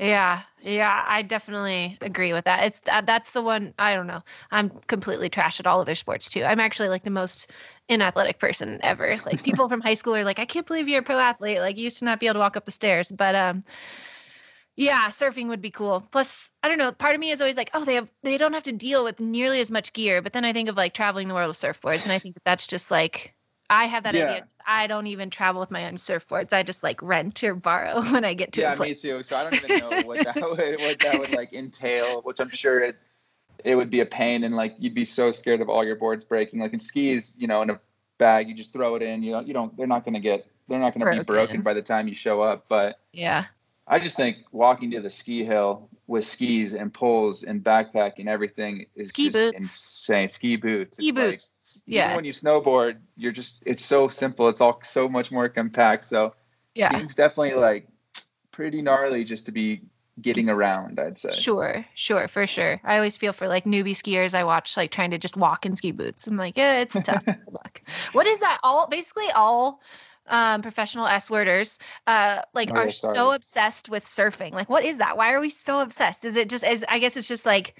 Yeah, 0.00 0.44
yeah, 0.62 1.04
I 1.06 1.20
definitely 1.20 1.98
agree 2.00 2.32
with 2.32 2.46
that. 2.46 2.64
It's 2.64 2.80
uh, 2.90 3.02
that's 3.02 3.32
the 3.32 3.42
one. 3.42 3.74
I 3.78 3.94
don't 3.94 4.06
know. 4.06 4.22
I'm 4.50 4.70
completely 4.86 5.28
trash 5.28 5.60
at 5.60 5.66
all 5.66 5.80
other 5.82 5.94
sports 5.94 6.30
too. 6.30 6.42
I'm 6.42 6.58
actually 6.58 6.88
like 6.88 7.04
the 7.04 7.10
most 7.10 7.50
inathletic 7.90 8.38
person 8.38 8.80
ever. 8.82 9.18
Like 9.26 9.42
people 9.42 9.68
from 9.68 9.82
high 9.82 9.92
school 9.94 10.16
are 10.16 10.24
like, 10.24 10.38
I 10.38 10.46
can't 10.46 10.66
believe 10.66 10.88
you're 10.88 11.00
a 11.00 11.04
pro 11.04 11.18
athlete. 11.18 11.58
Like 11.60 11.76
you 11.76 11.84
used 11.84 11.98
to 11.98 12.06
not 12.06 12.18
be 12.18 12.26
able 12.28 12.34
to 12.34 12.40
walk 12.40 12.56
up 12.56 12.64
the 12.64 12.70
stairs. 12.70 13.12
But 13.12 13.34
um, 13.34 13.62
yeah, 14.76 15.08
surfing 15.08 15.48
would 15.48 15.60
be 15.60 15.70
cool. 15.70 16.00
Plus, 16.10 16.50
I 16.62 16.68
don't 16.68 16.78
know. 16.78 16.92
Part 16.92 17.14
of 17.14 17.20
me 17.20 17.30
is 17.30 17.40
always 17.40 17.56
like, 17.56 17.70
oh, 17.74 17.84
they 17.84 17.94
have 17.94 18.10
they 18.22 18.38
don't 18.38 18.54
have 18.54 18.62
to 18.64 18.72
deal 18.72 19.04
with 19.04 19.20
nearly 19.20 19.60
as 19.60 19.70
much 19.70 19.92
gear. 19.92 20.22
But 20.22 20.32
then 20.32 20.44
I 20.44 20.52
think 20.52 20.68
of 20.68 20.76
like 20.76 20.94
traveling 20.94 21.28
the 21.28 21.34
world 21.34 21.48
with 21.48 21.58
surfboards, 21.58 22.04
and 22.04 22.12
I 22.12 22.18
think 22.18 22.34
that 22.36 22.44
that's 22.44 22.66
just 22.66 22.90
like 22.90 23.34
I 23.68 23.84
have 23.86 24.04
that 24.04 24.14
Yeah. 24.14 24.16
idea. 24.16 24.48
I 24.66 24.86
don't 24.86 25.06
even 25.06 25.30
travel 25.30 25.60
with 25.60 25.70
my 25.70 25.86
own 25.86 25.94
surfboards. 25.94 26.52
I 26.52 26.62
just 26.62 26.82
like 26.82 27.00
rent 27.02 27.42
or 27.44 27.54
borrow 27.54 28.00
when 28.12 28.24
I 28.24 28.34
get 28.34 28.52
to 28.54 28.60
yeah, 28.60 28.72
a 28.72 28.76
place. 28.76 29.02
me 29.04 29.10
too. 29.10 29.22
So 29.22 29.36
I 29.36 29.42
don't 29.44 29.54
even 29.54 29.78
know 29.78 30.02
what 30.06 30.24
that 30.24 30.36
would 30.40 30.80
what 30.80 30.98
that 31.00 31.18
would 31.18 31.32
like 31.32 31.52
entail, 31.52 32.20
which 32.22 32.40
I'm 32.40 32.50
sure 32.50 32.80
it 32.80 32.96
it 33.64 33.74
would 33.76 33.90
be 33.90 34.00
a 34.00 34.06
pain 34.06 34.44
and 34.44 34.56
like 34.56 34.74
you'd 34.78 34.94
be 34.94 35.04
so 35.04 35.30
scared 35.30 35.60
of 35.60 35.68
all 35.68 35.84
your 35.84 35.96
boards 35.96 36.24
breaking. 36.24 36.60
Like 36.60 36.72
in 36.72 36.80
skis, 36.80 37.34
you 37.38 37.46
know, 37.46 37.62
in 37.62 37.70
a 37.70 37.80
bag, 38.18 38.48
you 38.48 38.54
just 38.54 38.72
throw 38.72 38.94
it 38.94 39.02
in. 39.02 39.22
You 39.22 39.32
know, 39.32 39.40
you 39.40 39.52
don't. 39.52 39.76
They're 39.76 39.86
not 39.86 40.04
going 40.04 40.14
to 40.14 40.20
get. 40.20 40.46
They're 40.68 40.78
not 40.78 40.94
going 40.96 41.04
to 41.04 41.18
be 41.20 41.24
Broken. 41.24 41.62
by 41.62 41.74
the 41.74 41.82
time 41.82 42.06
you 42.08 42.14
show 42.14 42.40
up. 42.40 42.66
But 42.68 43.00
Yeah. 43.12 43.46
I 43.88 43.98
just 43.98 44.14
think 44.14 44.36
walking 44.52 44.88
to 44.92 45.00
the 45.00 45.10
ski 45.10 45.44
hill 45.44 45.88
with 46.06 46.24
skis 46.24 46.74
and 46.74 46.94
poles 46.94 47.42
and 47.42 47.60
backpack 47.64 48.12
and 48.18 48.28
everything 48.28 48.86
is 48.94 49.08
Ski 49.08 49.24
just 49.24 49.32
boots. 49.34 49.56
insane. 49.56 50.28
Ski 50.28 50.54
boots. 50.54 50.96
Ski 50.98 51.08
It's 51.08 51.18
like- 51.18 51.40
boots. 51.74 51.82
even 51.86 52.10
yeah. 52.10 52.16
when 52.16 52.24
you 52.24 52.32
snowboard, 52.32 52.98
you're 53.16 53.32
just 53.32 53.62
it's 53.66 53.84
so 53.84 54.08
simple. 54.08 54.48
It's 54.48 54.60
all 54.60 54.80
so 54.84 55.08
much 55.08 55.30
more 55.30 55.48
compact. 55.48 56.04
So 56.06 56.34
Yeah. 56.74 56.98
it's 57.00 57.14
definitely 57.14 57.54
like 57.54 57.88
pretty 58.52 58.82
gnarly 58.82 59.24
just 59.24 59.46
to 59.46 59.52
be 59.52 59.82
getting 60.20 60.50
around, 60.50 61.00
I'd 61.00 61.18
say. 61.18 61.32
Sure, 61.32 61.84
sure, 61.94 62.28
for 62.28 62.46
sure. 62.46 62.80
I 62.84 62.96
always 62.96 63.16
feel 63.16 63.32
for 63.32 63.48
like 63.48 63.64
newbie 63.64 63.90
skiers 63.96 64.34
I 64.34 64.44
watch 64.44 64.76
like 64.76 64.90
trying 64.90 65.10
to 65.12 65.18
just 65.18 65.36
walk 65.36 65.64
in 65.64 65.76
ski 65.76 65.92
boots. 65.92 66.26
I'm 66.26 66.36
like, 66.36 66.56
yeah, 66.56 66.80
it's 66.80 66.98
tough. 67.00 67.24
Good 67.24 67.38
luck. 67.52 67.82
What 68.12 68.26
is 68.26 68.40
that? 68.40 68.58
All 68.62 68.86
basically 68.86 69.30
all 69.34 69.80
um, 70.26 70.62
professional 70.62 71.06
S 71.06 71.30
worders 71.30 71.78
uh, 72.06 72.42
like 72.54 72.70
Oh, 72.70 72.76
are 72.76 72.84
yeah, 72.86 72.90
so 72.90 73.32
obsessed 73.32 73.88
with 73.88 74.04
surfing. 74.04 74.52
Like, 74.52 74.68
what 74.68 74.84
is 74.84 74.98
that? 74.98 75.16
Why 75.16 75.32
are 75.32 75.40
we 75.40 75.48
so 75.48 75.80
obsessed? 75.80 76.24
Is 76.24 76.36
it 76.36 76.48
just 76.48 76.64
as 76.64 76.84
I 76.88 76.98
guess 76.98 77.16
it's 77.16 77.28
just 77.28 77.46
like 77.46 77.76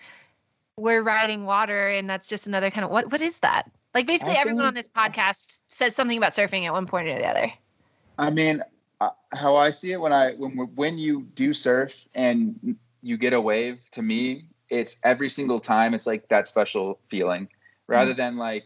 we're 0.76 1.02
riding 1.02 1.44
water 1.44 1.88
and 1.88 2.08
that's 2.08 2.26
just 2.28 2.46
another 2.46 2.70
kind 2.70 2.84
of 2.84 2.90
what 2.90 3.10
what 3.12 3.20
is 3.20 3.38
that? 3.40 3.70
Like 3.94 4.06
basically 4.06 4.36
I 4.36 4.40
everyone 4.40 4.64
on 4.66 4.74
this 4.74 4.88
podcast 4.88 5.60
says 5.68 5.94
something 5.94 6.16
about 6.16 6.32
surfing 6.32 6.64
at 6.64 6.72
one 6.72 6.86
point 6.86 7.08
or 7.08 7.18
the 7.18 7.26
other. 7.26 7.52
I 8.18 8.30
mean, 8.30 8.62
uh, 9.00 9.10
how 9.32 9.56
I 9.56 9.70
see 9.70 9.92
it 9.92 10.00
when 10.00 10.12
I 10.12 10.32
when 10.34 10.56
when 10.74 10.98
you 10.98 11.22
do 11.34 11.52
surf 11.54 11.92
and 12.14 12.76
you 13.02 13.16
get 13.16 13.32
a 13.32 13.40
wave, 13.40 13.80
to 13.92 14.02
me, 14.02 14.46
it's 14.68 14.96
every 15.02 15.28
single 15.28 15.60
time. 15.60 15.94
It's 15.94 16.06
like 16.06 16.28
that 16.28 16.46
special 16.46 17.00
feeling, 17.08 17.48
rather 17.88 18.14
than 18.14 18.36
like 18.36 18.64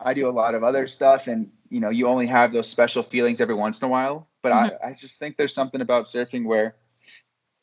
I 0.00 0.14
do 0.14 0.28
a 0.28 0.32
lot 0.32 0.54
of 0.54 0.64
other 0.64 0.88
stuff, 0.88 1.26
and 1.26 1.50
you 1.68 1.80
know, 1.80 1.90
you 1.90 2.06
only 2.08 2.26
have 2.26 2.52
those 2.52 2.68
special 2.68 3.02
feelings 3.02 3.40
every 3.40 3.54
once 3.54 3.80
in 3.80 3.86
a 3.86 3.90
while. 3.90 4.28
But 4.42 4.52
I, 4.52 4.72
I 4.84 4.92
just 4.98 5.18
think 5.18 5.36
there's 5.36 5.54
something 5.54 5.80
about 5.80 6.06
surfing 6.06 6.44
where 6.44 6.76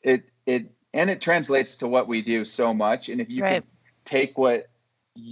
it 0.02 0.24
it 0.46 0.72
and 0.92 1.10
it 1.10 1.20
translates 1.20 1.76
to 1.78 1.88
what 1.88 2.08
we 2.08 2.22
do 2.22 2.44
so 2.44 2.72
much. 2.72 3.08
And 3.08 3.20
if 3.20 3.28
you 3.30 3.42
Right. 3.42 3.62
can 3.62 3.64
take 4.04 4.38
what 4.38 4.68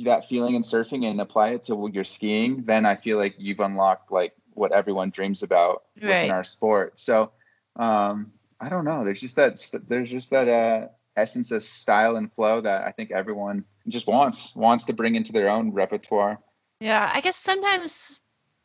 that 0.04 0.28
feeling 0.28 0.54
in 0.54 0.62
surfing 0.62 1.04
and 1.04 1.20
apply 1.20 1.50
it 1.50 1.64
to 1.64 1.90
your 1.92 2.04
skiing, 2.04 2.64
then 2.64 2.86
I 2.86 2.96
feel 2.96 3.18
like 3.18 3.34
you've 3.38 3.60
unlocked 3.60 4.12
like 4.12 4.34
what 4.54 4.72
everyone 4.72 5.10
dreams 5.10 5.42
about 5.42 5.84
Right. 6.00 6.08
within 6.08 6.30
our 6.30 6.44
sport. 6.44 6.98
So 6.98 7.32
um, 7.76 8.32
I 8.60 8.68
don't 8.68 8.84
know. 8.84 9.04
There's 9.04 9.20
just 9.20 9.36
that 9.36 9.60
there's 9.88 10.10
just 10.10 10.30
that 10.30 10.48
uh, 10.48 10.88
essence 11.16 11.50
of 11.50 11.62
style 11.62 12.16
and 12.16 12.32
flow 12.32 12.60
that 12.60 12.86
I 12.86 12.92
think 12.92 13.10
everyone 13.10 13.64
just 13.88 14.06
wants 14.06 14.54
wants 14.54 14.84
to 14.84 14.92
bring 14.92 15.14
into 15.14 15.32
their 15.32 15.48
own 15.48 15.72
repertoire. 15.72 16.38
Yeah, 16.80 17.10
I 17.12 17.20
guess 17.20 17.36
sometimes 17.36 18.20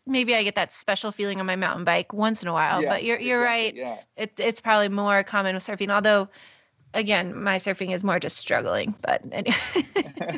maybe 0.05 0.35
I 0.35 0.43
get 0.43 0.55
that 0.55 0.71
special 0.71 1.11
feeling 1.11 1.39
on 1.39 1.45
my 1.45 1.55
mountain 1.55 1.83
bike 1.83 2.13
once 2.13 2.41
in 2.41 2.47
a 2.47 2.53
while, 2.53 2.81
Yeah, 2.81 2.89
but 2.89 3.03
you're 3.03 3.19
you're 3.19 3.41
right. 3.41 3.75
Yeah. 3.75 3.97
It, 4.15 4.33
it's 4.39 4.61
probably 4.61 4.89
more 4.89 5.23
common 5.23 5.53
with 5.55 5.63
surfing, 5.63 5.91
although 5.91 6.27
again, 6.93 7.35
my 7.35 7.57
surfing 7.57 7.93
is 7.93 8.03
more 8.03 8.19
just 8.19 8.37
struggling, 8.37 8.95
but 9.01 9.21
anyway. 9.31 9.55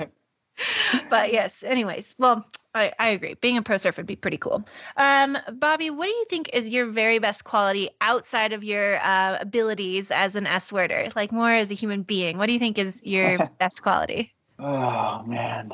but 1.09 1.31
yes, 1.31 1.63
anyways, 1.63 2.15
well, 2.17 2.45
I, 2.75 2.93
I 2.99 3.09
agree. 3.09 3.35
Being 3.35 3.57
a 3.57 3.61
pro 3.61 3.77
surfer 3.77 4.01
would 4.01 4.07
be 4.07 4.15
pretty 4.15 4.37
cool. 4.37 4.63
Um, 4.97 5.37
Bobby, 5.53 5.89
what 5.89 6.05
do 6.05 6.11
you 6.11 6.25
think 6.29 6.49
is 6.53 6.69
your 6.69 6.85
very 6.85 7.19
best 7.19 7.43
quality 7.43 7.89
outside 8.01 8.53
of 8.53 8.63
your 8.63 8.99
uh, 9.03 9.37
abilities 9.41 10.11
as 10.11 10.35
an 10.35 10.45
S 10.45 10.71
worder, 10.71 11.09
like 11.15 11.31
more 11.31 11.51
as 11.51 11.71
a 11.71 11.75
human 11.75 12.03
being? 12.03 12.37
What 12.37 12.47
do 12.47 12.53
you 12.53 12.59
think 12.59 12.77
is 12.77 13.01
your 13.03 13.39
best 13.59 13.81
quality? 13.81 14.33
Oh 14.59 15.23
man, 15.23 15.71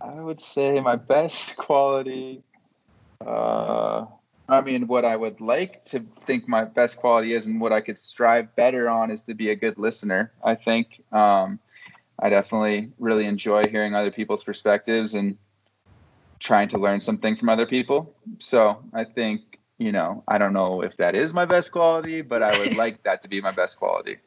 I 0.00 0.20
would 0.20 0.40
say 0.40 0.80
my 0.80 0.96
best 0.96 1.56
quality. 1.56 2.42
Uh, 3.24 4.06
I 4.48 4.60
mean, 4.60 4.86
what 4.86 5.04
I 5.04 5.16
would 5.16 5.40
like 5.40 5.84
to 5.86 6.00
think 6.26 6.48
my 6.48 6.64
best 6.64 6.96
quality 6.96 7.32
is, 7.32 7.46
and 7.46 7.60
what 7.60 7.72
I 7.72 7.80
could 7.80 7.98
strive 7.98 8.54
better 8.56 8.88
on, 8.88 9.10
is 9.10 9.22
to 9.22 9.34
be 9.34 9.50
a 9.50 9.56
good 9.56 9.78
listener. 9.78 10.32
I 10.44 10.54
think 10.54 11.02
um, 11.12 11.58
I 12.18 12.30
definitely 12.30 12.92
really 12.98 13.26
enjoy 13.26 13.68
hearing 13.68 13.94
other 13.94 14.10
people's 14.10 14.44
perspectives 14.44 15.14
and 15.14 15.36
trying 16.40 16.68
to 16.68 16.78
learn 16.78 17.00
something 17.00 17.36
from 17.36 17.48
other 17.48 17.66
people. 17.66 18.14
So 18.38 18.82
I 18.94 19.04
think 19.04 19.56
you 19.78 19.92
know, 19.92 20.24
I 20.28 20.38
don't 20.38 20.52
know 20.52 20.82
if 20.82 20.96
that 20.96 21.14
is 21.14 21.32
my 21.34 21.44
best 21.44 21.70
quality, 21.70 22.22
but 22.22 22.42
I 22.42 22.58
would 22.58 22.76
like 22.76 23.02
that 23.04 23.22
to 23.22 23.28
be 23.28 23.40
my 23.40 23.50
best 23.50 23.76
quality. 23.76 24.18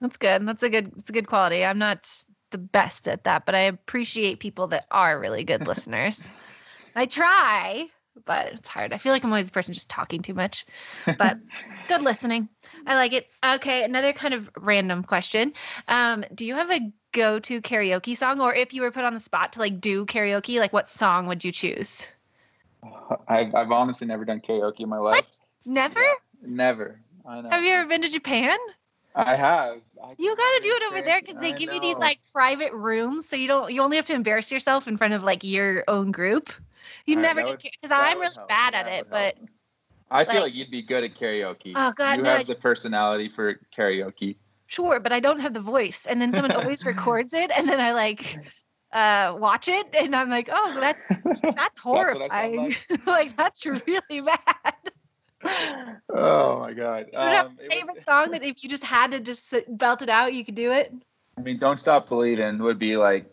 That's 0.00 0.16
good. 0.16 0.46
That's 0.46 0.62
a 0.62 0.68
good. 0.68 0.92
It's 0.96 1.10
a 1.10 1.12
good 1.12 1.26
quality. 1.26 1.64
I'm 1.64 1.78
not 1.78 2.08
the 2.50 2.58
best 2.58 3.08
at 3.08 3.24
that, 3.24 3.46
but 3.46 3.54
I 3.54 3.60
appreciate 3.60 4.40
people 4.40 4.68
that 4.68 4.86
are 4.90 5.18
really 5.18 5.44
good 5.44 5.66
listeners. 5.66 6.30
I 6.94 7.06
try, 7.06 7.86
but 8.24 8.52
it's 8.54 8.68
hard. 8.68 8.92
I 8.92 8.98
feel 8.98 9.12
like 9.12 9.24
I'm 9.24 9.30
always 9.30 9.46
the 9.46 9.52
person 9.52 9.74
just 9.74 9.90
talking 9.90 10.22
too 10.22 10.34
much. 10.34 10.64
But 11.06 11.38
good 11.88 12.02
listening. 12.02 12.48
I 12.86 12.94
like 12.94 13.12
it. 13.12 13.28
Okay, 13.44 13.84
another 13.84 14.12
kind 14.12 14.34
of 14.34 14.50
random 14.56 15.02
question. 15.02 15.52
Um, 15.88 16.24
do 16.34 16.46
you 16.46 16.54
have 16.54 16.70
a 16.70 16.92
go-to 17.12 17.60
karaoke 17.60 18.16
song, 18.16 18.40
or 18.40 18.54
if 18.54 18.72
you 18.72 18.82
were 18.82 18.90
put 18.90 19.04
on 19.04 19.14
the 19.14 19.20
spot 19.20 19.52
to 19.54 19.60
like 19.60 19.80
do 19.80 20.04
karaoke, 20.06 20.58
like 20.60 20.72
what 20.72 20.88
song 20.88 21.26
would 21.26 21.44
you 21.44 21.52
choose? 21.52 22.08
I've, 23.28 23.54
I've 23.54 23.70
honestly 23.70 24.06
never 24.06 24.24
done 24.24 24.40
karaoke 24.40 24.80
in 24.80 24.88
my 24.88 24.98
life. 24.98 25.16
What? 25.16 25.38
Never? 25.64 26.04
Never. 26.42 27.00
I 27.26 27.40
know. 27.40 27.50
Have 27.50 27.62
you 27.64 27.72
ever 27.72 27.88
been 27.88 28.02
to 28.02 28.08
Japan? 28.08 28.56
I 29.14 29.34
have. 29.34 29.80
I 30.02 30.14
You 30.16 30.36
got 30.36 30.50
to 30.56 30.60
do 30.62 30.70
it 30.70 30.82
over 30.88 31.02
there 31.02 31.20
because 31.20 31.38
they 31.38 31.52
I 31.52 31.56
give 31.56 31.72
you 31.72 31.80
these 31.80 31.98
like 31.98 32.20
private 32.32 32.72
rooms, 32.72 33.28
so 33.28 33.36
you 33.36 33.48
don't 33.48 33.72
you 33.72 33.82
only 33.82 33.96
have 33.96 34.04
to 34.06 34.14
embarrass 34.14 34.52
yourself 34.52 34.86
in 34.86 34.96
front 34.96 35.14
of 35.14 35.24
like 35.24 35.42
your 35.42 35.82
own 35.88 36.12
group. 36.12 36.52
You 37.06 37.16
All 37.16 37.22
never 37.22 37.42
that 37.42 37.60
do 37.60 37.68
because 37.80 37.90
I'm 37.90 38.20
really 38.20 38.34
help. 38.34 38.48
bad 38.48 38.74
at 38.74 38.86
it, 38.86 39.10
but 39.10 39.36
help. 39.36 39.48
I 40.10 40.24
feel 40.24 40.34
like- 40.34 40.42
like 40.44 40.54
you'd 40.54 40.70
be 40.70 40.82
good 40.82 41.04
at 41.04 41.14
karaoke. 41.16 41.72
Oh, 41.74 41.92
God, 41.96 42.18
you 42.18 42.22
no, 42.22 42.30
have 42.30 42.46
the 42.46 42.52
just- 42.52 42.62
personality 42.62 43.28
for 43.34 43.58
karaoke. 43.76 44.36
Sure. 44.68 45.00
But 45.00 45.12
I 45.12 45.18
don't 45.20 45.40
have 45.40 45.52
the 45.54 45.60
voice, 45.60 46.06
and 46.06 46.20
then 46.22 46.30
someone 46.32 46.52
always 46.52 46.84
records 46.92 47.34
it, 47.34 47.50
and 47.50 47.68
then 47.68 47.80
I 47.80 47.92
like 47.92 48.38
uh 48.92 49.34
watch 49.36 49.66
it, 49.68 49.86
and 49.92 50.14
I'm 50.14 50.30
like, 50.30 50.48
oh, 50.52 50.76
that's 50.80 51.00
that's 51.42 51.42
what 51.42 51.58
I 51.58 51.58
sound 51.58 51.72
horrifying. 51.82 52.76
like 53.06 53.36
that's 53.42 53.66
really 53.66 54.20
bad. 54.22 54.74
oh 56.14 56.58
my 56.60 56.72
god. 56.72 57.06
Do 57.12 57.18
you 57.18 57.24
have 57.24 57.46
Um, 57.46 57.58
a 57.64 57.68
favorite 57.68 57.94
would- 57.96 58.04
song 58.04 58.30
that 58.32 58.44
if 58.44 58.62
you 58.62 58.68
just 58.68 58.84
had 58.84 59.10
to 59.12 59.20
just 59.20 59.54
belt 59.68 60.02
it 60.02 60.08
out, 60.08 60.32
you 60.34 60.44
could 60.44 60.54
do 60.54 60.72
it? 60.72 60.92
I 61.36 61.40
mean, 61.40 61.58
"Don't 61.58 61.78
Stop 61.78 62.08
Believing" 62.08 62.58
would 62.58 62.78
be 62.78 62.96
like 62.96 63.30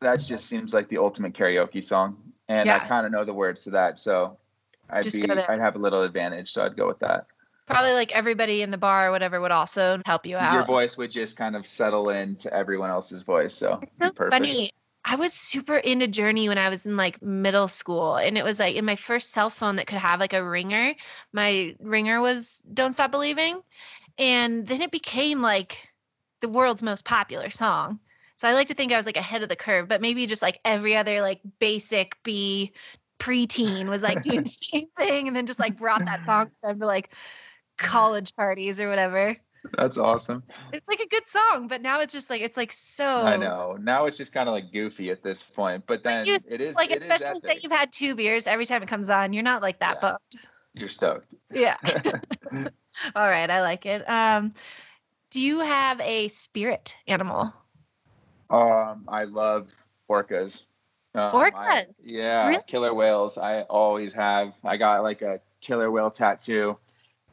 that. 0.00 0.20
Just 0.20 0.46
seems 0.46 0.72
like 0.72 0.88
the 0.88 0.98
ultimate 0.98 1.32
karaoke 1.34 1.82
song, 1.82 2.16
and 2.48 2.70
I 2.70 2.78
kind 2.86 3.04
of 3.06 3.12
know 3.12 3.24
the 3.24 3.34
words 3.34 3.62
to 3.64 3.70
that, 3.70 3.98
so 3.98 4.38
I'd 4.88 5.02
Just 5.04 5.16
be. 5.20 5.28
I'd 5.30 5.58
have 5.60 5.74
a 5.76 5.78
little 5.78 6.02
advantage, 6.04 6.52
so 6.52 6.64
I'd 6.64 6.76
go 6.76 6.86
with 6.86 7.00
that. 7.00 7.26
Probably 7.70 7.92
like 7.92 8.12
everybody 8.12 8.62
in 8.62 8.70
the 8.70 8.78
bar 8.78 9.08
or 9.08 9.10
whatever 9.10 9.40
would 9.40 9.50
also 9.50 10.00
help 10.04 10.26
you 10.26 10.36
out. 10.36 10.52
Your 10.54 10.64
voice 10.64 10.96
would 10.96 11.10
just 11.10 11.36
kind 11.36 11.56
of 11.56 11.66
settle 11.66 12.10
into 12.10 12.52
everyone 12.52 12.90
else's 12.90 13.22
voice, 13.22 13.54
so 13.54 13.78
it'd 13.80 13.80
be 13.80 14.06
so 14.06 14.12
perfect. 14.12 14.32
funny. 14.32 14.72
I 15.04 15.16
was 15.16 15.32
super 15.32 15.76
into 15.76 16.06
Journey 16.06 16.48
when 16.48 16.58
I 16.58 16.68
was 16.68 16.84
in 16.84 16.96
like 16.96 17.22
middle 17.22 17.68
school, 17.68 18.16
and 18.16 18.36
it 18.36 18.44
was 18.44 18.58
like 18.58 18.76
in 18.76 18.84
my 18.84 18.96
first 18.96 19.30
cell 19.32 19.50
phone 19.50 19.76
that 19.76 19.86
could 19.86 19.98
have 19.98 20.20
like 20.20 20.32
a 20.32 20.44
ringer. 20.44 20.94
My 21.32 21.74
ringer 21.80 22.20
was 22.20 22.60
"Don't 22.72 22.92
Stop 22.92 23.10
Believing," 23.10 23.60
and 24.18 24.66
then 24.66 24.82
it 24.82 24.90
became 24.90 25.40
like 25.40 25.88
the 26.40 26.48
world's 26.48 26.82
most 26.82 27.04
popular 27.04 27.50
song. 27.50 28.00
So 28.36 28.48
I 28.48 28.54
like 28.54 28.68
to 28.68 28.74
think 28.74 28.92
I 28.92 28.96
was 28.96 29.06
like 29.06 29.18
ahead 29.18 29.42
of 29.42 29.48
the 29.48 29.56
curve, 29.56 29.86
but 29.88 30.00
maybe 30.00 30.26
just 30.26 30.42
like 30.42 30.60
every 30.64 30.96
other 30.96 31.20
like 31.20 31.40
basic 31.58 32.16
B 32.22 32.72
preteen 33.18 33.88
was 33.88 34.02
like 34.02 34.22
doing 34.22 34.44
the 34.44 34.48
same 34.72 34.86
thing 34.98 35.28
and 35.28 35.36
then 35.36 35.46
just 35.46 35.60
like 35.60 35.76
brought 35.76 36.04
that 36.06 36.24
song 36.24 36.46
to 36.46 36.52
them 36.62 36.78
for 36.78 36.86
like 36.86 37.12
college 37.80 38.34
parties 38.36 38.80
or 38.80 38.88
whatever. 38.88 39.36
That's 39.76 39.98
awesome. 39.98 40.42
It's 40.72 40.86
like 40.88 41.00
a 41.00 41.08
good 41.08 41.28
song, 41.28 41.68
but 41.68 41.82
now 41.82 42.00
it's 42.00 42.12
just 42.14 42.30
like 42.30 42.40
it's 42.40 42.56
like 42.56 42.72
so. 42.72 43.04
I 43.04 43.36
know. 43.36 43.76
Now 43.80 44.06
it's 44.06 44.16
just 44.16 44.32
kind 44.32 44.48
of 44.48 44.54
like 44.54 44.72
goofy 44.72 45.10
at 45.10 45.22
this 45.22 45.42
point, 45.42 45.84
but 45.86 46.02
then 46.02 46.24
You- 46.26 46.38
it 46.48 46.60
is 46.62 46.76
Like 46.76 46.90
it 46.90 47.02
is 47.02 47.10
especially 47.10 47.40
say 47.40 47.48
epic. 47.50 47.62
you've 47.62 47.72
had 47.72 47.92
two 47.92 48.14
beers 48.14 48.46
every 48.46 48.64
time 48.64 48.82
it 48.82 48.88
comes 48.88 49.10
on, 49.10 49.32
you're 49.34 49.42
not 49.42 49.60
like 49.60 49.78
that 49.80 49.96
Yeah. 49.96 50.00
bummed. 50.00 50.44
You're 50.72 50.88
stoked. 50.88 51.26
Yeah. 51.52 51.76
All 53.14 53.26
right, 53.28 53.50
I 53.50 53.60
like 53.60 53.84
it. 53.86 54.08
Um, 54.08 54.54
do 55.30 55.40
you 55.40 55.60
have 55.60 56.00
a 56.00 56.28
spirit 56.28 56.96
animal? 57.06 57.52
Um, 58.48 59.04
I 59.08 59.24
love 59.24 59.68
orcas. 60.08 60.62
Um, 61.14 61.22
I- 61.36 61.50
Orcas? 61.50 61.86
yeah, 62.02 62.48
Really? 62.48 62.62
killer 62.66 62.94
whales. 62.94 63.36
I 63.36 63.62
always 63.62 64.12
have. 64.14 64.54
I 64.64 64.76
got 64.76 65.02
like 65.02 65.22
a 65.22 65.40
killer 65.60 65.90
whale 65.90 66.10
tattoo. 66.10 66.78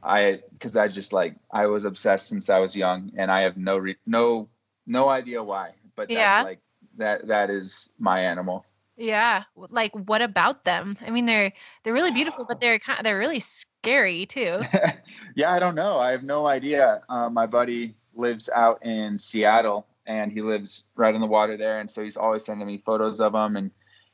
I 0.04 0.42
because 0.54 0.76
I 0.78 0.88
just 0.88 1.14
like 1.14 1.36
I 1.52 1.66
was 1.68 1.84
obsessed 1.84 2.28
since 2.28 2.50
I 2.50 2.60
was 2.60 2.76
young, 2.76 3.12
and 3.18 3.32
I 3.32 3.42
have 3.42 3.58
no 3.58 3.78
re- 3.78 3.98
no 4.06 4.50
no 4.86 5.10
idea 5.10 5.44
why. 5.44 5.74
But 5.96 6.12
that's 6.14 6.18
Yeah. 6.18 6.42
like 6.42 6.60
that 6.98 7.28
that 7.28 7.50
is 7.50 7.90
my 8.00 8.22
animal. 8.22 8.66
Yeah. 8.98 9.44
Like 9.56 9.92
what 9.94 10.22
about 10.22 10.66
them? 10.66 10.98
I 11.06 11.10
mean, 11.10 11.26
they're 11.26 11.52
they're 11.84 11.94
really 11.94 12.12
beautiful, 12.12 12.46
but 12.46 12.60
they're 12.60 12.80
kind 12.80 13.00
of 13.00 13.04
they're 13.04 13.18
really 13.20 13.40
scary 13.40 14.26
too. 14.26 14.68
yeah, 15.36 15.52
I 15.52 15.60
don't 15.60 15.76
know. 15.76 16.00
I 16.00 16.12
have 16.12 16.24
no 16.24 16.48
idea. 16.48 17.02
Uh, 17.10 17.30
my 17.30 17.46
buddy 17.46 17.96
lives 18.16 18.50
out 18.50 18.84
in 18.86 19.18
Seattle, 19.18 19.88
and 20.06 20.32
he 20.32 20.42
lives 20.42 20.92
right 20.96 21.14
on 21.14 21.22
the 21.22 21.28
water 21.28 21.58
there, 21.58 21.80
and 21.80 21.90
so 21.90 22.04
he's 22.04 22.18
always 22.18 22.46
sending 22.46 22.68
me 22.68 22.78
photos 22.86 23.20
of 23.20 23.34
them. 23.34 23.56
And 23.56 23.72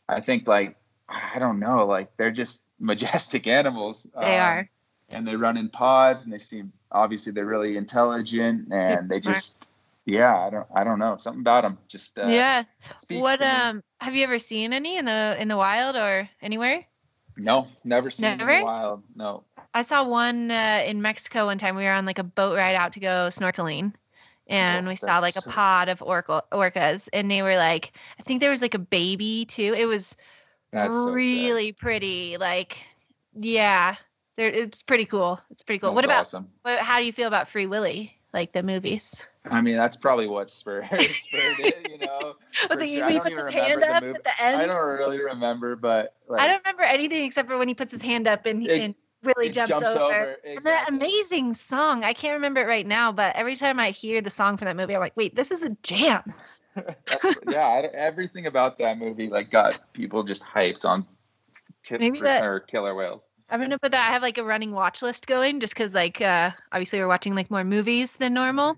I 0.10 0.22
think 0.22 0.48
like 0.48 0.76
I 1.10 1.39
don't 1.39 1.60
know, 1.60 1.86
like 1.86 2.15
they're 2.17 2.32
just 2.32 2.62
majestic 2.80 3.48
animals. 3.48 4.06
They 4.19 4.38
Um, 4.38 4.39
are. 4.39 4.69
And 5.10 5.28
they 5.28 5.36
run 5.36 5.58
in 5.58 5.70
pods, 5.70 6.24
and 6.24 6.34
they 6.34 6.38
seem 6.38 6.72
obviously 6.92 7.32
they're 7.32 7.46
really 7.46 7.78
intelligent, 7.78 8.72
and 8.72 9.10
they 9.10 9.20
just 9.20 9.70
yeah, 10.06 10.38
I 10.38 10.50
don't 10.50 10.68
I 10.76 10.84
don't 10.84 11.00
know 11.00 11.18
something 11.18 11.42
about 11.42 11.63
them. 11.63 11.78
Just 11.88 12.18
uh, 12.20 12.28
yeah. 12.28 12.63
What 13.10 13.42
um 13.42 13.84
have 14.00 14.16
you 14.16 14.24
ever 14.24 14.39
seen 14.39 14.74
any 14.74 14.98
in 14.98 15.06
the 15.06 15.36
in 15.39 15.48
the 15.48 15.58
wild 15.58 15.96
or 15.96 16.30
anywhere? 16.42 16.86
No, 17.38 17.68
never 17.84 18.12
seen 18.12 18.24
them 18.24 18.42
in 18.42 18.60
the 18.60 18.63
wild. 18.63 19.04
No. 19.16 19.44
I 19.74 19.82
saw 19.82 20.08
one 20.08 20.52
uh, 20.52 20.84
in 20.86 21.02
Mexico 21.02 21.46
one 21.46 21.58
time. 21.58 21.76
We 21.76 21.84
were 21.84 21.92
on 21.92 22.06
like 22.06 22.20
a 22.20 22.24
boat 22.24 22.56
ride 22.56 22.76
out 22.76 22.94
to 22.94 23.00
go 23.00 23.30
snorkeling, 23.30 23.94
and 24.48 24.88
we 24.88 24.96
saw 24.96 25.20
like 25.20 25.36
a 25.36 25.42
so- 25.42 25.50
pod 25.50 25.89
of 25.89 26.02
orca 26.02 26.44
orcas, 26.52 27.10
and 27.13 27.32
they 27.32 27.42
were 27.42 27.56
like, 27.56 27.94
I 28.20 28.24
think 28.24 28.39
there 28.39 28.52
was 28.52 28.62
like 28.62 28.76
a 28.76 28.80
baby 28.80 29.46
too. 29.46 29.74
It 29.76 29.86
was 29.86 30.16
That's 30.72 30.94
so 30.94 31.12
really 31.12 31.72
pretty. 31.72 32.38
Like, 32.38 32.78
yeah, 33.34 33.96
there. 34.36 34.48
It's 34.48 34.84
pretty 34.84 35.06
cool. 35.06 35.39
It's 35.52 35.63
pretty 35.63 35.80
cool. 35.80 35.93
what 35.93 36.06
about? 36.06 36.22
awesome? 36.22 36.48
What, 36.63 36.80
how 36.80 37.00
do 37.00 37.06
you 37.06 37.13
feel 37.13 37.28
about 37.28 37.48
Free 37.48 37.65
Willy? 37.67 38.17
Like 38.34 38.52
the 38.54 38.63
movies? 38.63 39.28
I 39.52 39.62
mean, 39.62 39.78
that's 39.78 39.96
probably 39.96 40.26
what 40.28 40.50
spurred, 40.50 40.86
spurred 40.91 41.60
it, 41.60 41.88
you 41.88 42.00
know. 42.00 42.34
For 42.67 42.76
the, 42.76 42.96
sure. 42.96 43.04
I 43.04 43.08
when 43.08 43.12
he 43.12 43.19
don't 43.19 43.22
puts 43.22 43.32
even 43.32 43.46
his 43.46 43.46
remember 43.46 43.52
hand 43.52 43.82
the 43.84 43.88
up 43.96 44.04
movie. 44.04 44.15
at 44.17 44.24
the 44.24 44.43
end. 44.43 44.62
I 44.62 44.65
don't 44.65 44.98
really 44.98 45.22
remember, 45.22 45.76
but 45.76 46.15
like, 46.28 46.41
I 46.41 46.48
don't 46.48 46.63
remember 46.65 46.82
anything 46.82 47.26
except 47.26 47.48
for 47.48 47.60
when 47.60 47.67
he 47.67 47.76
puts 47.76 47.91
his 47.91 48.02
hand 48.02 48.28
up 48.28 48.48
and, 48.48 48.65
It- 48.65 48.82
and 48.82 48.96
Willy 49.24 49.48
it 49.50 49.54
jumps, 49.54 49.74
over. 49.84 50.36
And 50.46 50.65
that 50.65 50.89
amazing 50.89 51.54
song. 51.54 52.04
I 52.04 52.13
can't 52.13 52.34
remember 52.34 52.62
it 52.62 52.67
right 52.67 52.88
now, 52.88 53.12
but 53.12 53.36
every 53.36 53.56
time 53.56 53.80
I 53.80 53.91
hear 53.91 54.19
the 54.19 54.32
song 54.32 54.58
from 54.58 54.65
that 54.65 54.76
movie, 54.76 54.96
I'm 54.96 55.00
like, 55.00 55.15
wait, 55.15 55.36
this 55.36 55.52
is 55.52 55.63
a 55.63 55.69
jam. 55.84 56.34
Yeah, 57.48 57.67
I, 57.67 57.82
everything 57.93 58.48
about 58.48 58.80
that 58.80 58.98
movie 58.98 59.30
like 59.30 59.52
got 59.52 59.93
people 59.93 60.24
just 60.24 60.41
hyped 60.43 60.86
on 60.86 61.06
ki- 61.84 61.98
Maybe 62.00 62.19
that- 62.22 62.43
or 62.43 62.60
killer 62.62 62.96
whales. 62.96 63.28
I'm 63.50 63.60
gonna 63.60 63.80
put 63.80 63.92
that. 63.92 64.10
I 64.10 64.14
have 64.14 64.22
like 64.22 64.38
a 64.38 64.44
running 64.44 64.72
watch 64.72 65.02
list 65.02 65.28
going, 65.28 65.60
just 65.60 65.74
because 65.74 65.94
like 65.94 66.22
uh, 66.22 66.52
obviously 66.72 67.00
we're 67.00 67.08
watching 67.08 67.36
like 67.36 67.52
more 67.52 67.64
movies 67.64 68.16
than 68.16 68.34
normal, 68.34 68.70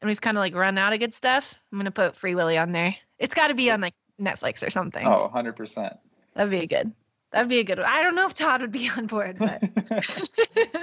and 0.00 0.08
we've 0.08 0.20
kind 0.20 0.36
of 0.36 0.40
like 0.40 0.54
run 0.54 0.78
out 0.78 0.92
of 0.92 1.00
good 1.00 1.14
stuff. 1.14 1.54
I'm 1.72 1.78
gonna 1.78 1.90
put 1.90 2.16
Free 2.16 2.34
Willy 2.34 2.58
on 2.58 2.72
there. 2.72 2.94
It's 3.18 3.34
got 3.34 3.48
to 3.48 3.54
be 3.54 3.70
on 3.70 3.80
like 3.80 3.94
Netflix 4.20 4.66
or 4.66 4.70
something. 4.70 5.06
Oh, 5.06 5.22
100 5.22 5.54
percent. 5.56 5.94
That'd 6.34 6.50
be 6.50 6.66
good. 6.66 6.92
That'd 7.32 7.48
be 7.48 7.60
a 7.60 7.64
good 7.64 7.78
one. 7.78 7.88
I 7.88 8.02
don't 8.02 8.14
know 8.14 8.26
if 8.26 8.34
Todd 8.34 8.60
would 8.60 8.72
be 8.72 8.90
on 8.96 9.06
board, 9.06 9.38
but 9.38 9.62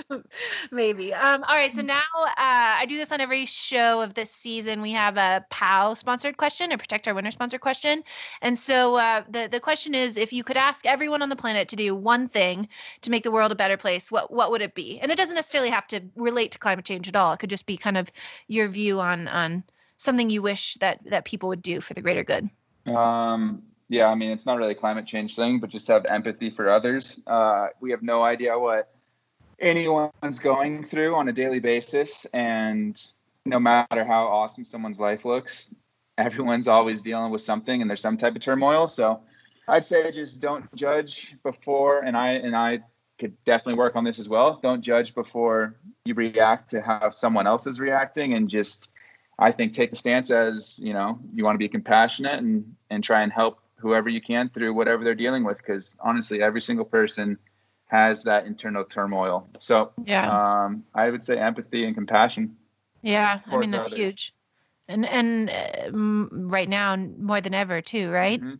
maybe. 0.71 1.13
Um, 1.13 1.43
all 1.43 1.55
right. 1.55 1.73
So 1.75 1.83
now 1.83 2.01
uh, 2.15 2.25
I 2.37 2.85
do 2.87 2.97
this 2.97 3.11
on 3.11 3.21
every 3.21 3.45
show 3.45 4.01
of 4.01 4.15
this 4.15 4.31
season. 4.31 4.81
We 4.81 4.91
have 4.91 5.17
a 5.17 5.45
POW 5.51 5.93
sponsored 5.93 6.37
question, 6.37 6.71
a 6.71 6.77
Protect 6.77 7.07
Our 7.07 7.13
Winter 7.13 7.29
sponsored 7.29 7.61
question. 7.61 8.03
And 8.41 8.57
so 8.57 8.95
uh, 8.95 9.23
the, 9.29 9.47
the 9.49 9.59
question 9.59 9.93
is 9.93 10.17
if 10.17 10.33
you 10.33 10.43
could 10.43 10.57
ask 10.57 10.85
everyone 10.87 11.21
on 11.21 11.29
the 11.29 11.35
planet 11.35 11.67
to 11.69 11.75
do 11.75 11.93
one 11.93 12.27
thing 12.27 12.67
to 13.01 13.11
make 13.11 13.23
the 13.23 13.31
world 13.31 13.51
a 13.51 13.55
better 13.55 13.77
place, 13.77 14.11
what, 14.11 14.33
what 14.33 14.49
would 14.49 14.63
it 14.63 14.73
be? 14.73 14.99
And 14.99 15.11
it 15.11 15.17
doesn't 15.17 15.35
necessarily 15.35 15.69
have 15.69 15.87
to 15.87 16.01
relate 16.15 16.51
to 16.53 16.59
climate 16.59 16.85
change 16.85 17.07
at 17.07 17.15
all. 17.15 17.33
It 17.33 17.37
could 17.37 17.51
just 17.51 17.67
be 17.67 17.77
kind 17.77 17.97
of 17.97 18.11
your 18.47 18.67
view 18.67 18.99
on, 18.99 19.27
on 19.27 19.63
something 19.97 20.31
you 20.31 20.41
wish 20.41 20.75
that, 20.75 20.99
that 21.05 21.25
people 21.25 21.47
would 21.49 21.61
do 21.61 21.79
for 21.79 21.93
the 21.93 22.01
greater 22.01 22.23
good. 22.23 22.49
Um, 22.87 23.61
yeah, 23.89 24.05
I 24.05 24.15
mean, 24.15 24.29
it's 24.29 24.45
not 24.45 24.57
really 24.57 24.73
a 24.73 24.75
climate 24.75 25.07
change 25.07 25.35
thing, 25.35 25.59
but 25.59 25.71
just 25.71 25.87
have 25.87 26.05
empathy 26.05 26.51
for 26.51 26.69
others. 26.69 27.19
Uh, 27.25 27.69
we 27.81 27.89
have 27.89 28.03
no 28.03 28.23
idea 28.23 28.57
what 28.57 28.93
anyone's 29.59 30.39
going 30.39 30.85
through 30.85 31.15
on 31.15 31.27
a 31.27 31.33
daily 31.33 31.59
basis. 31.59 32.25
And 32.33 33.01
no 33.45 33.59
matter 33.59 34.05
how 34.05 34.27
awesome 34.27 34.63
someone's 34.63 34.99
life 34.99 35.25
looks, 35.25 35.73
everyone's 36.19 36.67
always 36.67 37.01
dealing 37.01 37.31
with 37.31 37.41
something 37.41 37.81
and 37.81 37.89
there's 37.89 38.01
some 38.01 38.15
type 38.15 38.35
of 38.35 38.41
turmoil. 38.41 38.87
So 38.87 39.21
I'd 39.67 39.85
say 39.85 40.11
just 40.11 40.39
don't 40.39 40.73
judge 40.75 41.35
before, 41.43 42.01
and 42.01 42.15
I, 42.15 42.33
and 42.33 42.55
I 42.55 42.79
could 43.19 43.35
definitely 43.43 43.75
work 43.75 43.95
on 43.95 44.03
this 44.03 44.19
as 44.19 44.29
well. 44.29 44.59
Don't 44.61 44.81
judge 44.81 45.15
before 45.15 45.75
you 46.05 46.13
react 46.13 46.69
to 46.71 46.81
how 46.81 47.09
someone 47.09 47.47
else 47.47 47.65
is 47.65 47.79
reacting 47.79 48.33
and 48.33 48.49
just, 48.49 48.89
I 49.39 49.51
think 49.51 49.73
take 49.73 49.93
a 49.93 49.95
stance 49.95 50.29
as, 50.29 50.77
you 50.79 50.93
know, 50.93 51.19
you 51.33 51.43
want 51.43 51.55
to 51.55 51.59
be 51.59 51.69
compassionate 51.69 52.39
and, 52.39 52.75
and 52.89 53.03
try 53.03 53.21
and 53.21 53.31
help 53.31 53.59
whoever 53.79 54.09
you 54.09 54.21
can 54.21 54.49
through 54.49 54.73
whatever 54.73 55.03
they're 55.03 55.15
dealing 55.15 55.43
with. 55.43 55.63
Cause 55.63 55.95
honestly, 55.99 56.41
every 56.41 56.61
single 56.61 56.85
person 56.85 57.37
has 57.87 58.23
that 58.23 58.45
internal 58.45 58.83
turmoil. 58.83 59.49
So, 59.57 59.91
Yeah. 60.05 60.29
um, 60.65 60.83
I 60.93 61.09
would 61.09 61.25
say 61.25 61.37
empathy 61.37 61.85
and 61.85 61.95
compassion. 61.95 62.55
Yeah, 63.01 63.39
I 63.49 63.57
mean 63.57 63.71
that's 63.71 63.87
others. 63.87 63.97
huge, 63.99 64.33
and 64.87 65.05
and 65.05 65.49
uh, 65.49 65.89
right 65.91 66.67
now 66.67 66.95
more 66.95 67.41
than 67.41 67.53
ever 67.53 67.81
too, 67.81 68.11
right? 68.11 68.41
Mhm. 68.41 68.59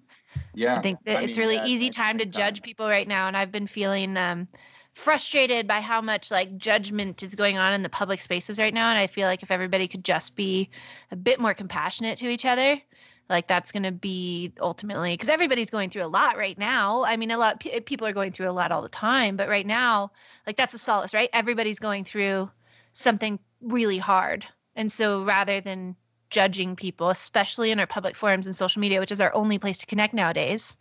Yeah. 0.53 0.77
I 0.77 0.81
think 0.81 0.99
that 1.05 1.17
I 1.17 1.25
it's 1.25 1.37
mean, 1.37 1.47
really 1.47 1.69
easy 1.69 1.89
time 1.89 2.17
to 2.17 2.23
interesting 2.23 2.31
judge 2.31 2.61
people 2.61 2.87
right 2.87 3.07
now, 3.07 3.27
and 3.27 3.35
I've 3.35 3.51
been 3.51 3.67
feeling 3.67 4.15
um, 4.17 4.47
frustrated 4.93 5.67
by 5.67 5.81
how 5.81 6.01
much 6.01 6.31
like 6.31 6.57
judgment 6.57 7.21
is 7.23 7.35
going 7.35 7.57
on 7.57 7.73
in 7.73 7.81
the 7.81 7.89
public 7.89 8.21
spaces 8.21 8.59
right 8.59 8.73
now, 8.73 8.89
and 8.89 8.97
I 8.97 9.07
feel 9.07 9.27
like 9.27 9.43
if 9.43 9.51
everybody 9.51 9.87
could 9.87 10.05
just 10.05 10.35
be 10.35 10.69
a 11.11 11.15
bit 11.15 11.39
more 11.39 11.53
compassionate 11.53 12.17
to 12.19 12.29
each 12.29 12.45
other. 12.45 12.81
Like 13.29 13.47
that's 13.47 13.71
going 13.71 13.83
to 13.83 13.91
be 13.91 14.51
ultimately 14.59 15.13
because 15.13 15.29
everybody's 15.29 15.69
going 15.69 15.89
through 15.89 16.03
a 16.03 16.07
lot 16.07 16.37
right 16.37 16.57
now. 16.57 17.03
I 17.03 17.15
mean, 17.15 17.31
a 17.31 17.37
lot 17.37 17.59
pe- 17.59 17.79
people 17.81 18.07
are 18.07 18.13
going 18.13 18.31
through 18.31 18.49
a 18.49 18.51
lot 18.51 18.71
all 18.71 18.81
the 18.81 18.89
time, 18.89 19.37
but 19.37 19.47
right 19.47 19.67
now, 19.67 20.11
like 20.47 20.57
that's 20.57 20.73
a 20.73 20.79
solace, 20.79 21.13
right? 21.13 21.29
Everybody's 21.31 21.79
going 21.79 22.05
through 22.05 22.49
something 22.93 23.39
really 23.61 23.99
hard. 23.99 24.45
And 24.75 24.91
so 24.91 25.23
rather 25.23 25.61
than 25.61 25.95
judging 26.29 26.75
people, 26.75 27.09
especially 27.09 27.71
in 27.71 27.79
our 27.79 27.87
public 27.87 28.15
forums 28.15 28.45
and 28.45 28.55
social 28.55 28.79
media, 28.79 28.99
which 28.99 29.11
is 29.11 29.21
our 29.21 29.33
only 29.35 29.59
place 29.59 29.77
to 29.79 29.85
connect 29.85 30.13
nowadays, 30.13 30.75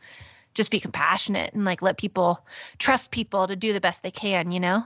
just 0.55 0.71
be 0.71 0.81
compassionate 0.81 1.53
and 1.53 1.65
like 1.65 1.83
let 1.83 1.99
people 1.99 2.45
trust 2.79 3.11
people 3.11 3.47
to 3.47 3.57
do 3.57 3.73
the 3.73 3.81
best 3.81 4.03
they 4.03 4.11
can, 4.11 4.51
you 4.51 4.61
know? 4.61 4.85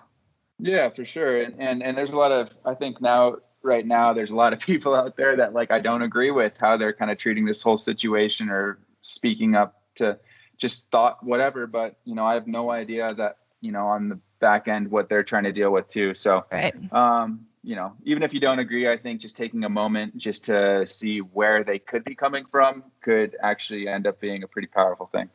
Yeah, 0.59 0.91
for 0.91 1.05
sure. 1.05 1.43
And, 1.43 1.61
and 1.61 1.83
and 1.83 1.97
there's 1.97 2.13
a 2.13 2.17
lot 2.17 2.33
of 2.33 2.51
I 2.65 2.75
think 2.75 3.01
now 3.01 3.37
right 3.63 3.87
now 3.87 4.13
there's 4.13 4.31
a 4.31 4.35
lot 4.35 4.53
of 4.53 4.59
people 4.71 4.95
out 4.95 5.17
there 5.17 5.37
that 5.37 5.53
like 5.53 5.71
I 5.71 5.81
don't 5.81 6.03
agree 6.03 6.31
with 6.31 6.53
how 6.59 6.77
they're 6.77 6.93
kind 6.93 7.11
of 7.11 7.19
treating 7.19 7.45
this 7.45 7.63
whole 7.63 7.79
situation 7.79 8.49
or 8.49 8.79
speaking 9.01 9.55
up 9.55 9.81
to 9.97 10.19
just 10.59 10.91
thought 10.91 11.23
whatever, 11.25 11.67
but 11.67 11.97
you 12.05 12.15
know, 12.15 12.25
I 12.25 12.35
have 12.35 12.47
no 12.47 12.71
idea 12.71 13.15
that, 13.15 13.39
you 13.61 13.73
know, 13.73 13.87
on 13.87 14.09
the 14.09 14.19
back 14.41 14.69
end 14.69 14.91
what 14.91 15.09
they're 15.09 15.25
trying 15.25 15.45
to 15.45 15.53
deal 15.53 15.73
with 15.73 15.89
too. 15.89 16.15
So 16.15 16.45
Right. 16.53 16.75
um, 16.93 17.47
you 17.65 17.77
know, 17.77 17.93
even 18.05 18.23
if 18.23 18.35
you 18.35 18.41
don't 18.41 18.59
agree, 18.59 18.89
I 18.91 18.97
think 18.97 19.21
just 19.21 19.37
taking 19.37 19.65
a 19.65 19.69
moment 19.69 20.17
just 20.17 20.45
to 20.47 20.85
see 20.85 21.21
where 21.21 21.63
they 21.63 21.79
could 21.79 22.05
be 22.05 22.15
coming 22.15 22.45
from 22.51 22.85
could 23.03 23.37
actually 23.41 23.87
end 23.87 24.07
up 24.07 24.21
being 24.21 24.43
a 24.43 24.49
pretty 24.49 24.67
powerful 24.67 25.07
thing. 25.07 25.31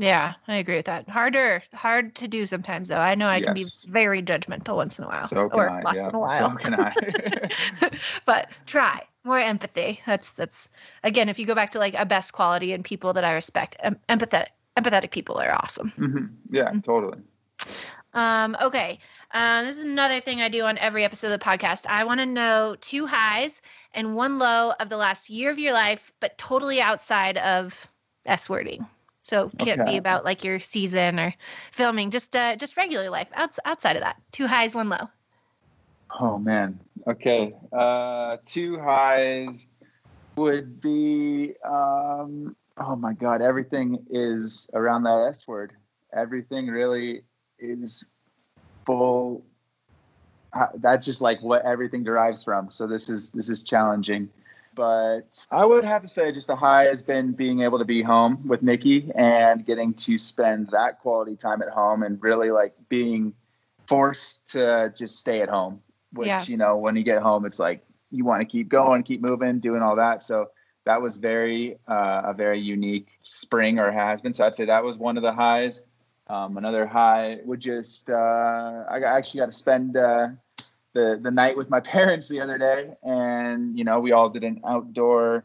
Yeah, 0.00 0.34
I 0.46 0.56
agree 0.56 0.76
with 0.76 0.86
that. 0.86 1.08
Harder, 1.08 1.62
hard 1.74 2.14
to 2.16 2.28
do 2.28 2.46
sometimes 2.46 2.88
though. 2.88 2.98
I 2.98 3.16
know 3.16 3.26
I 3.26 3.40
can 3.40 3.52
be 3.54 3.66
very 3.88 4.22
judgmental 4.22 4.76
once 4.76 4.96
in 4.96 5.04
a 5.04 5.08
while. 5.08 5.26
So 5.26 5.48
can 5.48 5.58
or 5.58 5.68
I. 5.68 5.82
lots 5.82 5.96
yeah. 5.96 6.08
in 6.08 6.14
a 6.14 6.18
while. 6.18 6.50
So 6.50 6.56
can 6.56 6.74
I. 6.74 7.50
but 8.24 8.48
try 8.66 9.02
more 9.24 9.40
empathy. 9.40 10.00
That's 10.06 10.30
that's 10.30 10.70
again, 11.02 11.28
if 11.28 11.38
you 11.38 11.46
go 11.46 11.54
back 11.54 11.70
to 11.70 11.80
like 11.80 11.94
a 11.94 12.06
best 12.06 12.32
quality 12.32 12.72
in 12.72 12.84
people 12.84 13.12
that 13.12 13.24
I 13.24 13.32
respect, 13.32 13.76
em- 13.80 13.98
empathetic 14.08 14.46
empathetic 14.76 15.10
people 15.10 15.36
are 15.36 15.52
awesome. 15.52 15.92
Mhm. 15.98 16.30
Yeah, 16.50 16.70
totally. 16.82 17.18
Um, 18.14 18.56
okay. 18.62 19.00
Um, 19.32 19.66
this 19.66 19.78
is 19.78 19.84
another 19.84 20.20
thing 20.20 20.40
I 20.40 20.48
do 20.48 20.62
on 20.62 20.78
every 20.78 21.04
episode 21.04 21.32
of 21.32 21.40
the 21.40 21.44
podcast. 21.44 21.86
I 21.88 22.04
want 22.04 22.20
to 22.20 22.26
know 22.26 22.76
two 22.80 23.06
highs 23.06 23.60
and 23.94 24.14
one 24.14 24.38
low 24.38 24.72
of 24.78 24.88
the 24.88 24.96
last 24.96 25.28
year 25.28 25.50
of 25.50 25.58
your 25.58 25.72
life, 25.72 26.12
but 26.20 26.38
totally 26.38 26.80
outside 26.80 27.36
of 27.38 27.90
S 28.26 28.48
wording. 28.48 28.86
So 29.28 29.50
it 29.52 29.58
can't 29.58 29.82
okay. 29.82 29.90
be 29.90 29.96
about 29.98 30.24
like 30.24 30.42
your 30.42 30.58
season 30.58 31.20
or 31.20 31.34
filming, 31.70 32.10
just 32.10 32.34
uh, 32.34 32.56
just 32.56 32.78
regular 32.78 33.10
life 33.10 33.28
outs- 33.34 33.60
outside 33.66 33.96
of 33.96 34.02
that. 34.02 34.16
Two 34.32 34.46
highs, 34.46 34.74
one 34.74 34.88
low. 34.88 35.10
Oh 36.18 36.38
man. 36.38 36.80
Okay. 37.06 37.52
Uh, 37.70 38.38
two 38.46 38.80
highs 38.80 39.66
would 40.38 40.80
be 40.80 41.52
um, 41.62 42.56
oh 42.78 42.96
my 42.96 43.12
god, 43.12 43.42
everything 43.42 43.98
is 44.08 44.70
around 44.72 45.02
that 45.02 45.26
S 45.28 45.46
word. 45.46 45.74
Everything 46.14 46.68
really 46.68 47.20
is 47.58 48.02
full. 48.86 49.44
Uh, 50.54 50.68
that's 50.76 51.04
just 51.04 51.20
like 51.20 51.42
what 51.42 51.66
everything 51.66 52.02
derives 52.02 52.42
from. 52.42 52.70
So 52.70 52.86
this 52.86 53.10
is 53.10 53.28
this 53.32 53.50
is 53.50 53.62
challenging, 53.62 54.30
but 54.78 55.44
I 55.50 55.64
would 55.64 55.84
have 55.84 56.02
to 56.02 56.08
say 56.08 56.30
just 56.30 56.46
the 56.46 56.54
high 56.54 56.84
has 56.84 57.02
been 57.02 57.32
being 57.32 57.62
able 57.62 57.80
to 57.80 57.84
be 57.84 58.00
home 58.00 58.46
with 58.46 58.62
Nikki 58.62 59.10
and 59.16 59.66
getting 59.66 59.92
to 59.94 60.16
spend 60.16 60.68
that 60.68 61.00
quality 61.00 61.34
time 61.34 61.62
at 61.62 61.68
home 61.68 62.04
and 62.04 62.22
really 62.22 62.52
like 62.52 62.74
being 62.88 63.34
forced 63.88 64.52
to 64.52 64.94
just 64.96 65.18
stay 65.18 65.42
at 65.42 65.48
home. 65.48 65.82
Which 66.12 66.28
yeah. 66.28 66.44
you 66.44 66.56
know 66.56 66.76
when 66.76 66.94
you 66.94 67.02
get 67.02 67.20
home, 67.20 67.44
it's 67.44 67.58
like 67.58 67.84
you 68.12 68.24
want 68.24 68.40
to 68.40 68.44
keep 68.44 68.68
going, 68.68 69.02
keep 69.02 69.20
moving, 69.20 69.58
doing 69.58 69.82
all 69.82 69.96
that. 69.96 70.22
So 70.22 70.50
that 70.84 71.02
was 71.02 71.16
very 71.16 71.78
uh, 71.88 72.22
a 72.26 72.32
very 72.32 72.60
unique 72.60 73.08
spring 73.24 73.80
or 73.80 73.90
has 73.90 74.20
been. 74.20 74.32
So 74.32 74.46
I'd 74.46 74.54
say 74.54 74.66
that 74.66 74.84
was 74.84 74.96
one 74.96 75.16
of 75.16 75.24
the 75.24 75.32
highs. 75.32 75.82
Um, 76.28 76.56
another 76.56 76.86
high 76.86 77.38
would 77.44 77.58
just 77.58 78.10
uh, 78.10 78.84
I 78.88 79.00
actually 79.00 79.40
got 79.40 79.46
to 79.46 79.58
spend 79.58 79.96
uh, 79.96 80.28
the 80.98 81.20
the 81.22 81.30
night 81.30 81.56
with 81.56 81.70
my 81.70 81.80
parents 81.94 82.28
the 82.28 82.40
other 82.40 82.58
day, 82.58 82.90
and 83.02 83.78
you 83.78 83.84
know 83.84 84.00
we 84.00 84.12
all 84.12 84.28
did 84.28 84.44
an 84.44 84.60
outdoor 84.66 85.44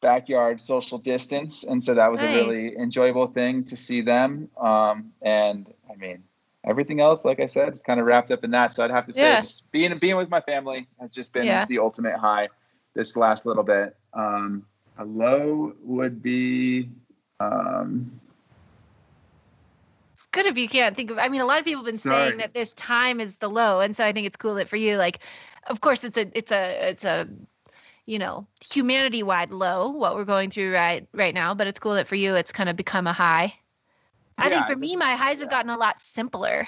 backyard 0.00 0.60
social 0.60 0.98
distance, 0.98 1.64
and 1.64 1.82
so 1.82 1.94
that 1.94 2.10
was 2.10 2.20
nice. 2.20 2.34
a 2.34 2.38
really 2.38 2.76
enjoyable 2.76 3.26
thing 3.26 3.64
to 3.64 3.76
see 3.76 4.00
them. 4.00 4.48
Um, 4.60 5.12
and 5.22 5.72
I 5.90 5.96
mean 5.96 6.24
everything 6.64 7.00
else, 7.00 7.24
like 7.24 7.40
I 7.40 7.46
said, 7.46 7.74
is 7.74 7.82
kind 7.82 8.00
of 8.00 8.06
wrapped 8.06 8.30
up 8.30 8.42
in 8.44 8.50
that. 8.52 8.74
So 8.74 8.82
I'd 8.82 8.90
have 8.90 9.06
to 9.06 9.12
say 9.12 9.20
yeah. 9.20 9.42
just 9.42 9.70
being 9.70 9.96
being 9.98 10.16
with 10.16 10.30
my 10.30 10.40
family 10.40 10.88
has 11.00 11.10
just 11.10 11.32
been 11.32 11.46
yeah. 11.46 11.66
the 11.66 11.78
ultimate 11.78 12.16
high 12.16 12.48
this 12.94 13.16
last 13.16 13.44
little 13.46 13.62
bit. 13.62 13.96
Um, 14.14 14.64
a 14.98 15.04
low 15.04 15.74
would 15.82 16.22
be 16.22 16.88
um, 17.40 18.20
good 20.34 20.46
if 20.46 20.58
you 20.58 20.68
can't 20.68 20.96
think 20.96 21.10
of 21.10 21.18
i 21.18 21.28
mean 21.28 21.40
a 21.40 21.46
lot 21.46 21.58
of 21.58 21.64
people 21.64 21.82
have 21.82 21.86
been 21.86 21.96
Sorry. 21.96 22.28
saying 22.30 22.38
that 22.38 22.52
this 22.52 22.72
time 22.72 23.20
is 23.20 23.36
the 23.36 23.48
low 23.48 23.80
and 23.80 23.94
so 23.94 24.04
i 24.04 24.12
think 24.12 24.26
it's 24.26 24.36
cool 24.36 24.54
that 24.56 24.68
for 24.68 24.76
you 24.76 24.96
like 24.96 25.20
of 25.68 25.80
course 25.80 26.02
it's 26.02 26.18
a 26.18 26.28
it's 26.36 26.50
a 26.50 26.88
it's 26.90 27.04
a 27.04 27.28
you 28.06 28.18
know 28.18 28.46
humanity 28.70 29.22
wide 29.22 29.52
low 29.52 29.88
what 29.90 30.16
we're 30.16 30.24
going 30.24 30.50
through 30.50 30.74
right 30.74 31.06
right 31.14 31.34
now 31.34 31.54
but 31.54 31.68
it's 31.68 31.78
cool 31.78 31.94
that 31.94 32.08
for 32.08 32.16
you 32.16 32.34
it's 32.34 32.52
kind 32.52 32.68
of 32.68 32.76
become 32.76 33.06
a 33.06 33.12
high 33.12 33.54
i 34.36 34.50
think 34.50 34.66
for 34.66 34.76
me 34.76 34.96
my 34.96 35.14
highs 35.14 35.38
yeah. 35.38 35.44
have 35.44 35.50
gotten 35.50 35.70
a 35.70 35.78
lot 35.78 36.00
simpler 36.00 36.66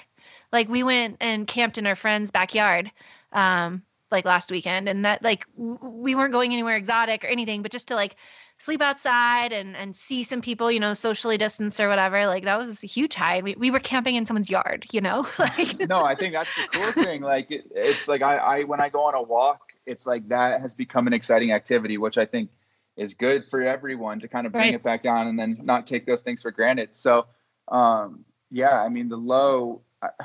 like 0.53 0.69
we 0.69 0.85
went 0.85 1.17
and 1.21 1.49
camped 1.49 1.77
in 1.77 1.87
our 1.87 1.97
friend's 1.97 2.31
backyard 2.31 2.91
um 3.33 3.83
like 4.13 4.25
last 4.25 4.51
weekend 4.53 4.89
and 4.89 5.05
that 5.05 5.23
like 5.25 5.45
we 5.57 6.15
weren't 6.15 6.33
going 6.33 6.53
anywhere 6.53 6.77
exotic 6.77 7.25
or 7.25 7.27
anything 7.27 7.63
but 7.63 7.73
just 7.73 7.89
to 7.89 7.97
like 7.97 8.15
sleep 8.59 8.81
outside 8.81 9.53
and 9.53 9.77
and 9.77 9.95
see 9.95 10.23
some 10.23 10.41
people 10.41 10.73
you 10.73 10.81
know 10.81 10.95
socially 10.95 11.37
distanced 11.37 11.79
or 11.79 11.89
whatever 11.89 12.27
like 12.27 12.45
that 12.45 12.59
was 12.59 12.83
a 12.83 12.87
huge 12.87 13.15
high. 13.15 13.41
We, 13.43 13.55
we 13.57 13.71
were 13.71 13.81
camping 13.81 14.15
in 14.15 14.25
someone's 14.25 14.49
yard 14.49 14.87
you 14.93 15.01
know? 15.01 15.27
Like 15.39 15.89
no 15.89 16.05
i 16.05 16.15
think 16.15 16.33
that's 16.33 16.55
the 16.55 16.69
cool 16.73 16.93
thing 17.05 17.23
like 17.23 17.51
it, 17.51 17.71
it's 17.75 18.09
like 18.09 18.23
I, 18.23 18.37
I 18.37 18.65
when 18.65 18.81
i 18.81 18.89
go 18.89 19.05
on 19.05 19.15
a 19.15 19.23
walk 19.23 19.73
it's 19.85 20.07
like 20.07 20.29
that 20.29 20.61
has 20.61 20.75
become 20.75 21.07
an 21.07 21.13
exciting 21.13 21.53
activity 21.53 21.99
which 21.99 22.19
i 22.19 22.25
think 22.25 22.51
is 22.97 23.13
good 23.13 23.45
for 23.51 23.61
everyone 23.61 24.21
to 24.21 24.29
kind 24.29 24.47
of 24.47 24.53
bring 24.53 24.65
right. 24.65 24.75
it 24.75 24.83
back 24.83 25.03
down 25.03 25.27
and 25.27 25.39
then 25.39 25.61
not 25.63 25.87
take 25.87 26.07
those 26.07 26.23
things 26.23 26.41
for 26.41 26.51
granted. 26.51 26.91
So 26.93 27.27
um 27.69 28.25
yeah 28.51 28.81
i 28.81 28.89
mean 28.89 29.09
the 29.09 29.17
low 29.17 29.83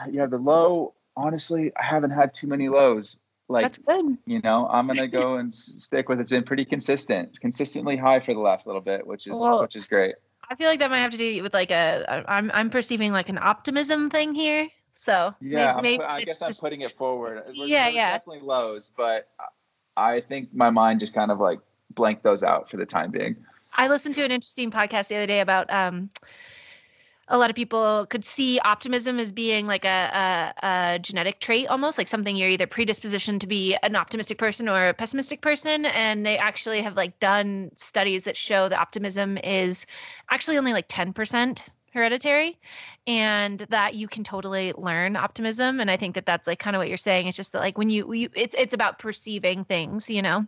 yeah 0.09 0.27
the 0.27 0.37
low 0.37 0.93
honestly 1.17 1.71
i 1.75 1.83
haven't 1.83 2.11
had 2.11 2.33
too 2.33 2.47
many 2.47 2.69
lows 2.69 3.17
like 3.51 3.63
that's 3.63 3.77
good. 3.77 4.17
You 4.25 4.41
know, 4.41 4.67
I'm 4.67 4.87
gonna 4.87 5.07
go 5.21 5.35
and 5.35 5.53
stick 5.53 6.09
with. 6.09 6.19
It's 6.19 6.29
been 6.29 6.43
pretty 6.43 6.65
consistent. 6.65 7.29
It's 7.29 7.39
consistently 7.39 7.97
high 7.97 8.19
for 8.19 8.33
the 8.33 8.39
last 8.39 8.65
little 8.65 8.81
bit, 8.81 9.05
which 9.05 9.27
is 9.27 9.33
well, 9.33 9.61
which 9.61 9.75
is 9.75 9.85
great. 9.85 10.15
I 10.49 10.55
feel 10.55 10.67
like 10.67 10.79
that 10.79 10.89
might 10.89 10.99
have 10.99 11.11
to 11.11 11.17
do 11.17 11.43
with 11.43 11.53
like 11.53 11.71
a. 11.71 12.23
I'm 12.27 12.51
I'm 12.53 12.69
perceiving 12.69 13.11
like 13.11 13.29
an 13.29 13.37
optimism 13.37 14.09
thing 14.09 14.33
here. 14.33 14.67
So 14.93 15.33
yeah, 15.41 15.75
maybe, 15.75 15.97
maybe 15.97 16.03
I 16.03 16.19
guess 16.23 16.39
just, 16.39 16.63
I'm 16.63 16.67
putting 16.67 16.81
it 16.81 16.97
forward. 16.97 17.43
We're, 17.57 17.65
yeah, 17.65 17.87
yeah, 17.87 18.11
definitely 18.11 18.41
lows, 18.41 18.91
but 18.95 19.29
I 19.97 20.21
think 20.21 20.53
my 20.53 20.69
mind 20.69 20.99
just 20.99 21.13
kind 21.13 21.31
of 21.31 21.39
like 21.39 21.59
blanked 21.91 22.23
those 22.23 22.43
out 22.43 22.69
for 22.69 22.77
the 22.77 22.85
time 22.85 23.11
being. 23.11 23.35
I 23.73 23.87
listened 23.87 24.15
to 24.15 24.23
an 24.23 24.31
interesting 24.31 24.69
podcast 24.69 25.07
the 25.07 25.15
other 25.15 25.27
day 25.27 25.39
about 25.39 25.71
um 25.73 26.09
a 27.31 27.37
lot 27.37 27.49
of 27.49 27.55
people 27.55 28.05
could 28.09 28.25
see 28.25 28.59
optimism 28.59 29.17
as 29.17 29.31
being 29.31 29.65
like 29.65 29.85
a, 29.85 30.53
a, 30.61 30.67
a, 30.67 30.99
genetic 30.99 31.39
trait 31.39 31.65
almost 31.67 31.97
like 31.97 32.09
something 32.09 32.35
you're 32.35 32.49
either 32.49 32.67
predispositioned 32.67 33.39
to 33.39 33.47
be 33.47 33.75
an 33.83 33.95
optimistic 33.95 34.37
person 34.37 34.67
or 34.67 34.89
a 34.89 34.93
pessimistic 34.93 35.39
person. 35.39 35.85
And 35.85 36.25
they 36.25 36.37
actually 36.37 36.81
have 36.81 36.97
like 36.97 37.17
done 37.21 37.71
studies 37.77 38.25
that 38.25 38.35
show 38.35 38.67
that 38.67 38.77
optimism 38.77 39.37
is 39.37 39.87
actually 40.29 40.57
only 40.57 40.73
like 40.73 40.89
10% 40.89 41.69
hereditary 41.93 42.59
and 43.07 43.59
that 43.69 43.95
you 43.95 44.09
can 44.09 44.25
totally 44.25 44.73
learn 44.77 45.15
optimism. 45.15 45.79
And 45.79 45.89
i 45.89 45.95
think 45.95 46.15
that 46.15 46.25
that's 46.25 46.47
like 46.47 46.59
kind 46.59 46.75
of 46.75 46.81
what 46.81 46.89
you're 46.89 46.97
saying. 46.97 47.27
It's 47.27 47.37
just 47.37 47.53
that 47.53 47.59
like 47.59 47.77
when 47.77 47.89
you, 47.89 48.11
you 48.13 48.29
it's 48.35 48.55
it's 48.57 48.73
about 48.73 48.99
perceiving 48.99 49.63
things 49.63 50.09
you 50.09 50.21
know 50.21 50.45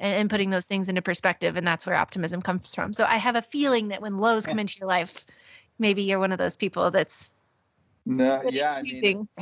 and, 0.00 0.14
and 0.14 0.30
putting 0.30 0.48
those 0.48 0.66
things 0.66 0.88
into 0.88 1.02
perspective. 1.02 1.56
And 1.56 1.66
that's 1.66 1.86
where 1.86 1.96
optimism 1.96 2.40
comes 2.40 2.74
from. 2.74 2.94
So 2.94 3.04
i 3.04 3.18
have 3.18 3.36
a 3.36 3.42
feeling 3.42 3.88
that 3.88 4.00
when 4.00 4.16
lows 4.16 4.46
come 4.46 4.58
into 4.58 4.78
your 4.78 4.88
life 4.88 5.26
maybe 5.82 6.02
you're 6.02 6.18
one 6.18 6.32
of 6.32 6.38
those 6.38 6.56
people 6.56 6.90
that's 6.90 7.32
no 8.06 8.42
yeah 8.50 8.70
I 8.72 8.82
mean, 8.82 9.28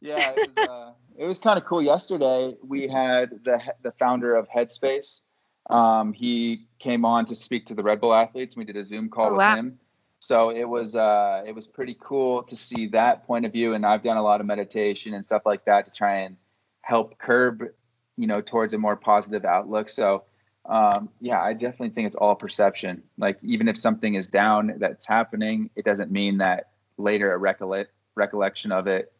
yeah 0.00 0.32
it 0.36 0.50
was, 0.56 0.68
uh, 0.68 0.92
it 1.18 1.26
was 1.26 1.38
kind 1.38 1.58
of 1.58 1.64
cool. 1.64 1.82
Yesterday 1.82 2.56
we 2.66 2.88
had 2.88 3.30
the 3.44 3.60
the 3.82 3.92
founder 3.92 4.34
of 4.34 4.48
headspace 4.48 5.22
um, 5.70 6.12
he 6.12 6.66
came 6.78 7.04
on 7.04 7.26
to 7.26 7.34
speak 7.34 7.66
to 7.66 7.74
the 7.74 7.82
red 7.82 8.00
bull 8.00 8.14
athletes 8.14 8.56
we 8.56 8.64
did 8.64 8.76
a 8.76 8.84
zoom 8.84 9.10
call 9.10 9.26
oh, 9.26 9.30
with 9.32 9.38
wow. 9.38 9.56
him. 9.56 9.78
So 10.20 10.50
it 10.50 10.64
was 10.64 10.96
uh, 10.96 11.42
it 11.46 11.54
was 11.54 11.66
pretty 11.66 11.96
cool 12.00 12.42
to 12.44 12.56
see 12.56 12.86
that 12.88 13.26
point 13.26 13.44
of 13.44 13.52
view 13.52 13.74
and 13.74 13.84
i've 13.84 14.02
done 14.02 14.16
a 14.16 14.22
lot 14.22 14.40
of 14.40 14.46
meditation 14.46 15.12
and 15.14 15.24
stuff 15.24 15.42
like 15.44 15.64
that 15.66 15.84
to 15.84 15.92
try 15.92 16.20
and 16.20 16.36
help 16.82 17.18
curb 17.18 17.64
you 18.16 18.26
know 18.26 18.40
towards 18.40 18.72
a 18.74 18.78
more 18.78 18.96
positive 18.96 19.44
outlook. 19.44 19.90
So 19.90 20.24
um, 20.66 21.10
yeah, 21.20 21.42
I 21.42 21.52
definitely 21.52 21.90
think 21.90 22.06
it's 22.06 22.16
all 22.16 22.34
perception. 22.34 23.02
Like 23.18 23.38
even 23.42 23.68
if 23.68 23.76
something 23.76 24.14
is 24.14 24.28
down 24.28 24.74
that's 24.78 25.06
happening, 25.06 25.70
it 25.76 25.84
doesn't 25.84 26.10
mean 26.10 26.38
that 26.38 26.70
later 26.96 27.32
a 27.32 27.38
recollect 27.38 27.90
recollection 28.14 28.72
of 28.72 28.86
it, 28.86 29.12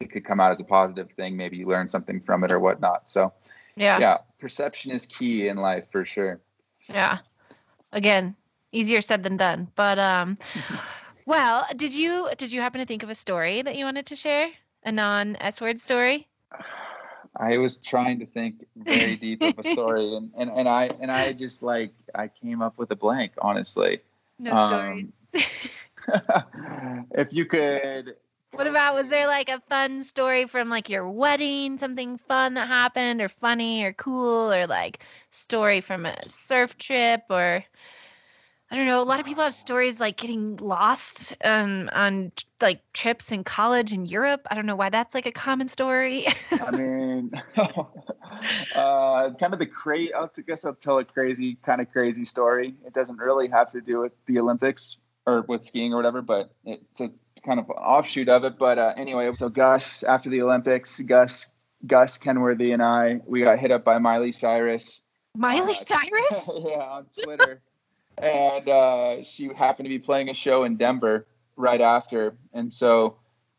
it 0.00 0.10
could 0.10 0.24
come 0.24 0.40
out 0.40 0.52
as 0.52 0.60
a 0.60 0.64
positive 0.64 1.10
thing. 1.12 1.36
Maybe 1.36 1.56
you 1.56 1.66
learn 1.66 1.88
something 1.88 2.20
from 2.20 2.44
it 2.44 2.50
or 2.50 2.60
whatnot. 2.60 3.10
So 3.10 3.32
yeah, 3.76 3.98
yeah, 3.98 4.18
perception 4.38 4.92
is 4.92 5.06
key 5.06 5.48
in 5.48 5.56
life 5.56 5.84
for 5.90 6.04
sure. 6.04 6.40
Yeah. 6.88 7.18
Again, 7.92 8.36
easier 8.72 9.00
said 9.00 9.22
than 9.22 9.36
done. 9.36 9.68
But 9.76 9.98
um, 9.98 10.38
well, 11.26 11.66
did 11.76 11.94
you 11.94 12.28
did 12.36 12.52
you 12.52 12.60
happen 12.60 12.80
to 12.80 12.86
think 12.86 13.02
of 13.02 13.10
a 13.10 13.14
story 13.14 13.62
that 13.62 13.76
you 13.76 13.84
wanted 13.84 14.06
to 14.06 14.16
share? 14.16 14.50
A 14.84 14.92
non 14.92 15.36
S 15.40 15.60
word 15.60 15.80
story? 15.80 16.28
I 17.40 17.56
was 17.56 17.76
trying 17.78 18.18
to 18.18 18.26
think 18.26 18.66
very 18.76 19.16
deep 19.20 19.42
of 19.42 19.58
a 19.58 19.62
story, 19.62 20.14
and, 20.14 20.30
and, 20.36 20.50
and 20.50 20.68
I 20.68 20.90
and 21.00 21.10
I 21.10 21.32
just 21.32 21.62
like 21.62 21.92
I 22.14 22.28
came 22.28 22.60
up 22.60 22.76
with 22.76 22.90
a 22.90 22.96
blank, 22.96 23.32
honestly. 23.40 24.00
No 24.38 24.54
story. 24.54 25.08
Um, 25.08 25.12
if 27.12 27.32
you 27.32 27.46
could. 27.46 28.16
What 28.52 28.66
about 28.66 28.96
was 28.96 29.08
there 29.08 29.28
like 29.28 29.48
a 29.48 29.62
fun 29.68 30.02
story 30.02 30.44
from 30.44 30.68
like 30.68 30.90
your 30.90 31.08
wedding, 31.08 31.78
something 31.78 32.18
fun 32.18 32.54
that 32.54 32.66
happened, 32.68 33.22
or 33.22 33.28
funny, 33.28 33.84
or 33.84 33.92
cool, 33.94 34.52
or 34.52 34.66
like 34.66 35.02
story 35.30 35.80
from 35.80 36.04
a 36.04 36.28
surf 36.28 36.76
trip, 36.76 37.22
or 37.30 37.64
I 38.70 38.76
don't 38.76 38.86
know. 38.86 39.02
A 39.02 39.04
lot 39.04 39.18
of 39.18 39.26
people 39.26 39.42
have 39.42 39.54
stories 39.54 39.98
like 39.98 40.16
getting 40.16 40.56
lost 40.58 41.36
um, 41.42 41.90
on 41.92 42.30
like 42.60 42.80
trips 42.92 43.32
in 43.32 43.42
college 43.42 43.92
in 43.92 44.06
Europe. 44.06 44.46
I 44.48 44.54
don't 44.54 44.64
know 44.64 44.76
why 44.76 44.90
that's 44.90 45.12
like 45.12 45.26
a 45.26 45.32
common 45.32 45.66
story. 45.66 46.28
I 46.52 46.70
mean, 46.70 47.32
uh, 47.56 49.30
kind 49.40 49.52
of 49.52 49.58
the 49.58 49.66
crazy. 49.66 50.14
I 50.14 50.28
guess 50.46 50.64
I'll 50.64 50.74
tell 50.74 50.98
a 50.98 51.04
crazy, 51.04 51.56
kind 51.64 51.80
of 51.80 51.90
crazy 51.90 52.24
story. 52.24 52.76
It 52.86 52.94
doesn't 52.94 53.16
really 53.16 53.48
have 53.48 53.72
to 53.72 53.80
do 53.80 54.00
with 54.02 54.12
the 54.26 54.38
Olympics 54.38 54.98
or 55.26 55.42
with 55.48 55.64
skiing 55.64 55.92
or 55.92 55.96
whatever, 55.96 56.22
but 56.22 56.52
it's 56.64 57.00
a 57.00 57.10
kind 57.44 57.58
of 57.58 57.68
an 57.70 57.76
offshoot 57.76 58.28
of 58.28 58.44
it. 58.44 58.56
But 58.56 58.78
uh, 58.78 58.94
anyway, 58.96 59.32
so 59.32 59.48
Gus, 59.48 60.04
after 60.04 60.30
the 60.30 60.42
Olympics, 60.42 61.00
Gus, 61.00 61.46
Gus 61.88 62.16
Kenworthy, 62.16 62.70
and 62.70 62.84
I, 62.84 63.20
we 63.26 63.42
got 63.42 63.58
hit 63.58 63.72
up 63.72 63.82
by 63.82 63.98
Miley 63.98 64.30
Cyrus. 64.30 65.02
Miley 65.36 65.72
uh, 65.72 65.84
Cyrus? 65.84 66.56
yeah, 66.64 66.78
on 66.78 67.06
Twitter 67.20 67.62
and 68.18 68.68
uh, 68.68 69.24
she 69.24 69.52
happened 69.54 69.86
to 69.86 69.90
be 69.90 69.98
playing 69.98 70.28
a 70.28 70.34
show 70.34 70.64
in 70.64 70.76
Denver 70.76 71.26
right 71.56 71.80
after, 71.80 72.36
and 72.52 72.72
so 72.72 73.16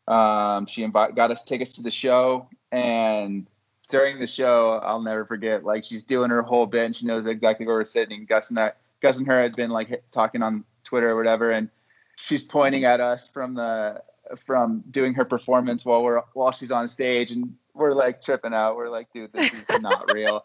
um, 0.08 0.66
she 0.66 0.82
invited, 0.82 1.16
got 1.16 1.30
us 1.30 1.42
tickets 1.44 1.72
to 1.72 1.82
the 1.82 1.90
show, 1.90 2.48
and 2.70 3.46
during 3.88 4.18
the 4.18 4.26
show, 4.26 4.80
I'll 4.82 5.02
never 5.02 5.24
forget. 5.24 5.64
Like 5.64 5.84
she's 5.84 6.02
doing 6.02 6.30
her 6.30 6.42
whole 6.42 6.66
bit, 6.66 6.86
and 6.86 6.96
she 6.96 7.06
knows 7.06 7.26
exactly 7.26 7.66
where 7.66 7.76
we're 7.76 7.84
sitting. 7.84 8.24
Gus 8.24 8.50
and 8.50 8.58
I, 8.58 8.72
Gus 9.00 9.18
and 9.18 9.26
her 9.26 9.40
had 9.40 9.54
been 9.54 9.70
like 9.70 10.02
talking 10.12 10.42
on 10.42 10.64
Twitter 10.82 11.10
or 11.10 11.16
whatever, 11.16 11.50
and 11.50 11.68
she's 12.16 12.42
pointing 12.42 12.84
at 12.84 13.00
us 13.00 13.28
from 13.28 13.54
the 13.54 14.02
from 14.46 14.82
doing 14.90 15.12
her 15.14 15.24
performance 15.24 15.84
while 15.84 16.02
we're 16.02 16.22
while 16.32 16.52
she's 16.52 16.70
on 16.70 16.88
stage, 16.88 17.30
and 17.30 17.54
we're 17.74 17.92
like 17.94 18.22
tripping 18.22 18.54
out. 18.54 18.76
We're 18.76 18.88
like, 18.88 19.12
dude, 19.12 19.32
this 19.32 19.52
is 19.52 19.80
not 19.80 20.12
real. 20.12 20.44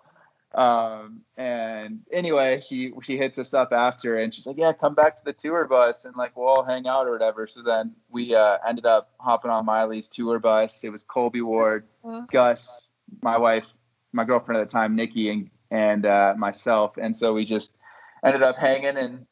Um, 0.55 1.21
and 1.35 1.99
anyway, 2.11 2.61
she 2.65 2.93
she 3.03 3.17
hits 3.17 3.37
us 3.37 3.53
up 3.53 3.71
after, 3.71 4.17
and 4.17 4.33
she's 4.33 4.45
like, 4.45 4.57
yeah, 4.57 4.73
come 4.73 4.95
back 4.95 5.17
to 5.17 5.25
the 5.25 5.33
tour 5.33 5.65
bus, 5.65 6.05
and 6.05 6.15
like 6.15 6.35
we'll 6.35 6.47
all 6.47 6.63
hang 6.63 6.87
out 6.87 7.07
or 7.07 7.11
whatever. 7.11 7.47
So 7.47 7.61
then 7.61 7.93
we 8.09 8.33
uh, 8.33 8.57
ended 8.67 8.85
up 8.85 9.11
hopping 9.19 9.51
on 9.51 9.65
Miley's 9.65 10.07
tour 10.07 10.39
bus. 10.39 10.83
It 10.83 10.89
was 10.89 11.03
Colby 11.03 11.41
Ward, 11.41 11.85
uh-huh. 12.03 12.21
Gus, 12.31 12.91
my 13.21 13.37
wife, 13.37 13.67
my 14.13 14.23
girlfriend 14.23 14.61
at 14.61 14.69
the 14.69 14.71
time, 14.71 14.95
Nikki, 14.95 15.29
and 15.29 15.49
and 15.69 16.05
uh, 16.05 16.33
myself, 16.37 16.97
and 16.97 17.15
so 17.15 17.33
we 17.33 17.45
just 17.45 17.77
ended 18.23 18.41
up 18.41 18.55
hanging 18.55 18.97
and 18.97 19.25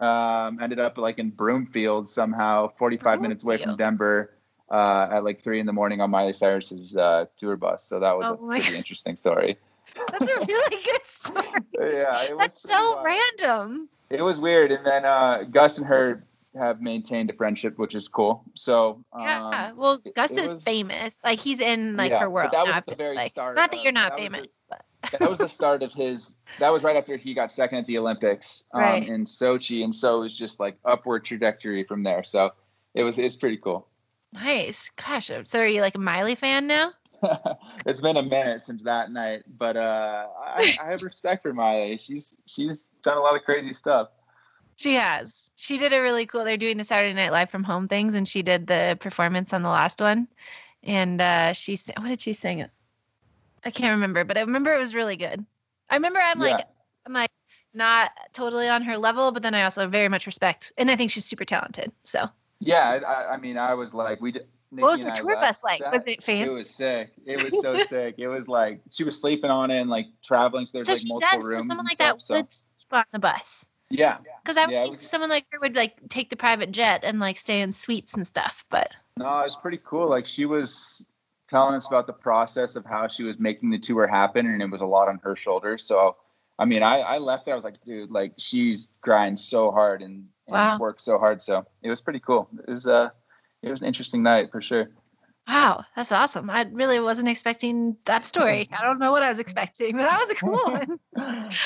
um, 0.00 0.62
ended 0.62 0.78
up 0.78 0.98
like 0.98 1.18
in 1.18 1.30
Broomfield 1.30 2.08
somehow, 2.08 2.68
45 2.78 3.02
Broomfield. 3.02 3.22
minutes 3.22 3.44
away 3.44 3.62
from 3.62 3.76
Denver. 3.76 4.30
Uh, 4.70 5.08
at 5.12 5.24
like 5.24 5.44
three 5.44 5.60
in 5.60 5.66
the 5.66 5.72
morning 5.72 6.00
on 6.00 6.10
Miley 6.10 6.32
Cyrus's 6.32 6.96
uh, 6.96 7.26
tour 7.36 7.54
bus. 7.54 7.84
So 7.86 8.00
that 8.00 8.16
was 8.16 8.24
oh 8.26 8.42
a 8.42 8.48
pretty 8.48 8.70
God. 8.70 8.74
interesting 8.78 9.14
story. 9.14 9.58
That's 10.10 10.28
a 10.28 10.46
really 10.46 10.82
good 10.84 11.04
story. 11.04 11.46
yeah, 11.80 12.34
that's 12.38 12.62
so 12.62 12.94
wild. 12.94 13.04
random. 13.04 13.88
It 14.10 14.22
was 14.22 14.38
weird, 14.38 14.72
and 14.72 14.84
then 14.84 15.04
uh, 15.04 15.44
Gus 15.50 15.78
and 15.78 15.86
her 15.86 16.24
have 16.56 16.80
maintained 16.80 17.30
a 17.30 17.32
friendship, 17.32 17.78
which 17.78 17.94
is 17.94 18.08
cool. 18.08 18.44
So 18.54 19.04
um, 19.12 19.22
yeah, 19.22 19.72
well, 19.72 20.00
Gus 20.14 20.32
is 20.32 20.54
was, 20.54 20.62
famous. 20.62 21.18
Like 21.24 21.40
he's 21.40 21.60
in 21.60 21.96
like 21.96 22.10
yeah, 22.10 22.20
her 22.20 22.30
world. 22.30 22.50
that 22.52 22.66
was 22.66 22.82
the 22.86 22.94
very 22.94 23.16
like, 23.16 23.32
start. 23.32 23.56
Not 23.56 23.70
that 23.70 23.82
you're 23.82 23.92
not 23.92 24.16
famous, 24.16 24.46
the, 24.70 24.76
but 25.10 25.10
that 25.18 25.28
was 25.28 25.38
the 25.38 25.48
start 25.48 25.82
of 25.82 25.92
his 25.92 26.36
that 26.60 26.70
was 26.70 26.82
right 26.82 26.96
after 26.96 27.16
he 27.16 27.34
got 27.34 27.50
second 27.52 27.78
at 27.78 27.86
the 27.86 27.98
Olympics 27.98 28.66
um, 28.72 28.82
right. 28.82 29.08
in 29.08 29.24
Sochi, 29.24 29.84
and 29.84 29.94
so 29.94 30.18
it 30.18 30.24
was 30.24 30.38
just 30.38 30.60
like 30.60 30.76
upward 30.84 31.24
trajectory 31.24 31.84
from 31.84 32.02
there. 32.02 32.24
So 32.24 32.52
it 32.94 33.02
was 33.02 33.18
it's 33.18 33.36
pretty 33.36 33.58
cool. 33.58 33.88
Nice, 34.32 34.90
gosh. 34.90 35.30
So 35.46 35.60
are 35.60 35.66
you 35.66 35.80
like 35.80 35.94
a 35.94 36.00
Miley 36.00 36.34
fan 36.34 36.66
now? 36.66 36.92
it's 37.86 38.00
been 38.00 38.16
a 38.16 38.22
minute 38.22 38.64
since 38.64 38.82
that 38.82 39.10
night, 39.10 39.42
but 39.58 39.76
uh, 39.76 40.26
I, 40.38 40.76
I 40.82 40.90
have 40.90 41.02
respect 41.02 41.42
for 41.42 41.52
Miley. 41.52 41.98
She's 41.98 42.36
she's 42.46 42.86
done 43.02 43.16
a 43.16 43.20
lot 43.20 43.36
of 43.36 43.42
crazy 43.42 43.74
stuff. 43.74 44.08
She 44.76 44.94
has. 44.94 45.50
She 45.56 45.78
did 45.78 45.92
a 45.92 46.02
really 46.02 46.26
cool. 46.26 46.44
They're 46.44 46.56
doing 46.56 46.78
the 46.78 46.84
Saturday 46.84 47.12
Night 47.12 47.32
Live 47.32 47.50
from 47.50 47.62
home 47.62 47.88
things, 47.88 48.14
and 48.14 48.28
she 48.28 48.42
did 48.42 48.66
the 48.66 48.96
performance 49.00 49.52
on 49.52 49.62
the 49.62 49.68
last 49.68 50.00
one. 50.00 50.28
And 50.82 51.20
uh, 51.20 51.52
she 51.52 51.78
what 51.96 52.08
did 52.08 52.20
she 52.20 52.32
sing? 52.32 52.66
I 53.64 53.70
can't 53.70 53.92
remember, 53.92 54.24
but 54.24 54.36
I 54.36 54.40
remember 54.40 54.74
it 54.74 54.78
was 54.78 54.94
really 54.94 55.16
good. 55.16 55.44
I 55.88 55.94
remember 55.94 56.20
I'm 56.20 56.40
yeah. 56.40 56.46
like 56.46 56.66
I'm 57.06 57.12
like 57.12 57.30
not 57.72 58.10
totally 58.32 58.68
on 58.68 58.82
her 58.82 58.98
level, 58.98 59.32
but 59.32 59.42
then 59.42 59.54
I 59.54 59.62
also 59.62 59.88
very 59.88 60.08
much 60.08 60.26
respect, 60.26 60.72
and 60.76 60.90
I 60.90 60.96
think 60.96 61.10
she's 61.10 61.24
super 61.24 61.44
talented. 61.44 61.92
So 62.02 62.28
yeah, 62.60 63.00
I, 63.06 63.34
I 63.34 63.36
mean, 63.36 63.58
I 63.58 63.74
was 63.74 63.94
like, 63.94 64.20
we. 64.20 64.32
Did, 64.32 64.46
what 64.82 64.90
was 64.90 65.04
her 65.04 65.12
tour 65.12 65.36
bus 65.36 65.62
like? 65.64 65.80
That. 65.80 65.92
Was 65.92 66.04
it 66.06 66.22
fan? 66.22 66.46
It 66.46 66.50
was 66.50 66.70
sick. 66.70 67.10
It 67.26 67.42
was 67.42 67.62
so 67.62 67.78
sick. 67.88 68.16
It 68.18 68.28
was 68.28 68.48
like 68.48 68.80
she 68.90 69.04
was 69.04 69.20
sleeping 69.20 69.50
on 69.50 69.70
it 69.70 69.80
and 69.80 69.90
like 69.90 70.06
traveling. 70.24 70.66
So 70.66 70.72
there's 70.74 70.86
so 70.86 70.92
like 70.92 71.04
multiple 71.06 71.40
does, 71.40 71.48
rooms. 71.48 71.66
Someone 71.66 71.86
like 71.86 71.94
stuff, 71.94 72.20
that 72.28 72.34
would 72.34 72.52
so. 72.52 72.96
on 72.96 73.04
the 73.12 73.18
bus. 73.18 73.68
Yeah. 73.90 74.18
Because 74.42 74.56
I 74.56 74.66
would 74.66 74.72
yeah, 74.72 74.82
think 74.82 74.96
was, 74.96 75.08
someone 75.08 75.30
like 75.30 75.46
her 75.50 75.60
would 75.60 75.76
like 75.76 75.96
take 76.08 76.30
the 76.30 76.36
private 76.36 76.72
jet 76.72 77.02
and 77.04 77.20
like 77.20 77.36
stay 77.36 77.60
in 77.60 77.72
suites 77.72 78.14
and 78.14 78.26
stuff. 78.26 78.64
But 78.70 78.92
no, 79.16 79.26
it 79.40 79.44
was 79.44 79.56
pretty 79.56 79.80
cool. 79.84 80.08
Like 80.08 80.26
she 80.26 80.46
was 80.46 81.06
telling 81.48 81.74
us 81.74 81.86
about 81.86 82.06
the 82.06 82.12
process 82.12 82.76
of 82.76 82.84
how 82.84 83.08
she 83.08 83.22
was 83.22 83.38
making 83.38 83.70
the 83.70 83.78
tour 83.78 84.06
happen, 84.06 84.46
and 84.46 84.62
it 84.62 84.70
was 84.70 84.80
a 84.80 84.86
lot 84.86 85.08
on 85.08 85.20
her 85.22 85.36
shoulders. 85.36 85.84
So, 85.84 86.16
I 86.58 86.64
mean, 86.64 86.82
I, 86.82 86.98
I 87.00 87.18
left 87.18 87.44
there. 87.44 87.54
I 87.54 87.56
was 87.56 87.64
like, 87.64 87.82
dude, 87.84 88.10
like 88.10 88.32
she's 88.38 88.88
grinding 89.02 89.36
so 89.36 89.70
hard 89.70 90.02
and, 90.02 90.26
and 90.46 90.54
wow. 90.54 90.78
worked 90.78 91.02
so 91.02 91.18
hard. 91.18 91.42
So 91.42 91.64
it 91.82 91.90
was 91.90 92.00
pretty 92.00 92.20
cool. 92.20 92.48
It 92.66 92.72
was 92.72 92.86
uh, 92.86 93.10
it 93.64 93.70
was 93.70 93.80
an 93.80 93.86
interesting 93.88 94.22
night 94.22 94.50
for 94.50 94.60
sure. 94.60 94.90
Wow, 95.46 95.84
that's 95.94 96.10
awesome. 96.10 96.48
I 96.48 96.66
really 96.72 97.00
wasn't 97.00 97.28
expecting 97.28 97.96
that 98.06 98.24
story. 98.24 98.68
I 98.78 98.82
don't 98.82 98.98
know 98.98 99.12
what 99.12 99.22
I 99.22 99.28
was 99.28 99.38
expecting, 99.38 99.96
but 99.96 100.04
that 100.04 100.18
was 100.18 100.30
a 100.30 100.34
cool 100.34 100.52
one. 100.64 100.98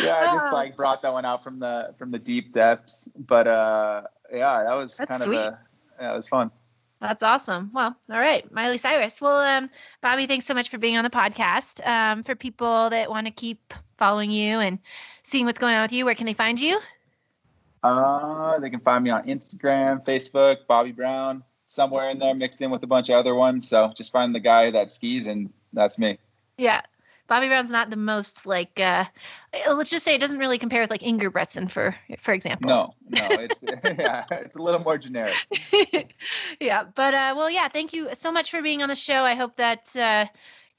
yeah, 0.00 0.16
I 0.16 0.34
just 0.34 0.52
like 0.52 0.76
brought 0.76 1.02
that 1.02 1.12
one 1.12 1.24
out 1.24 1.44
from 1.44 1.60
the 1.60 1.94
from 1.98 2.10
the 2.10 2.18
deep 2.18 2.52
depths. 2.54 3.08
But 3.16 3.46
uh 3.46 4.02
yeah, 4.32 4.64
that 4.64 4.74
was 4.74 4.94
that's 4.96 5.10
kind 5.10 5.22
sweet. 5.22 5.38
of 5.38 5.54
a 5.54 5.58
yeah, 6.00 6.12
it 6.12 6.16
was 6.16 6.28
fun. 6.28 6.50
That's 7.00 7.22
awesome. 7.22 7.70
Well, 7.72 7.96
all 8.10 8.18
right, 8.18 8.50
Miley 8.52 8.78
Cyrus. 8.78 9.20
Well, 9.20 9.38
um, 9.38 9.70
Bobby, 10.02 10.26
thanks 10.26 10.46
so 10.46 10.54
much 10.54 10.68
for 10.68 10.78
being 10.78 10.96
on 10.96 11.04
the 11.04 11.10
podcast. 11.10 11.86
Um, 11.86 12.24
for 12.24 12.34
people 12.34 12.90
that 12.90 13.08
want 13.08 13.28
to 13.28 13.30
keep 13.30 13.72
following 13.98 14.32
you 14.32 14.58
and 14.58 14.80
seeing 15.22 15.44
what's 15.46 15.60
going 15.60 15.76
on 15.76 15.82
with 15.82 15.92
you, 15.92 16.04
where 16.04 16.16
can 16.16 16.26
they 16.26 16.34
find 16.34 16.60
you? 16.60 16.80
Uh, 17.84 18.58
they 18.58 18.70
can 18.70 18.80
find 18.80 19.04
me 19.04 19.10
on 19.10 19.22
Instagram, 19.24 20.04
Facebook, 20.04 20.56
Bobby 20.66 20.90
Brown, 20.90 21.44
somewhere 21.68 22.10
in 22.10 22.18
there 22.18 22.34
mixed 22.34 22.60
in 22.60 22.70
with 22.70 22.82
a 22.82 22.86
bunch 22.86 23.08
of 23.10 23.16
other 23.16 23.34
ones. 23.34 23.68
So 23.68 23.92
just 23.96 24.10
find 24.10 24.34
the 24.34 24.40
guy 24.40 24.70
that 24.70 24.90
skis, 24.90 25.26
and 25.26 25.52
that's 25.72 25.98
me. 25.98 26.18
Yeah. 26.56 26.80
Bobby 27.28 27.46
Brown's 27.46 27.70
not 27.70 27.90
the 27.90 27.96
most 27.96 28.46
like 28.46 28.80
uh 28.80 29.04
let's 29.68 29.90
just 29.90 30.02
say 30.02 30.14
it 30.14 30.20
doesn't 30.20 30.38
really 30.38 30.58
compare 30.58 30.80
with 30.80 30.88
like 30.88 31.02
Inger 31.02 31.30
Engerbretson 31.30 31.70
for 31.70 31.94
for 32.18 32.32
example. 32.32 32.70
No, 32.70 32.94
no, 33.10 33.28
it's 33.32 33.62
yeah, 33.84 34.24
it's 34.30 34.56
a 34.56 34.62
little 34.62 34.80
more 34.80 34.96
generic. 34.96 35.34
yeah, 36.60 36.84
but 36.94 37.12
uh 37.12 37.34
well 37.36 37.50
yeah, 37.50 37.68
thank 37.68 37.92
you 37.92 38.08
so 38.14 38.32
much 38.32 38.50
for 38.50 38.62
being 38.62 38.82
on 38.82 38.88
the 38.88 38.94
show. 38.94 39.24
I 39.24 39.34
hope 39.34 39.56
that 39.56 39.94
uh 39.94 40.24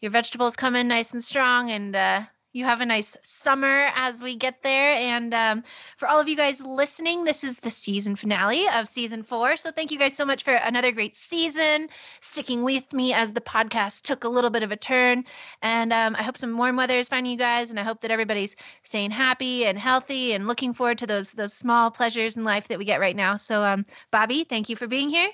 your 0.02 0.10
vegetables 0.10 0.56
come 0.56 0.76
in 0.76 0.88
nice 0.88 1.14
and 1.14 1.24
strong 1.24 1.70
and 1.70 1.96
uh 1.96 2.24
you 2.54 2.66
have 2.66 2.82
a 2.82 2.86
nice 2.86 3.16
summer 3.24 3.90
as 3.96 4.22
we 4.22 4.36
get 4.36 4.62
there. 4.64 4.94
And 4.94 5.34
um, 5.34 5.64
for 5.98 6.08
all 6.08 6.20
of 6.20 6.28
you 6.28 6.36
guys 6.36 6.62
listening, 6.62 7.24
this 7.24 7.44
is 7.44 7.60
the 7.60 7.70
season 7.70 8.16
finale 8.16 8.68
of 8.70 8.88
season 8.88 9.24
four. 9.24 9.56
So 9.56 9.72
thank 9.72 9.92
you 9.92 10.00
guys 10.00 10.16
so 10.16 10.26
much 10.26 10.44
for 10.44 10.54
another 10.54 10.92
great 10.92 11.16
season, 11.16 11.90
sticking 12.20 12.64
with 12.64 12.92
me 12.94 13.14
as 13.14 13.34
the 13.34 13.42
podcast 13.42 14.02
took 14.02 14.24
a 14.24 14.30
little 14.30 14.50
bit 14.50 14.64
of 14.64 14.72
a 14.72 14.78
turn. 14.78 15.24
And 15.62 15.92
um, 15.94 16.16
I 16.16 16.24
hope 16.24 16.38
some 16.38 16.58
warm 16.58 16.76
weather 16.76 16.98
is 16.98 17.10
finding 17.10 17.32
you 17.32 17.38
guys, 17.38 17.70
and 17.70 17.80
I 17.80 17.84
hope 17.84 18.02
that 18.02 18.12
everybody's 18.12 18.56
staying 18.84 19.12
happy 19.12 19.66
and 19.66 19.78
healthy 19.78 20.34
and 20.34 20.48
looking 20.48 20.74
forward 20.74 20.98
to 21.00 21.08
those 21.08 21.32
those 21.34 21.54
small 21.54 21.92
pleasures 21.92 22.38
in 22.38 22.44
life 22.44 22.68
that 22.68 22.80
we 22.80 22.86
get 22.86 23.00
right 23.00 23.16
now. 23.16 23.36
So, 23.38 23.64
um, 23.64 23.86
Bobby, 24.12 24.44
thank 24.44 24.70
you 24.70 24.76
for 24.76 24.88
being 24.88 25.10
here. 25.10 25.30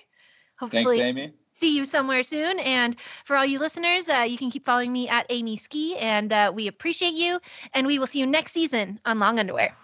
Hopefully, 0.57 0.97
Thanks, 0.97 1.15
Amie 1.17 1.33
see 1.57 1.75
you 1.75 1.85
somewhere 1.85 2.23
soon. 2.23 2.59
And 2.59 2.95
for 3.23 3.35
all 3.35 3.45
you 3.45 3.59
listeners, 3.59 4.09
uh, 4.09 4.21
you 4.21 4.37
can 4.37 4.51
keep 4.51 4.65
following 4.65 4.91
me 4.91 5.07
at 5.09 5.25
Amie 5.29 5.57
Ski, 5.57 5.97
and 5.97 6.31
uh, 6.31 6.51
we 6.53 6.67
appreciate 6.67 7.13
you. 7.13 7.39
And 7.73 7.87
we 7.87 7.99
will 7.99 8.07
see 8.07 8.19
you 8.19 8.27
next 8.27 8.51
season 8.51 8.99
on 9.05 9.19
Long 9.19 9.39
Underwear. 9.39 9.75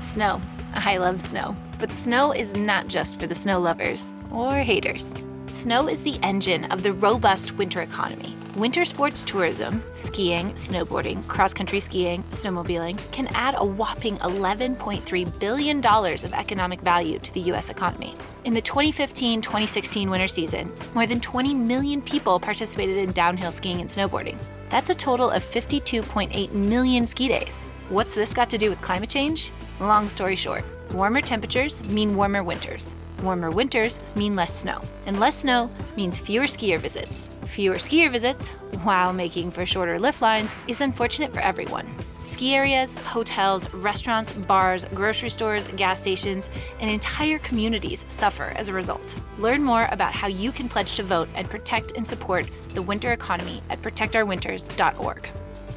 Snow. 0.00 0.40
I 0.74 0.96
love 0.96 1.20
snow. 1.20 1.54
But 1.78 1.92
snow 1.92 2.32
is 2.32 2.56
not 2.56 2.88
just 2.88 3.20
for 3.20 3.26
the 3.26 3.34
snow 3.34 3.60
lovers 3.60 4.12
or 4.32 4.52
haters. 4.52 5.12
Snow 5.46 5.88
is 5.88 6.02
the 6.02 6.18
engine 6.22 6.64
of 6.72 6.82
the 6.82 6.92
robust 6.92 7.52
winter 7.52 7.80
economy. 7.80 8.34
Winter 8.56 8.84
sports 8.84 9.22
tourism, 9.22 9.82
skiing, 9.94 10.50
snowboarding, 10.54 11.26
cross 11.28 11.54
country 11.54 11.78
skiing, 11.78 12.22
snowmobiling, 12.24 12.98
can 13.12 13.28
add 13.34 13.54
a 13.56 13.64
whopping 13.64 14.16
$11.3 14.18 15.38
billion 15.38 15.78
of 15.78 16.32
economic 16.32 16.80
value 16.80 17.18
to 17.20 17.32
the 17.34 17.40
U.S. 17.40 17.70
economy. 17.70 18.14
In 18.44 18.52
the 18.52 18.60
2015 18.60 19.40
2016 19.40 20.10
winter 20.10 20.26
season, 20.26 20.70
more 20.92 21.06
than 21.06 21.18
20 21.18 21.54
million 21.54 22.02
people 22.02 22.38
participated 22.38 22.98
in 22.98 23.10
downhill 23.12 23.50
skiing 23.50 23.80
and 23.80 23.88
snowboarding. 23.88 24.36
That's 24.68 24.90
a 24.90 24.94
total 24.94 25.30
of 25.30 25.42
52.8 25.42 26.52
million 26.52 27.06
ski 27.06 27.28
days. 27.28 27.64
What's 27.88 28.14
this 28.14 28.34
got 28.34 28.50
to 28.50 28.58
do 28.58 28.68
with 28.68 28.82
climate 28.82 29.08
change? 29.08 29.50
Long 29.80 30.10
story 30.10 30.36
short, 30.36 30.62
warmer 30.92 31.22
temperatures 31.22 31.82
mean 31.84 32.16
warmer 32.16 32.42
winters. 32.42 32.94
Warmer 33.22 33.50
winters 33.50 33.98
mean 34.14 34.36
less 34.36 34.54
snow, 34.54 34.82
and 35.06 35.18
less 35.18 35.38
snow 35.38 35.70
means 35.96 36.20
fewer 36.20 36.44
skier 36.44 36.78
visits. 36.78 37.30
Fewer 37.46 37.76
skier 37.76 38.10
visits, 38.10 38.50
while 38.82 39.14
making 39.14 39.52
for 39.52 39.64
shorter 39.64 39.98
lift 39.98 40.20
lines, 40.20 40.54
is 40.68 40.82
unfortunate 40.82 41.32
for 41.32 41.40
everyone. 41.40 41.86
Ski 42.24 42.54
areas, 42.54 42.94
hotels, 42.94 43.72
restaurants, 43.74 44.32
bars, 44.32 44.86
grocery 44.94 45.28
stores, 45.28 45.68
gas 45.76 46.00
stations, 46.00 46.48
and 46.80 46.90
entire 46.90 47.38
communities 47.38 48.06
suffer 48.08 48.54
as 48.56 48.70
a 48.70 48.72
result. 48.72 49.14
Learn 49.38 49.62
more 49.62 49.88
about 49.92 50.12
how 50.12 50.26
you 50.26 50.50
can 50.50 50.68
pledge 50.68 50.96
to 50.96 51.02
vote 51.02 51.28
and 51.34 51.48
protect 51.48 51.92
and 51.92 52.06
support 52.06 52.48
the 52.72 52.80
winter 52.80 53.12
economy 53.12 53.60
at 53.68 53.78
protectourwinters.org. 53.82 55.30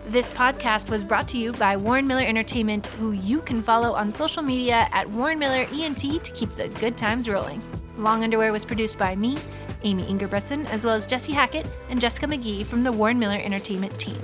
This 0.07 0.31
podcast 0.31 0.89
was 0.89 1.03
brought 1.03 1.27
to 1.29 1.37
you 1.37 1.51
by 1.51 1.75
Warren 1.75 2.07
Miller 2.07 2.25
Entertainment, 2.25 2.87
who 2.87 3.11
you 3.11 3.41
can 3.41 3.61
follow 3.61 3.91
on 3.91 4.09
social 4.09 4.41
media 4.41 4.87
at 4.93 5.09
Warren 5.09 5.37
Miller 5.37 5.67
ENT 5.73 6.23
to 6.23 6.31
keep 6.31 6.55
the 6.55 6.69
good 6.79 6.97
times 6.97 7.27
rolling. 7.27 7.61
Long 7.97 8.23
Underwear 8.23 8.53
was 8.53 8.63
produced 8.63 8.97
by 8.97 9.15
me, 9.15 9.37
Amie 9.83 10.05
Engerbretson, 10.05 10.65
as 10.69 10.85
well 10.85 10.95
as 10.95 11.05
Jesse 11.05 11.33
Hackett 11.33 11.69
and 11.89 11.99
Jessica 11.99 12.25
McGee 12.25 12.65
from 12.65 12.83
the 12.83 12.91
Warren 12.91 13.19
Miller 13.19 13.37
Entertainment 13.37 13.99
team. 13.99 14.15